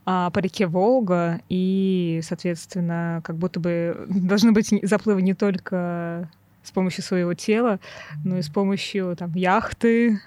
а, 0.04 0.30
по 0.30 0.40
реке 0.40 0.66
Волга, 0.66 1.40
и, 1.48 2.18
соответственно, 2.24 3.20
как 3.22 3.36
будто 3.36 3.60
бы 3.60 4.06
должны 4.08 4.50
быть 4.50 4.74
заплывы 4.82 5.22
не 5.22 5.34
только 5.34 6.28
с 6.64 6.72
помощью 6.72 7.04
своего 7.04 7.32
тела, 7.34 7.78
но 8.24 8.38
и 8.38 8.42
с 8.42 8.48
помощью 8.48 9.14
там 9.14 9.32
яхты, 9.34 10.20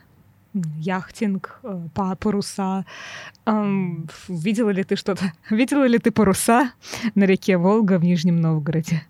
яхтинг, 0.54 1.60
э, 1.64 1.88
па- 1.94 2.16
паруса. 2.16 2.86
Видела 3.46 4.70
ли 4.70 4.86
ты 4.86 4.96
что-то? 4.96 5.34
Видела 5.50 5.84
ли 5.84 6.00
ты 6.00 6.12
паруса 6.12 6.72
на 7.14 7.26
реке 7.26 7.58
Волга 7.58 8.00
в 8.00 8.06
Нижнем 8.06 8.40
Новгороде? 8.40 9.04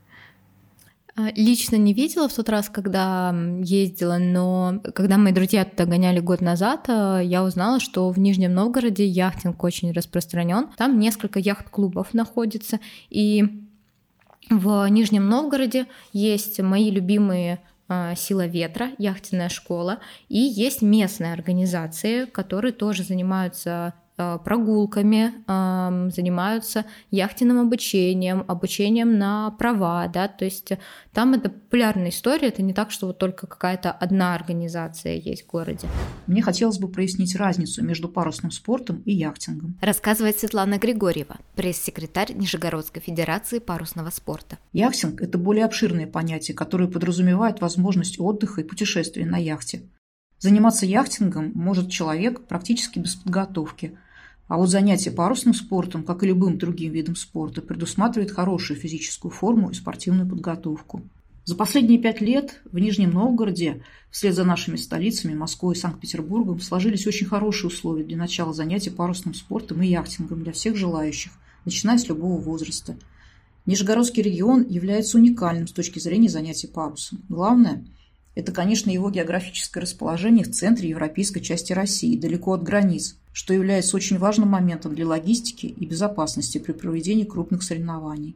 А, 1.18 1.32
Лично 1.36 1.78
не 1.78 1.94
видела 1.94 2.28
в 2.28 2.34
тот 2.34 2.50
раз, 2.50 2.70
когда 2.70 3.34
ездила, 3.62 4.18
но 4.18 4.82
когда 4.94 5.18
мои 5.18 5.32
друзья 5.32 5.64
туда 5.64 5.86
гоняли 5.86 6.20
год 6.20 6.42
назад, 6.42 6.86
а, 6.90 7.20
я 7.20 7.44
узнала, 7.44 7.80
что 7.80 8.10
в 8.10 8.20
Нижнем 8.20 8.54
Новгороде 8.54 9.08
яхтинг 9.08 9.64
очень 9.64 9.92
распространен. 9.94 10.68
Там 10.78 11.00
несколько 11.00 11.40
яхт-клубов 11.40 12.14
находится, 12.14 12.80
и 13.10 13.66
в 14.50 14.86
Нижнем 14.90 15.30
Новгороде 15.30 15.88
есть 16.12 16.60
мои 16.60 16.92
любимые 16.92 17.62
а, 17.88 18.14
Сила 18.16 18.46
ветра, 18.46 18.90
яхтенная 18.98 19.50
школа, 19.50 20.00
и 20.28 20.40
есть 20.40 20.82
местные 20.82 21.32
организации, 21.32 22.26
которые 22.26 22.74
тоже 22.74 23.04
занимаются 23.04 23.94
прогулками, 24.18 25.34
ам, 25.48 26.10
занимаются 26.12 26.86
яхтенным 27.12 27.60
обучением, 27.60 28.46
обучением 28.48 29.18
на 29.18 29.52
права, 29.52 30.08
да, 30.08 30.28
то 30.28 30.46
есть 30.46 30.72
э, 30.72 30.80
там 31.14 31.34
это 31.34 31.50
популярная 31.50 32.10
история, 32.10 32.48
это 32.48 32.62
не 32.62 32.74
так, 32.74 32.92
что 32.92 33.08
вот 33.08 33.18
только 33.18 33.46
какая-то 33.48 33.92
одна 33.92 34.34
организация 34.34 35.16
есть 35.16 35.44
в 35.44 35.48
городе. 35.48 35.88
Мне 36.28 36.42
хотелось 36.42 36.80
бы 36.80 36.88
прояснить 36.88 37.36
разницу 37.36 37.84
между 37.84 38.08
парусным 38.08 38.52
спортом 38.52 39.02
и 39.06 39.14
яхтингом. 39.14 39.78
Рассказывает 39.82 40.40
Светлана 40.40 40.78
Григорьева, 40.78 41.38
пресс-секретарь 41.56 42.34
Нижегородской 42.34 43.02
Федерации 43.02 43.60
парусного 43.60 44.10
спорта. 44.12 44.58
Яхтинг– 44.72 45.22
это 45.24 45.38
более 45.38 45.66
обширное 45.66 46.08
понятие, 46.08 46.56
которое 46.56 46.88
подразумевает 46.88 47.60
возможность 47.60 48.20
отдыха 48.20 48.62
и 48.62 48.64
путешествия 48.64 49.26
на 49.26 49.38
яхте. 49.38 49.84
Заниматься 50.40 50.86
яхтингом 50.86 51.52
может 51.56 51.90
человек 51.90 52.46
практически 52.48 53.00
без 53.00 53.16
подготовки, 53.16 53.98
а 54.48 54.58
вот 54.58 54.70
занятие 54.70 55.12
парусным 55.12 55.54
спортом, 55.54 56.04
как 56.04 56.24
и 56.24 56.28
любым 56.28 56.58
другим 56.58 56.92
видом 56.92 57.16
спорта, 57.16 57.62
предусматривает 57.62 58.32
хорошую 58.32 58.80
физическую 58.80 59.32
форму 59.32 59.72
и 59.72 59.74
спортивную 59.74 60.30
подготовку. 60.30 61.02
За 61.46 61.56
последние 61.56 62.00
пять 62.00 62.22
лет 62.22 62.62
в 62.72 62.80
Нижнем 62.80 63.12
Новгороде, 63.12 63.84
вслед 64.10 64.34
за 64.34 64.44
нашими 64.44 64.78
столицами 64.78 65.36
Москвой 65.36 65.76
и 65.76 65.78
Санкт-Петербургом, 65.78 66.60
сложились 66.60 67.06
очень 67.06 67.28
хорошие 67.28 67.68
условия 67.68 68.04
для 68.04 68.18
начала 68.18 68.54
занятий 68.54 68.90
парусным 68.90 69.34
спортом 69.34 69.82
и 69.82 69.88
яхтингом 69.88 70.42
для 70.44 70.54
всех 70.54 70.76
желающих, 70.76 71.32
начиная 71.64 71.98
с 71.98 72.08
любого 72.08 72.40
возраста. 72.40 72.98
Нижегородский 73.68 74.24
регион 74.24 74.66
является 74.68 75.18
уникальным 75.18 75.68
с 75.68 75.72
точки 75.72 76.00
зрения 76.00 76.30
занятий 76.30 76.68
парусом. 76.68 77.20
Главное– 77.30 77.84
это, 78.36 78.52
конечно, 78.52 78.92
его 78.92 79.10
географическое 79.10 79.82
расположение 79.82 80.44
в 80.44 80.52
центре 80.52 80.90
европейской 80.90 81.40
части 81.40 81.72
России, 81.72 82.18
далеко 82.18 82.54
от 82.54 82.64
границ, 82.64 83.18
что 83.32 83.54
является 83.54 83.96
очень 83.96 84.18
важным 84.18 84.50
моментом 84.50 84.94
для 84.94 85.08
логистики 85.08 85.68
и 85.68 85.86
безопасности 85.86 86.58
при 86.58 86.74
проведении 86.74 87.24
крупных 87.24 87.64
соревнований. 87.64 88.36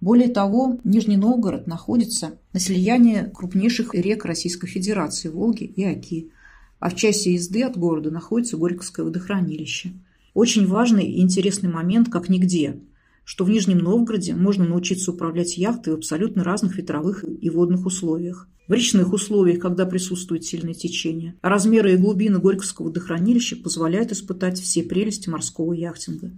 Более 0.00 0.28
того, 0.28 0.78
Нижний 0.84 1.16
Новгород 1.16 1.66
находится 1.66 2.32
на 2.52 2.60
слиянии 2.60 3.30
крупнейших 3.34 3.94
рек 3.94 4.24
Российской 4.24 4.68
Федерации– 4.68 5.28
Волги 5.30 5.64
и 5.64 5.84
Оки, 5.84 6.30
а 6.78 6.90
в 6.90 6.96
часе 6.96 7.34
езды 7.34 7.62
от 7.62 7.76
города 7.76 8.10
находится 8.10 8.56
Горьковское 8.56 9.04
водохранилище. 9.04 9.92
Очень 10.34 10.66
важный 10.66 11.04
и 11.04 11.20
интересный 11.20 11.68
момент, 11.68 12.08
как 12.08 12.28
нигде, 12.28 12.80
что 13.24 13.44
в 13.44 13.50
Нижнем 13.50 13.78
Новгороде 13.78 14.34
можно 14.34 14.64
научиться 14.64 15.12
управлять 15.12 15.56
яхтой 15.56 15.94
в 15.94 15.96
абсолютно 15.96 16.44
разных 16.44 16.76
ветровых 16.76 17.24
и 17.24 17.50
водных 17.50 17.86
условиях. 17.86 18.48
В 18.68 18.72
речных 18.72 19.12
условиях, 19.12 19.60
когда 19.60 19.86
присутствует 19.86 20.44
сильное 20.44 20.74
течение, 20.74 21.36
а 21.42 21.48
размеры 21.48 21.94
и 21.94 21.96
глубины 21.96 22.38
Горьковского 22.38 22.86
водохранилища 22.86 23.56
позволяют 23.56 24.12
испытать 24.12 24.60
все 24.60 24.82
прелести 24.82 25.28
морского 25.28 25.72
яхтинга. 25.72 26.30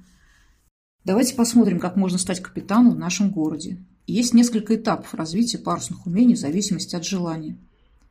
Давайте 1.05 1.35
посмотрим, 1.35 1.79
как 1.79 1.97
можно 1.97 2.19
стать 2.19 2.41
капитаном 2.41 2.95
в 2.95 2.99
нашем 2.99 3.31
городе. 3.31 3.79
Есть 4.07 4.33
несколько 4.33 4.75
этапов 4.75 5.15
развития 5.15 5.59
парусных 5.59 6.07
умений 6.07 6.35
в 6.35 6.39
зависимости 6.39 6.97
от 6.97 7.05
желания. 7.05 7.59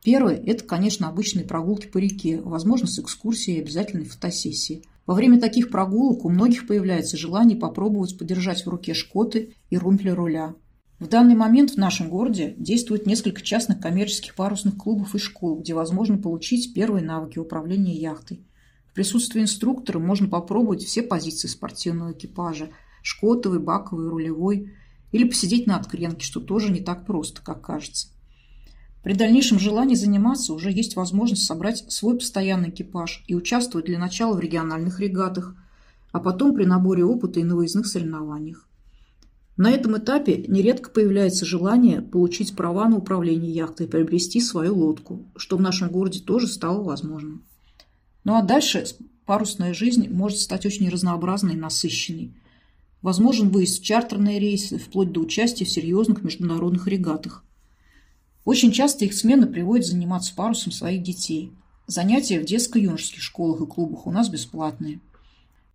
Первое– 0.04 0.36
это, 0.46 0.64
конечно, 0.64 1.08
обычные 1.08 1.44
прогулки 1.44 1.86
по 1.86 1.98
реке, 1.98 2.40
возможно, 2.40 2.86
с 2.86 2.98
экскурсией 2.98 3.58
и 3.58 3.62
обязательной 3.62 4.04
фотосессией. 4.04 4.84
Во 5.06 5.14
время 5.14 5.40
таких 5.40 5.70
прогулок 5.70 6.24
у 6.24 6.30
многих 6.30 6.66
появляется 6.66 7.16
желание 7.16 7.58
попробовать 7.58 8.18
подержать 8.18 8.64
в 8.64 8.68
руке 8.68 8.94
шкоты 8.94 9.54
и 9.70 9.76
румпли 9.76 10.10
руля. 10.10 10.54
В 10.98 11.08
данный 11.08 11.34
момент 11.34 11.72
в 11.72 11.76
нашем 11.76 12.08
городе 12.08 12.54
действует 12.56 13.06
несколько 13.06 13.42
частных 13.42 13.80
коммерческих 13.80 14.34
парусных 14.34 14.76
клубов 14.76 15.14
и 15.14 15.18
школ, 15.18 15.60
где 15.60 15.74
возможно 15.74 16.16
получить 16.16 16.72
первые 16.72 17.04
навыки 17.04 17.38
управления 17.38 17.94
яхтой. 17.94 18.46
В 18.90 18.94
присутствии 18.94 19.42
инструктора 19.42 19.98
можно 19.98 20.28
попробовать 20.28 20.84
все 20.84 21.02
позиции 21.02 21.48
спортивного 21.48 22.12
экипажа– 22.12 22.70
шкотовый, 23.02 23.58
баковый, 23.58 24.08
рулевой– 24.08 24.72
или 25.14 25.28
посидеть 25.28 25.68
на 25.68 25.76
откренке, 25.76 26.26
что 26.26 26.40
тоже 26.40 26.72
не 26.72 26.80
так 26.80 27.06
просто, 27.06 27.40
как 27.40 27.62
кажется. 27.62 28.08
При 29.04 29.12
дальнейшем 29.12 29.58
желании 29.58 29.94
заниматься 29.94 30.54
уже 30.54 30.72
есть 30.72 30.96
возможность 30.96 31.44
собрать 31.44 31.84
свой 31.92 32.16
постоянный 32.16 32.70
экипаж 32.70 33.22
и 33.26 33.34
участвовать 33.34 33.84
для 33.84 33.98
начала 33.98 34.34
в 34.34 34.40
региональных 34.40 34.98
регатах, 34.98 35.54
а 36.10 36.20
потом 36.20 36.54
при 36.54 36.64
наборе 36.64 37.04
опыта 37.04 37.38
и 37.38 37.44
на 37.44 37.54
выездных 37.54 37.86
соревнованиях. 37.86 38.66
На 39.58 39.70
этом 39.70 39.98
этапе 39.98 40.46
нередко 40.48 40.88
появляется 40.90 41.44
желание 41.44 42.00
получить 42.00 42.56
права 42.56 42.88
на 42.88 42.96
управление 42.96 43.52
яхтой 43.52 43.86
и 43.86 43.88
приобрести 43.90 44.40
свою 44.40 44.74
лодку, 44.74 45.26
что 45.36 45.58
в 45.58 45.60
нашем 45.60 45.90
городе 45.90 46.20
тоже 46.20 46.46
стало 46.46 46.82
возможным. 46.82 47.44
Ну 48.24 48.36
а 48.36 48.42
дальше 48.42 48.86
парусная 49.26 49.74
жизнь 49.74 50.08
может 50.08 50.38
стать 50.38 50.64
очень 50.64 50.88
разнообразной 50.88 51.52
и 51.52 51.58
насыщенной. 51.58 52.32
Возможен 53.02 53.50
выезд 53.50 53.80
в 53.80 53.84
чартерные 53.84 54.40
рейсы, 54.40 54.78
вплоть 54.78 55.12
до 55.12 55.20
участия 55.20 55.66
в 55.66 55.70
серьезных 55.70 56.22
международных 56.22 56.88
регатах. 56.88 57.44
Очень 58.44 58.72
часто 58.72 59.04
их 59.04 59.14
смены 59.14 59.46
приводят 59.46 59.86
заниматься 59.86 60.34
парусом 60.34 60.72
своих 60.72 61.02
детей. 61.02 61.52
Занятия 61.86 62.40
в 62.40 62.44
детско-юношеских 62.44 63.22
школах 63.22 63.60
и 63.60 63.66
клубах 63.66 64.06
у 64.06 64.10
нас 64.10 64.28
бесплатные. 64.28 65.00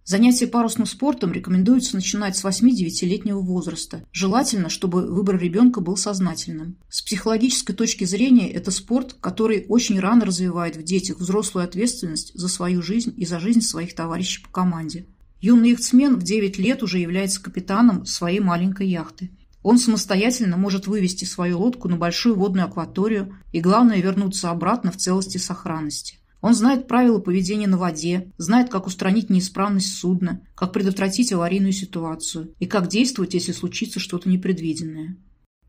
Занятия 0.05 0.47
парусным 0.47 0.87
спортом 0.87 1.31
рекомендуется 1.31 1.95
начинать 1.95 2.35
с 2.35 2.43
8-9-летнего 2.43 3.39
возраста. 3.41 4.03
Желательно, 4.11 4.69
чтобы 4.69 5.05
выбор 5.05 5.37
ребенка 5.37 5.81
был 5.81 5.97
сознательным. 5.97 6.77
С 6.89 7.03
психологической 7.03 7.75
точки 7.75 8.05
зрения 8.05 8.49
это 8.51 8.71
спорт, 8.71 9.15
который 9.21 9.67
очень 9.69 9.99
рано 9.99 10.25
развивает 10.25 10.77
в 10.77 10.83
детях 10.83 11.19
взрослую 11.19 11.63
ответственность 11.63 12.31
за 12.33 12.47
свою 12.47 12.81
жизнь 12.81 13.13
и 13.17 13.25
за 13.25 13.39
жизнь 13.39 13.61
своих 13.61 13.93
товарищей 13.93 14.41
по 14.41 14.49
команде. 14.49 15.05
Юный 15.41 15.69
яхтсмен 15.69 16.15
в 16.15 16.23
9 16.23 16.57
лет 16.57 16.81
уже 16.81 16.97
является 16.97 17.41
капитаном 17.41 18.05
своей 18.07 18.39
маленькой 18.39 18.87
яхты. 18.89 19.29
Он 19.61 19.77
самостоятельно 19.77 20.57
может 20.57 20.87
вывести 20.87 21.25
свою 21.25 21.59
лодку 21.59 21.89
на 21.89 21.97
большую 21.97 22.35
водную 22.35 22.65
акваторию 22.65 23.35
и, 23.51 23.59
главное, 23.59 24.01
вернуться 24.01 24.49
обратно 24.49 24.91
в 24.91 24.97
целости 24.97 25.37
и 25.37 25.39
сохранности. 25.39 26.19
Он 26.41 26.53
знает 26.53 26.87
правила 26.87 27.19
поведения 27.19 27.67
на 27.67 27.77
воде, 27.77 28.31
знает, 28.37 28.69
как 28.69 28.87
устранить 28.87 29.29
неисправность 29.29 29.97
судна, 29.97 30.41
как 30.55 30.71
предотвратить 30.71 31.33
аварийную 31.33 31.73
ситуацию 31.73 32.53
и 32.59 32.65
как 32.65 32.87
действовать, 32.87 33.33
если 33.33 33.51
случится 33.51 33.99
что-то 33.99 34.29
непредвиденное. 34.29 35.17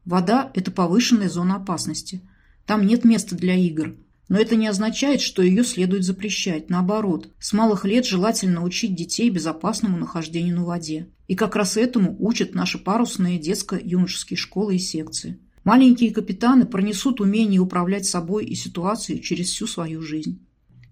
Вода– 0.05 0.51
это 0.55 0.71
повышенная 0.71 1.29
зона 1.29 1.57
опасности. 1.57 2.23
Там 2.67 2.87
нет 2.87 3.05
места 3.05 3.35
для 3.35 3.57
игр. 3.57 3.97
Но 4.31 4.39
это 4.39 4.55
не 4.55 4.69
означает, 4.69 5.21
что 5.21 5.43
ее 5.43 5.65
следует 5.65 6.05
запрещать. 6.05 6.71
Наоборот, 6.71 7.29
с 7.41 7.53
малых 7.53 7.85
лет 7.85 8.07
желательно 8.07 8.63
учить 8.63 8.95
детей 8.95 9.29
безопасному 9.29 9.99
нахождению 9.99 10.55
на 10.55 10.65
воде. 10.65 11.09
И 11.27 11.35
как 11.35 11.57
раз 11.57 11.77
этому 11.77 12.15
учат 12.21 12.55
наши 12.55 12.79
парусные 12.79 13.41
детско-юношеские 13.41 14.37
школы 14.37 14.77
и 14.77 14.79
секции. 14.79 15.41
Маленькие 15.65 16.13
капитаны 16.13 16.65
пронесут 16.65 17.21
умение 17.21 17.61
управлять 17.61 18.07
собой 18.07 18.45
и 18.45 18.55
ситуацией 18.55 19.21
через 19.21 19.51
всю 19.51 19.67
свою 19.67 20.01
жизнь 20.01 20.41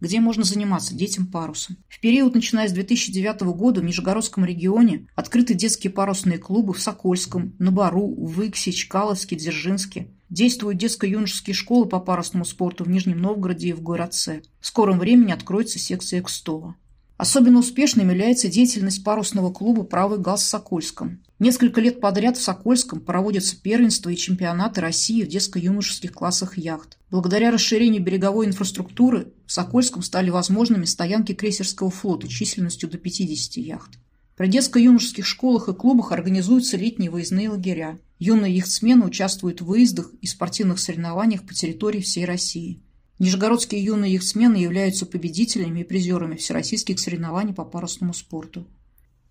где 0.01 0.21
можно 0.21 0.45
заниматься 0.45 0.95
детям 0.95 1.27
парусом. 1.27 1.77
В 1.89 1.99
период, 1.99 2.35
начиная 2.35 2.69
с 2.69 2.73
2009 2.73 3.41
года, 3.57 3.81
в 3.81 3.85
Нижегородском 3.85 4.45
регионе 4.45 5.09
открыты 5.17 5.55
детские 5.55 5.93
парусные 5.93 6.39
клубы 6.39 6.73
в 6.73 6.81
Сокольском, 6.81 7.55
на 7.59 7.73
Бару, 7.73 8.15
Чкаловске, 8.53 9.35
Дзержинске. 9.35 10.09
Действуют 10.31 10.79
детско-юношеские 10.79 11.55
школы 11.55 11.87
по 11.87 12.01
парусному 12.01 12.45
спорту 12.45 12.85
в 12.85 12.89
Нижнем 12.89 13.21
Новгороде 13.21 13.69
и 13.69 13.73
в 13.73 13.81
Городце. 13.81 14.43
В 14.61 14.67
скором 14.67 14.99
времени 14.99 15.33
откроется 15.33 15.79
секция 15.79 16.21
Экстова. 16.21 16.77
Особенно 17.19 17.59
успешной 17.59 18.05
является 18.05 18.49
деятельность 18.49 19.03
парусного 19.03 19.53
клуба 19.53 19.83
«Правый 19.83 20.21
газ» 20.21 20.43
в 20.43 20.47
Сокольском. 20.47 21.21
Несколько 21.41 21.81
лет 21.81 22.01
подряд 22.01 22.37
в 22.37 22.43
Сокольском 22.43 23.01
проводятся 23.01 23.61
первенства 23.61 24.11
и 24.11 24.17
чемпионаты 24.17 24.81
России 24.81 25.25
в 25.25 25.29
детско-юношеских 25.29 26.13
классах 26.13 26.57
яхт. 26.59 26.97
Благодаря 27.11 27.51
расширению 27.51 28.05
береговой 28.05 28.47
инфраструктуры 28.47 29.33
в 29.47 29.53
Сокольском 29.53 30.03
стали 30.03 30.31
возможными 30.31 30.85
стоянки 30.85 31.35
крейсерского 31.35 31.91
флота 31.91 32.29
численностью 32.29 32.89
до 32.89 32.99
50 32.99 33.57
яхт. 33.57 33.99
При 34.37 34.47
детско-юношеских 34.47 35.27
школах 35.27 35.69
и 35.69 35.75
клубах 35.75 36.13
организуются 36.13 36.77
летние 36.77 37.11
выездные 37.11 37.51
лагеря. 37.51 37.99
Юные 38.19 38.57
яхтсмены 38.57 39.07
участвуют 39.07 39.61
в 39.61 39.67
выездах 39.67 40.13
и 40.21 40.27
спортивных 40.27 40.81
соревнованиях 40.81 41.47
по 41.47 41.55
территории 41.55 42.01
всей 42.01 42.25
России. 42.25 42.83
Нижегородские 43.21 43.83
юные 43.83 44.15
яхтсмены 44.15 44.57
являются 44.57 45.07
победителями 45.07 45.81
и 45.81 45.85
призерами 45.85 46.37
всероссийских 46.37 46.99
соревнований 46.99 47.55
по 47.55 47.65
парусному 47.65 48.15
спорту. 48.15 48.67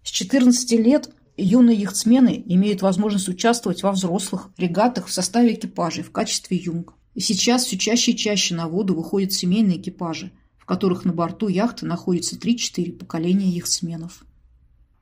С 0.04 0.10
14 0.10 0.72
лет 0.74 1.10
юные 1.36 1.78
яхтсмены 1.78 2.42
имеют 2.46 2.82
возможность 2.82 3.28
участвовать 3.28 3.84
во 3.84 3.92
взрослых 3.92 4.50
регатах 4.58 5.08
в 5.08 5.14
составе 5.14 5.54
экипажей 5.54 6.04
в 6.04 6.12
качестве 6.12 6.58
юнг. 6.58 6.94
И 7.14 7.20
сейчас 7.20 7.66
все 7.66 7.78
чаще 7.78 8.12
и 8.12 8.18
чаще 8.18 8.56
на 8.56 8.68
воду 8.68 8.94
выходят 8.94 9.34
семейные 9.34 9.82
экипажи, 9.82 10.32
в 10.58 10.66
которых 10.66 11.04
на 11.04 11.14
борту 11.14 11.48
яхты 11.48 11.86
находится 11.86 12.38
3-4 12.38 12.94
поколения 12.94 13.50
яхтсменов. 13.50 14.24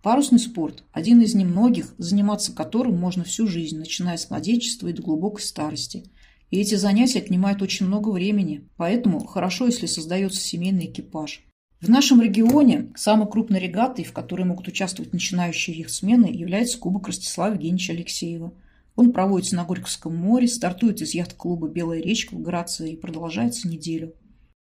Парусный 0.05 0.37
спорт– 0.37 0.83
один 0.91 1.19
из 1.21 1.33
немногих, 1.33 1.95
заниматься 1.97 2.53
которым 2.53 2.95
можно 2.95 3.23
всю 3.23 3.47
жизнь, 3.47 3.79
начиная 3.79 4.17
с 4.17 4.29
младенчества 4.29 4.89
и 4.89 4.93
до 4.93 5.01
глубокой 5.01 5.41
старости– 5.41 6.03
и 6.51 6.59
эти 6.59 6.75
занятия 6.75 7.19
отнимают 7.19 7.63
очень 7.63 7.87
много 7.87 8.09
времени, 8.09 8.69
поэтому 8.77 9.25
хорошо, 9.25 9.65
если 9.65 9.87
создается 9.87 10.39
семейный 10.39 10.85
экипаж. 10.85 11.43
В 11.81 11.89
нашем 11.89 12.21
регионе 12.21 12.93
самой 12.95 13.27
крупной 13.27 13.59
регатой, 13.59 14.05
в 14.05 14.13
которой 14.13 14.45
могут 14.45 14.67
участвовать 14.67 15.11
начинающие 15.11 15.75
их 15.75 15.89
смены, 15.89 16.27
является 16.27 16.77
Кубок 16.77 17.07
Ростислава 17.07 17.53
Евгеньевича 17.53 17.93
Алексеева. 17.93 18.53
Он 18.95 19.11
проводится 19.11 19.55
на 19.55 19.65
Горьковском 19.65 20.15
море, 20.15 20.47
стартует 20.47 21.01
из 21.01 21.15
яхт-клуба 21.15 21.67
«Белая 21.67 21.99
речка» 21.99 22.35
в 22.35 22.41
Грации 22.43 22.93
и 22.93 22.95
продолжается 22.95 23.67
неделю. 23.67 24.13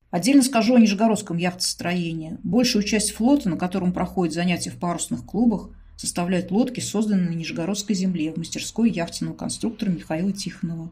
Отдельно 0.09 0.41
скажу 0.41 0.75
о 0.75 0.79
Нижегородском 0.79 1.37
яхтостроении. 1.37 2.37
Большую 2.43 2.83
часть 2.83 3.11
флота, 3.11 3.49
на 3.49 3.57
котором 3.57 3.91
проходят 3.91 4.33
занятия 4.33 4.69
в 4.69 4.79
парусных 4.79 5.25
клубах, 5.25 5.69
составляют 5.97 6.51
лодки, 6.51 6.79
созданные 6.79 7.29
на 7.29 7.33
Нижегородской 7.33 7.95
земле 7.95 8.31
в 8.31 8.37
мастерской 8.37 8.89
яхтенного 8.89 9.35
конструктора 9.35 9.89
Михаила 9.89 10.31
Тихонова. 10.31 10.91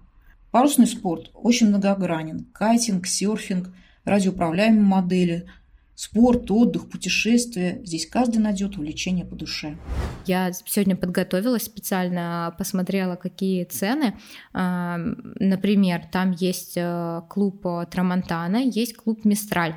Парусный 0.52 0.88
спорт 0.88 1.32
очень 1.34 1.68
многогранен. 1.68 2.46
Кайтинг, 2.54 3.08
серфинг, 3.08 3.70
радиоуправляемые 4.04 4.84
модели– 4.84 5.46
Спорт, 5.96 6.52
отдых, 6.52 6.90
путешествия. 6.90 7.80
Здесь 7.86 8.06
каждый 8.06 8.40
найдет 8.40 8.76
увлечение 8.76 9.24
по 9.26 9.36
душе. 9.36 9.78
Я 10.26 10.52
сегодня 10.52 10.98
подготовилась 10.98 11.64
специально, 11.64 12.54
посмотрела, 12.58 13.16
какие 13.16 13.64
цены. 13.64 14.20
А, 14.52 14.98
например, 15.40 16.02
там 16.12 16.32
есть 16.32 16.74
э, 16.76 17.22
клуб 17.30 17.66
Трамонтана, 17.90 18.58
есть 18.58 18.98
клуб 18.98 19.24
Мистраль. 19.24 19.76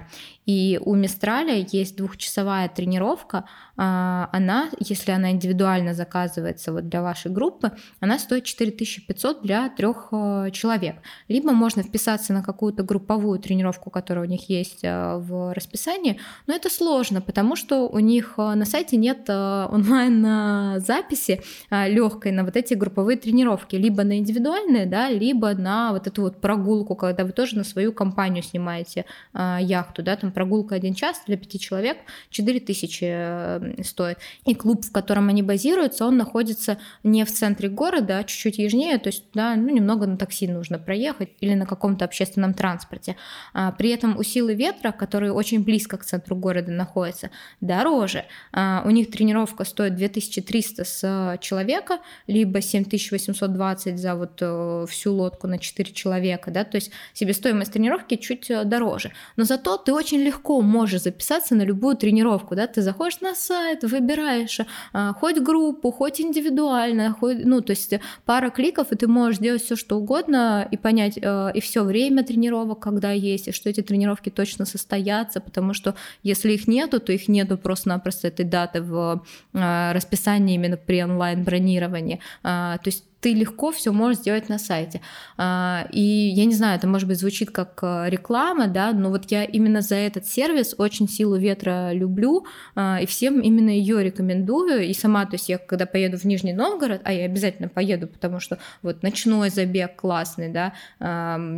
И 0.49 0.81
у 0.83 0.95
Мистраля 0.95 1.67
есть 1.73 1.97
двухчасовая 1.99 2.71
тренировка. 2.71 3.45
А, 3.77 4.31
она, 4.33 4.71
если 4.81 5.13
она 5.13 5.33
индивидуально 5.33 5.93
заказывается 5.93 6.73
вот 6.73 6.89
для 6.89 7.03
вашей 7.03 7.31
группы, 7.31 7.73
она 8.01 8.19
стоит 8.19 8.45
4500 8.45 9.43
для 9.43 9.69
трех 9.69 10.09
э, 10.11 10.49
человек. 10.53 10.97
Либо 11.29 11.53
можно 11.53 11.83
вписаться 11.83 12.33
на 12.33 12.43
какую-то 12.43 12.83
групповую 12.83 13.39
тренировку, 13.41 13.91
которая 13.91 14.25
у 14.25 14.29
них 14.29 14.49
есть 14.49 14.85
э, 14.85 15.19
в 15.19 15.53
расписании, 15.53 16.19
но 16.47 16.55
это 16.55 16.71
сложно, 16.71 17.21
потому 17.21 17.55
что 17.55 17.87
у 17.87 17.99
них 17.99 18.37
э, 18.39 18.55
на 18.55 18.65
сайте 18.65 18.97
нет 18.97 19.29
онлайн-записи 19.29 21.43
легкой 21.71 22.33
на 22.33 22.45
вот 22.45 22.57
эти 22.57 22.73
групповые 22.73 23.19
тренировки, 23.19 23.77
либо 23.77 24.03
на 24.03 24.19
индивидуальные, 24.19 24.87
да, 24.87 25.11
либо 25.11 25.53
на 25.53 25.93
вот 25.93 26.07
эту 26.07 26.23
вот 26.23 26.41
прогулку, 26.41 26.97
когда 26.97 27.25
вы 27.25 27.33
тоже 27.33 27.59
на 27.59 27.65
свою 27.65 27.93
компанию 27.93 28.43
снимаете 28.43 29.05
яхту, 29.35 30.03
да, 30.03 30.17
там 30.17 30.33
прогулка 30.39 30.77
один 30.77 30.95
час 30.95 31.23
для 31.27 31.37
пяти 31.37 31.59
человек 31.59 31.99
4 32.31 32.61
тысячи 32.61 33.07
э, 33.11 33.83
стоит. 33.83 34.19
И 34.47 34.55
клуб, 34.55 34.85
в 34.85 34.93
котором 34.93 35.31
они 35.31 35.43
базируются, 35.43 36.07
он 36.07 36.17
находится 36.17 36.79
не 37.03 37.25
в 37.25 37.33
центре 37.33 37.69
города, 37.69 38.19
а 38.19 38.23
чуть-чуть 38.23 38.59
южнее, 38.59 38.99
то 38.99 39.09
есть 39.09 39.25
да, 39.35 39.57
ну, 39.57 39.69
немного 39.69 40.07
на 40.07 40.17
такси 40.17 40.47
нужно 40.47 40.79
проехать 40.79 41.31
или 41.41 41.55
на 41.55 41.67
каком-то 41.67 42.05
общественном 42.05 42.55
транспорте. 42.55 43.17
А, 43.53 43.73
при 43.73 43.91
этом 43.91 44.17
у 44.17 44.23
силы 44.23 44.55
ветра, 44.55 44.93
которые 44.93 45.33
очень 45.33 45.65
близко 45.65 45.97
к 45.97 46.05
центру 46.05 46.37
города 46.37 46.71
находятся, 46.71 47.31
дороже. 47.61 48.25
А, 48.53 48.85
у 48.87 48.91
них 48.91 49.11
тренировка 49.11 49.65
стоит 49.65 49.97
2300 49.97 50.85
с 50.85 51.39
человека, 51.41 51.99
либо 52.29 52.61
7820 52.61 53.99
за 53.99 54.15
вот 54.15 54.39
э, 54.41 54.87
всю 54.89 55.13
лодку 55.15 55.49
на 55.49 55.59
4 55.59 55.93
человека, 55.93 56.53
да, 56.53 56.63
то 56.63 56.77
есть 56.77 56.93
себестоимость 57.13 57.73
тренировки 57.73 58.15
чуть 58.15 58.49
э, 58.51 58.63
дороже. 58.63 59.11
Но 59.35 59.43
зато 59.43 59.77
ты 59.79 59.93
очень 59.93 60.28
легко 60.29 60.61
можешь 60.61 61.03
записаться 61.03 61.55
на 61.55 61.65
любую 61.65 61.97
тренировку, 61.97 62.55
да, 62.55 62.67
ты 62.67 62.83
заходишь 62.83 63.21
на 63.21 63.35
сайт, 63.35 63.83
выбираешь 63.83 64.61
а, 64.93 65.13
хоть 65.15 65.39
группу, 65.41 65.91
хоть 65.91 66.21
индивидуально, 66.21 67.17
хоть, 67.21 67.45
ну, 67.45 67.61
то 67.61 67.73
есть 67.73 67.95
пара 68.25 68.51
кликов, 68.51 68.93
и 68.93 68.97
ты 68.97 69.09
можешь 69.09 69.39
делать 69.41 69.63
все, 69.63 69.77
что 69.77 69.97
угодно, 69.97 70.69
и 70.71 70.77
понять 70.77 71.19
а, 71.23 71.49
и 71.49 71.61
все 71.61 71.83
время 71.83 72.23
тренировок, 72.25 72.81
когда 72.81 73.13
есть, 73.13 73.49
и 73.49 73.53
что 73.53 73.71
эти 73.71 73.81
тренировки 73.81 74.31
точно 74.31 74.67
состоятся, 74.67 75.41
потому 75.41 75.75
что 75.75 75.95
если 76.23 76.53
их 76.53 76.69
нету, 76.69 77.01
то 77.01 77.13
их 77.13 77.29
нету 77.29 77.57
просто-напросто 77.57 78.29
этой 78.29 78.45
даты 78.45 78.83
в 78.83 79.25
а, 79.55 79.93
расписании 79.95 80.57
именно 80.57 80.77
при 80.77 81.03
онлайн-бронировании. 81.03 82.21
А, 82.43 82.77
то 82.79 82.89
есть 82.89 83.05
ты 83.21 83.35
легко 83.35 83.73
все 83.73 83.93
можешь 83.93 84.21
сделать 84.21 84.49
на 84.49 84.59
сайте. 84.59 85.01
А, 85.37 85.87
и 85.91 86.01
я 86.01 86.45
не 86.45 86.55
знаю, 86.55 86.77
это 86.77 86.87
может 86.87 87.09
быть 87.09 87.19
звучит 87.19 87.51
как 87.51 87.79
э, 87.83 88.09
реклама, 88.09 88.69
да, 88.69 88.93
но 88.93 89.11
вот 89.11 89.31
я 89.31 89.45
именно 89.45 89.81
за 89.81 89.97
этот 89.97 90.27
сервис 90.27 90.75
очень 90.79 91.09
силу 91.09 91.37
ветра 91.37 91.93
люблю 91.93 92.47
а, 92.75 93.01
и 93.01 93.07
всем 93.07 93.41
именно 93.41 93.71
ее 93.71 94.03
рекомендую. 94.05 94.87
И 94.87 94.95
сама, 94.95 95.25
то 95.27 95.35
есть 95.35 95.49
я 95.49 95.59
когда 95.59 95.87
поеду 95.87 96.17
в 96.17 96.25
Нижний 96.25 96.53
Новгород, 96.53 97.01
а 97.05 97.13
я 97.13 97.25
обязательно 97.25 97.69
поеду, 97.69 98.07
потому 98.07 98.39
что 98.39 98.59
вот 98.83 99.03
ночной 99.03 99.51
забег 99.51 99.97
классный, 99.97 100.49
да, 100.49 100.73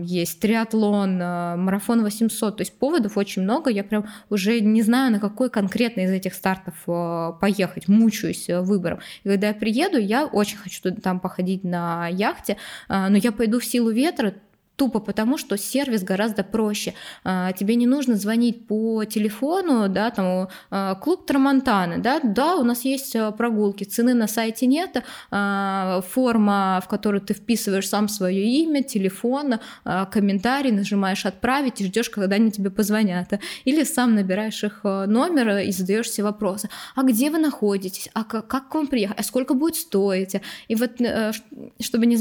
есть 0.04 0.40
триатлон, 0.40 1.20
э, 1.20 1.56
марафон 1.56 2.02
800, 2.02 2.56
то 2.56 2.60
есть 2.62 2.78
поводов 2.78 3.16
очень 3.16 3.42
много, 3.42 3.70
я 3.70 3.84
прям 3.84 4.06
уже 4.30 4.60
не 4.60 4.82
знаю, 4.82 5.12
на 5.12 5.20
какой 5.20 5.50
конкретно 5.50 6.02
из 6.02 6.10
этих 6.10 6.34
стартов 6.34 6.74
э, 6.86 7.32
поехать, 7.38 7.88
мучаюсь 7.88 8.46
выбором. 8.48 9.00
И 9.24 9.28
когда 9.28 9.48
я 9.48 9.54
приеду, 9.54 9.98
я 9.98 10.24
очень 10.24 10.56
хочу 10.56 10.94
там 10.94 11.20
походить 11.20 11.49
ходить 11.50 11.64
на 11.64 12.08
яхте, 12.08 12.56
а, 12.88 13.08
но 13.08 13.16
я 13.16 13.32
пойду 13.32 13.58
в 13.58 13.64
силу 13.64 13.90
ветра 13.90 14.34
Тупо 14.80 14.98
потому, 14.98 15.36
что 15.36 15.58
сервис 15.58 16.02
гораздо 16.02 16.42
проще. 16.42 16.94
А, 17.22 17.52
тебе 17.52 17.74
не 17.74 17.86
нужно 17.86 18.16
звонить 18.16 18.66
по 18.66 19.04
телефону, 19.04 19.90
да, 19.90 20.10
там, 20.10 20.48
а, 20.70 20.94
клуб 20.94 21.26
Трамонтаны, 21.26 21.98
да, 21.98 22.18
да, 22.24 22.56
у 22.56 22.64
нас 22.64 22.86
есть 22.86 23.14
а, 23.14 23.30
прогулки, 23.30 23.84
цены 23.84 24.14
на 24.14 24.26
сайте 24.26 24.66
нет, 24.66 25.04
форма, 25.30 26.80
в 26.82 26.88
которую 26.88 27.20
ты 27.20 27.34
вписываешь 27.34 27.88
сам 27.90 28.08
свое 28.08 28.42
имя, 28.42 28.82
телефон, 28.82 29.56
комментарий, 29.84 30.70
нажимаешь 30.70 31.26
«Отправить» 31.26 31.82
и 31.82 31.84
ждешь, 31.84 32.08
когда 32.08 32.36
они 32.36 32.50
тебе 32.50 32.70
позвонят. 32.70 33.32
Или 33.66 33.84
сам 33.84 34.14
набираешь 34.14 34.64
их 34.64 34.80
номер 34.84 35.58
и 35.58 35.72
задаешь 35.72 36.06
все 36.06 36.22
вопросы. 36.22 36.70
А 36.94 37.02
где 37.02 37.30
вы 37.30 37.38
находитесь? 37.38 38.08
А 38.14 38.24
как, 38.24 38.46
к 38.48 38.74
вам 38.74 38.86
приехать? 38.86 39.18
А 39.18 39.22
сколько 39.22 39.52
будет 39.54 39.76
стоить? 39.76 40.36
И 40.68 40.74
вот, 40.74 41.00
э, 41.00 41.32
чтобы 41.80 42.06
не 42.06 42.16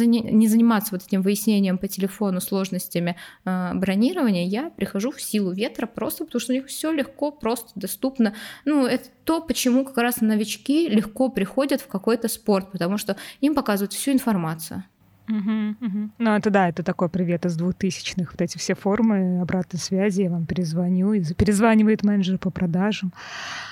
заниматься 0.47 0.89
вот 0.91 1.03
этим 1.07 1.21
выяснением 1.21 1.77
по 1.77 1.87
телефону 1.87 2.41
сложностями 2.49 3.15
э, 3.45 3.71
бронирования, 3.75 4.45
я 4.45 4.69
прихожу 4.69 5.11
в 5.11 5.21
силу 5.21 5.51
ветра 5.51 5.85
просто 5.85 6.25
потому, 6.25 6.39
что 6.39 6.53
у 6.53 6.55
них 6.55 6.67
все 6.67 6.91
легко, 6.91 7.31
просто 7.31 7.71
доступно. 7.75 8.33
Ну, 8.65 8.85
это 8.85 9.09
то, 9.23 9.41
почему 9.41 9.85
как 9.85 9.97
раз 9.97 10.21
новички 10.21 10.89
легко 10.89 11.29
приходят 11.29 11.81
в 11.81 11.87
какой-то 11.87 12.27
спорт, 12.27 12.71
потому 12.71 12.97
что 12.97 13.15
им 13.41 13.55
показывают 13.55 13.93
всю 13.93 14.11
информацию. 14.11 14.83
Угу. 15.29 16.09
Ну, 16.17 16.35
это 16.35 16.49
да, 16.49 16.69
это 16.69 16.81
такой 16.81 17.07
привет 17.07 17.45
из 17.45 17.55
двухтысячных. 17.55 18.31
Вот 18.31 18.41
эти 18.41 18.57
все 18.57 18.73
формы 18.73 19.39
обратной 19.41 19.79
связи, 19.79 20.23
я 20.23 20.31
вам 20.31 20.45
перезвоню. 20.45 21.13
И 21.13 21.23
перезванивает 21.35 22.03
менеджер 22.03 22.39
по 22.39 22.49
продажам. 22.49 23.13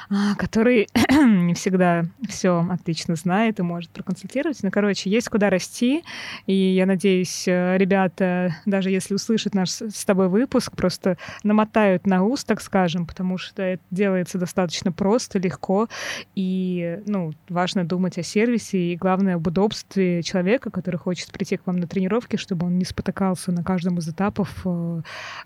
А, 0.10 0.36
который 0.36 0.88
не 1.10 1.53
всегда 1.53 2.05
все 2.30 2.66
отлично 2.70 3.16
знает 3.16 3.60
и 3.60 3.64
может 3.64 3.89
проконсультировать. 3.89 4.64
Но, 4.64 4.72
короче, 4.72 5.10
есть 5.10 5.28
куда 5.28 5.49
расти, 5.49 6.03
и 6.45 6.53
я 6.53 6.86
надеюсь, 6.86 7.45
э, 7.45 7.78
ребята, 7.78 8.55
даже 8.66 8.89
если 8.89 9.16
услышат 9.16 9.53
наш 9.53 9.70
с 9.70 10.05
тобой 10.05 10.30
выпуск, 10.30 10.78
просто 10.78 11.18
намотают 11.43 12.08
на 12.08 12.24
ус, 12.24 12.45
так 12.45 12.62
скажем, 12.62 13.05
потому 13.05 13.38
что 13.38 13.62
это 13.62 13.84
делается 13.91 14.38
достаточно 14.38 14.93
просто, 14.93 15.39
легко, 15.39 15.89
и, 16.36 17.01
ну, 17.05 17.34
важно 17.49 17.84
думать 17.84 18.18
о 18.18 18.24
сервисе 18.24 18.93
и, 18.93 18.95
главное, 18.95 19.36
об 19.36 19.47
удобстве 19.47 20.24
человека, 20.24 20.70
который 20.70 20.97
хочет 20.97 21.32
прийти 21.34 21.46
к 21.55 21.65
вам 21.65 21.77
на 21.77 21.87
тренировки, 21.87 22.35
чтобы 22.35 22.67
он 22.67 22.78
не 22.78 22.86
спотыкался 22.86 23.51
на 23.51 23.63
каждом 23.63 23.99
из 23.99 24.09
этапов 24.09 24.49
э, 24.65 25.01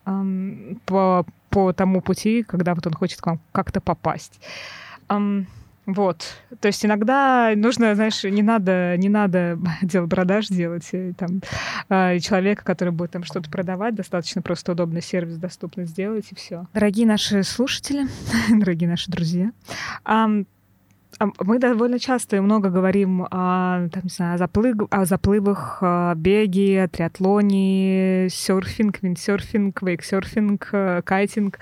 э, 0.06 0.76
по 0.86 1.26
по 1.50 1.74
тому 1.74 2.02
пути, 2.02 2.44
когда 2.44 2.74
вот 2.74 2.88
он 2.88 2.94
хочет 2.94 3.20
к 3.20 3.26
вам 3.28 3.40
как-то 3.52 3.82
попасть. 3.82 4.40
Вот. 5.88 6.24
То 6.60 6.68
есть 6.68 6.86
иногда 6.86 7.54
нужно, 7.56 7.96
знаешь, 7.96 8.24
не 8.24 8.44
надо, 8.44 8.96
не 8.98 9.10
надо 9.10 9.60
делать 9.82 10.10
продаж 10.10 10.48
делать. 10.48 10.88
И, 10.94 11.14
там, 11.14 11.42
э, 11.90 12.20
человека, 12.20 12.64
который 12.64 12.92
будет 12.92 13.12
там 13.12 13.24
что-то 13.24 13.50
продавать, 13.50 13.96
достаточно 13.96 14.42
просто 14.42 14.74
удобный 14.74 15.02
сервис 15.02 15.38
доступно 15.38 15.86
сделать, 15.86 16.28
и 16.32 16.36
все. 16.36 16.68
Дорогие 16.74 17.08
наши 17.08 17.44
слушатели, 17.44 18.08
дорогие 18.50 18.90
наши 18.90 19.10
друзья, 19.10 19.52
а 20.06 20.30
мы 21.40 21.60
довольно 21.60 22.00
часто 22.00 22.38
и 22.38 22.40
много 22.40 22.70
говорим 22.70 23.24
о, 23.24 23.88
там, 23.90 24.04
не 24.04 24.10
знаю, 24.10 24.36
о, 24.36 24.38
заплыв, 24.38 24.76
о 24.90 25.06
заплывах, 25.06 25.78
о 25.82 26.16
беге, 26.16 26.88
триатлоне, 26.88 28.28
серфинг, 28.30 29.02
виндсерфинг, 29.02 29.82
вейксерфинг, 29.82 30.70
э, 30.72 31.02
кайтинг. 31.04 31.60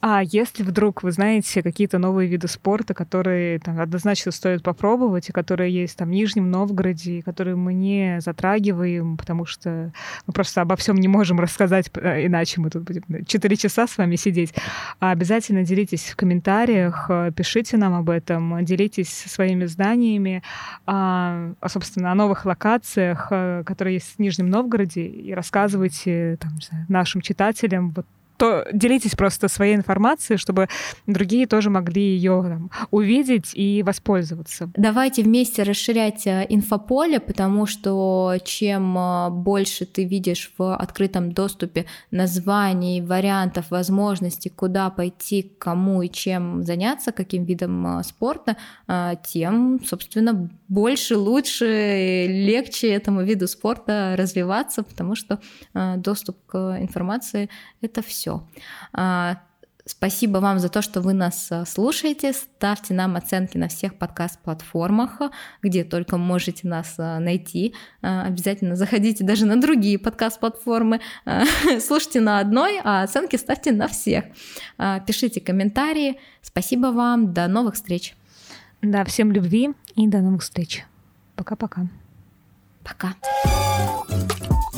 А 0.00 0.22
если 0.22 0.62
вдруг 0.62 1.02
вы 1.02 1.12
знаете 1.12 1.62
какие-то 1.62 1.98
новые 1.98 2.28
виды 2.28 2.46
спорта, 2.46 2.92
которые 2.92 3.58
там, 3.60 3.80
однозначно 3.80 4.32
стоит 4.32 4.62
попробовать, 4.62 5.30
и 5.30 5.32
которые 5.32 5.72
есть 5.72 5.96
там 5.96 6.08
в 6.08 6.12
Нижнем 6.12 6.50
Новгороде, 6.50 7.18
и 7.18 7.22
которые 7.22 7.56
мы 7.56 7.72
не 7.72 8.20
затрагиваем, 8.20 9.16
потому 9.16 9.46
что 9.46 9.92
мы 10.26 10.32
просто 10.32 10.60
обо 10.60 10.76
всем 10.76 10.96
не 10.96 11.08
можем 11.08 11.40
рассказать, 11.40 11.90
э, 11.94 12.26
иначе 12.26 12.60
мы 12.60 12.68
тут 12.68 12.82
будем 12.82 13.24
4 13.24 13.56
часа 13.56 13.86
с 13.86 13.96
вами 13.96 14.16
сидеть, 14.16 14.54
а 14.98 15.12
обязательно 15.12 15.62
делитесь 15.64 16.10
в 16.10 16.16
комментариях, 16.16 17.06
э, 17.08 17.32
пишите 17.34 17.78
нам 17.78 17.94
об 17.94 18.10
этом, 18.10 18.62
делитесь 18.64 18.89
делитесь 18.90 19.10
своими 19.10 19.64
знаниями, 19.66 20.42
а, 20.86 21.52
собственно, 21.66 22.12
о 22.12 22.14
новых 22.14 22.44
локациях, 22.44 23.28
а, 23.30 23.62
которые 23.64 23.94
есть 23.94 24.16
в 24.16 24.18
Нижнем 24.18 24.50
Новгороде, 24.50 25.06
и 25.06 25.32
рассказывайте 25.32 26.36
там, 26.40 26.52
знаю, 26.60 26.86
нашим 26.88 27.20
читателям 27.20 27.90
вот 27.90 28.06
то 28.40 28.66
делитесь 28.72 29.14
просто 29.14 29.48
своей 29.48 29.76
информацией, 29.76 30.38
чтобы 30.38 30.68
другие 31.06 31.46
тоже 31.46 31.68
могли 31.68 32.02
ее 32.02 32.42
там, 32.42 32.70
увидеть 32.90 33.50
и 33.52 33.82
воспользоваться. 33.82 34.70
Давайте 34.76 35.22
вместе 35.22 35.62
расширять 35.62 36.26
э, 36.26 36.46
инфополе, 36.48 37.20
потому 37.20 37.66
что 37.66 38.34
чем 38.42 38.96
э, 38.96 39.28
больше 39.30 39.84
ты 39.84 40.04
видишь 40.04 40.52
в 40.56 40.74
открытом 40.74 41.32
доступе 41.32 41.84
названий, 42.10 43.02
вариантов, 43.02 43.70
возможностей, 43.70 44.48
куда 44.48 44.88
пойти, 44.88 45.52
кому 45.58 46.00
и 46.00 46.08
чем 46.08 46.64
заняться, 46.64 47.12
каким 47.12 47.44
видом 47.44 47.98
э, 47.98 48.02
спорта, 48.04 48.56
тем, 49.22 49.80
собственно, 49.84 50.50
больше, 50.68 51.16
лучше, 51.16 52.26
легче 52.26 52.88
этому 52.88 53.22
виду 53.22 53.46
спорта 53.46 54.14
развиваться, 54.16 54.82
потому 54.82 55.14
что 55.14 55.38
доступ 55.96 56.36
к 56.46 56.76
информации— 56.80 57.48
это 57.82 58.02
все 58.02 58.29
все. 58.30 58.42
А, 58.92 59.38
спасибо 59.84 60.38
вам 60.38 60.58
за 60.58 60.68
то, 60.68 60.82
что 60.82 61.00
вы 61.00 61.12
нас 61.12 61.48
а, 61.50 61.64
слушаете. 61.64 62.32
Ставьте 62.32 62.94
нам 62.94 63.16
оценки 63.16 63.56
на 63.58 63.68
всех 63.68 63.94
подкаст-платформах, 63.94 65.20
где 65.62 65.84
только 65.84 66.16
можете 66.16 66.68
нас 66.68 66.94
а, 66.98 67.18
найти. 67.18 67.74
Обязательно 68.00 68.76
заходите 68.76 69.24
даже 69.24 69.46
на 69.46 69.60
другие 69.60 69.98
подкаст-платформы. 69.98 71.00
Слушайте 71.80 72.20
на 72.20 72.38
одной, 72.38 72.80
а 72.82 73.02
оценки 73.02 73.36
ставьте 73.36 73.72
на 73.72 73.88
всех. 73.88 74.24
Пишите 75.06 75.40
комментарии. 75.40 76.18
Спасибо 76.42 76.88
вам. 76.88 77.32
До 77.32 77.48
новых 77.48 77.74
встреч. 77.74 78.14
Да, 78.82 79.04
всем 79.04 79.32
любви 79.32 79.70
и 79.94 80.08
до 80.08 80.20
новых 80.20 80.42
встреч. 80.42 80.84
Пока-пока. 81.36 81.88
Пока. 82.82 83.08
-пока. 83.08 83.14
Пока. 84.08 84.69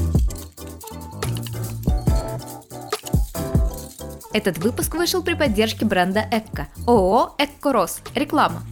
Этот 4.32 4.58
выпуск 4.58 4.94
вышел 4.94 5.22
при 5.22 5.34
поддержке 5.34 5.84
бренда 5.84 6.24
Экко. 6.30 6.68
ООО 6.86 7.34
«Эккорос». 7.38 8.00
Реклама. 8.14 8.62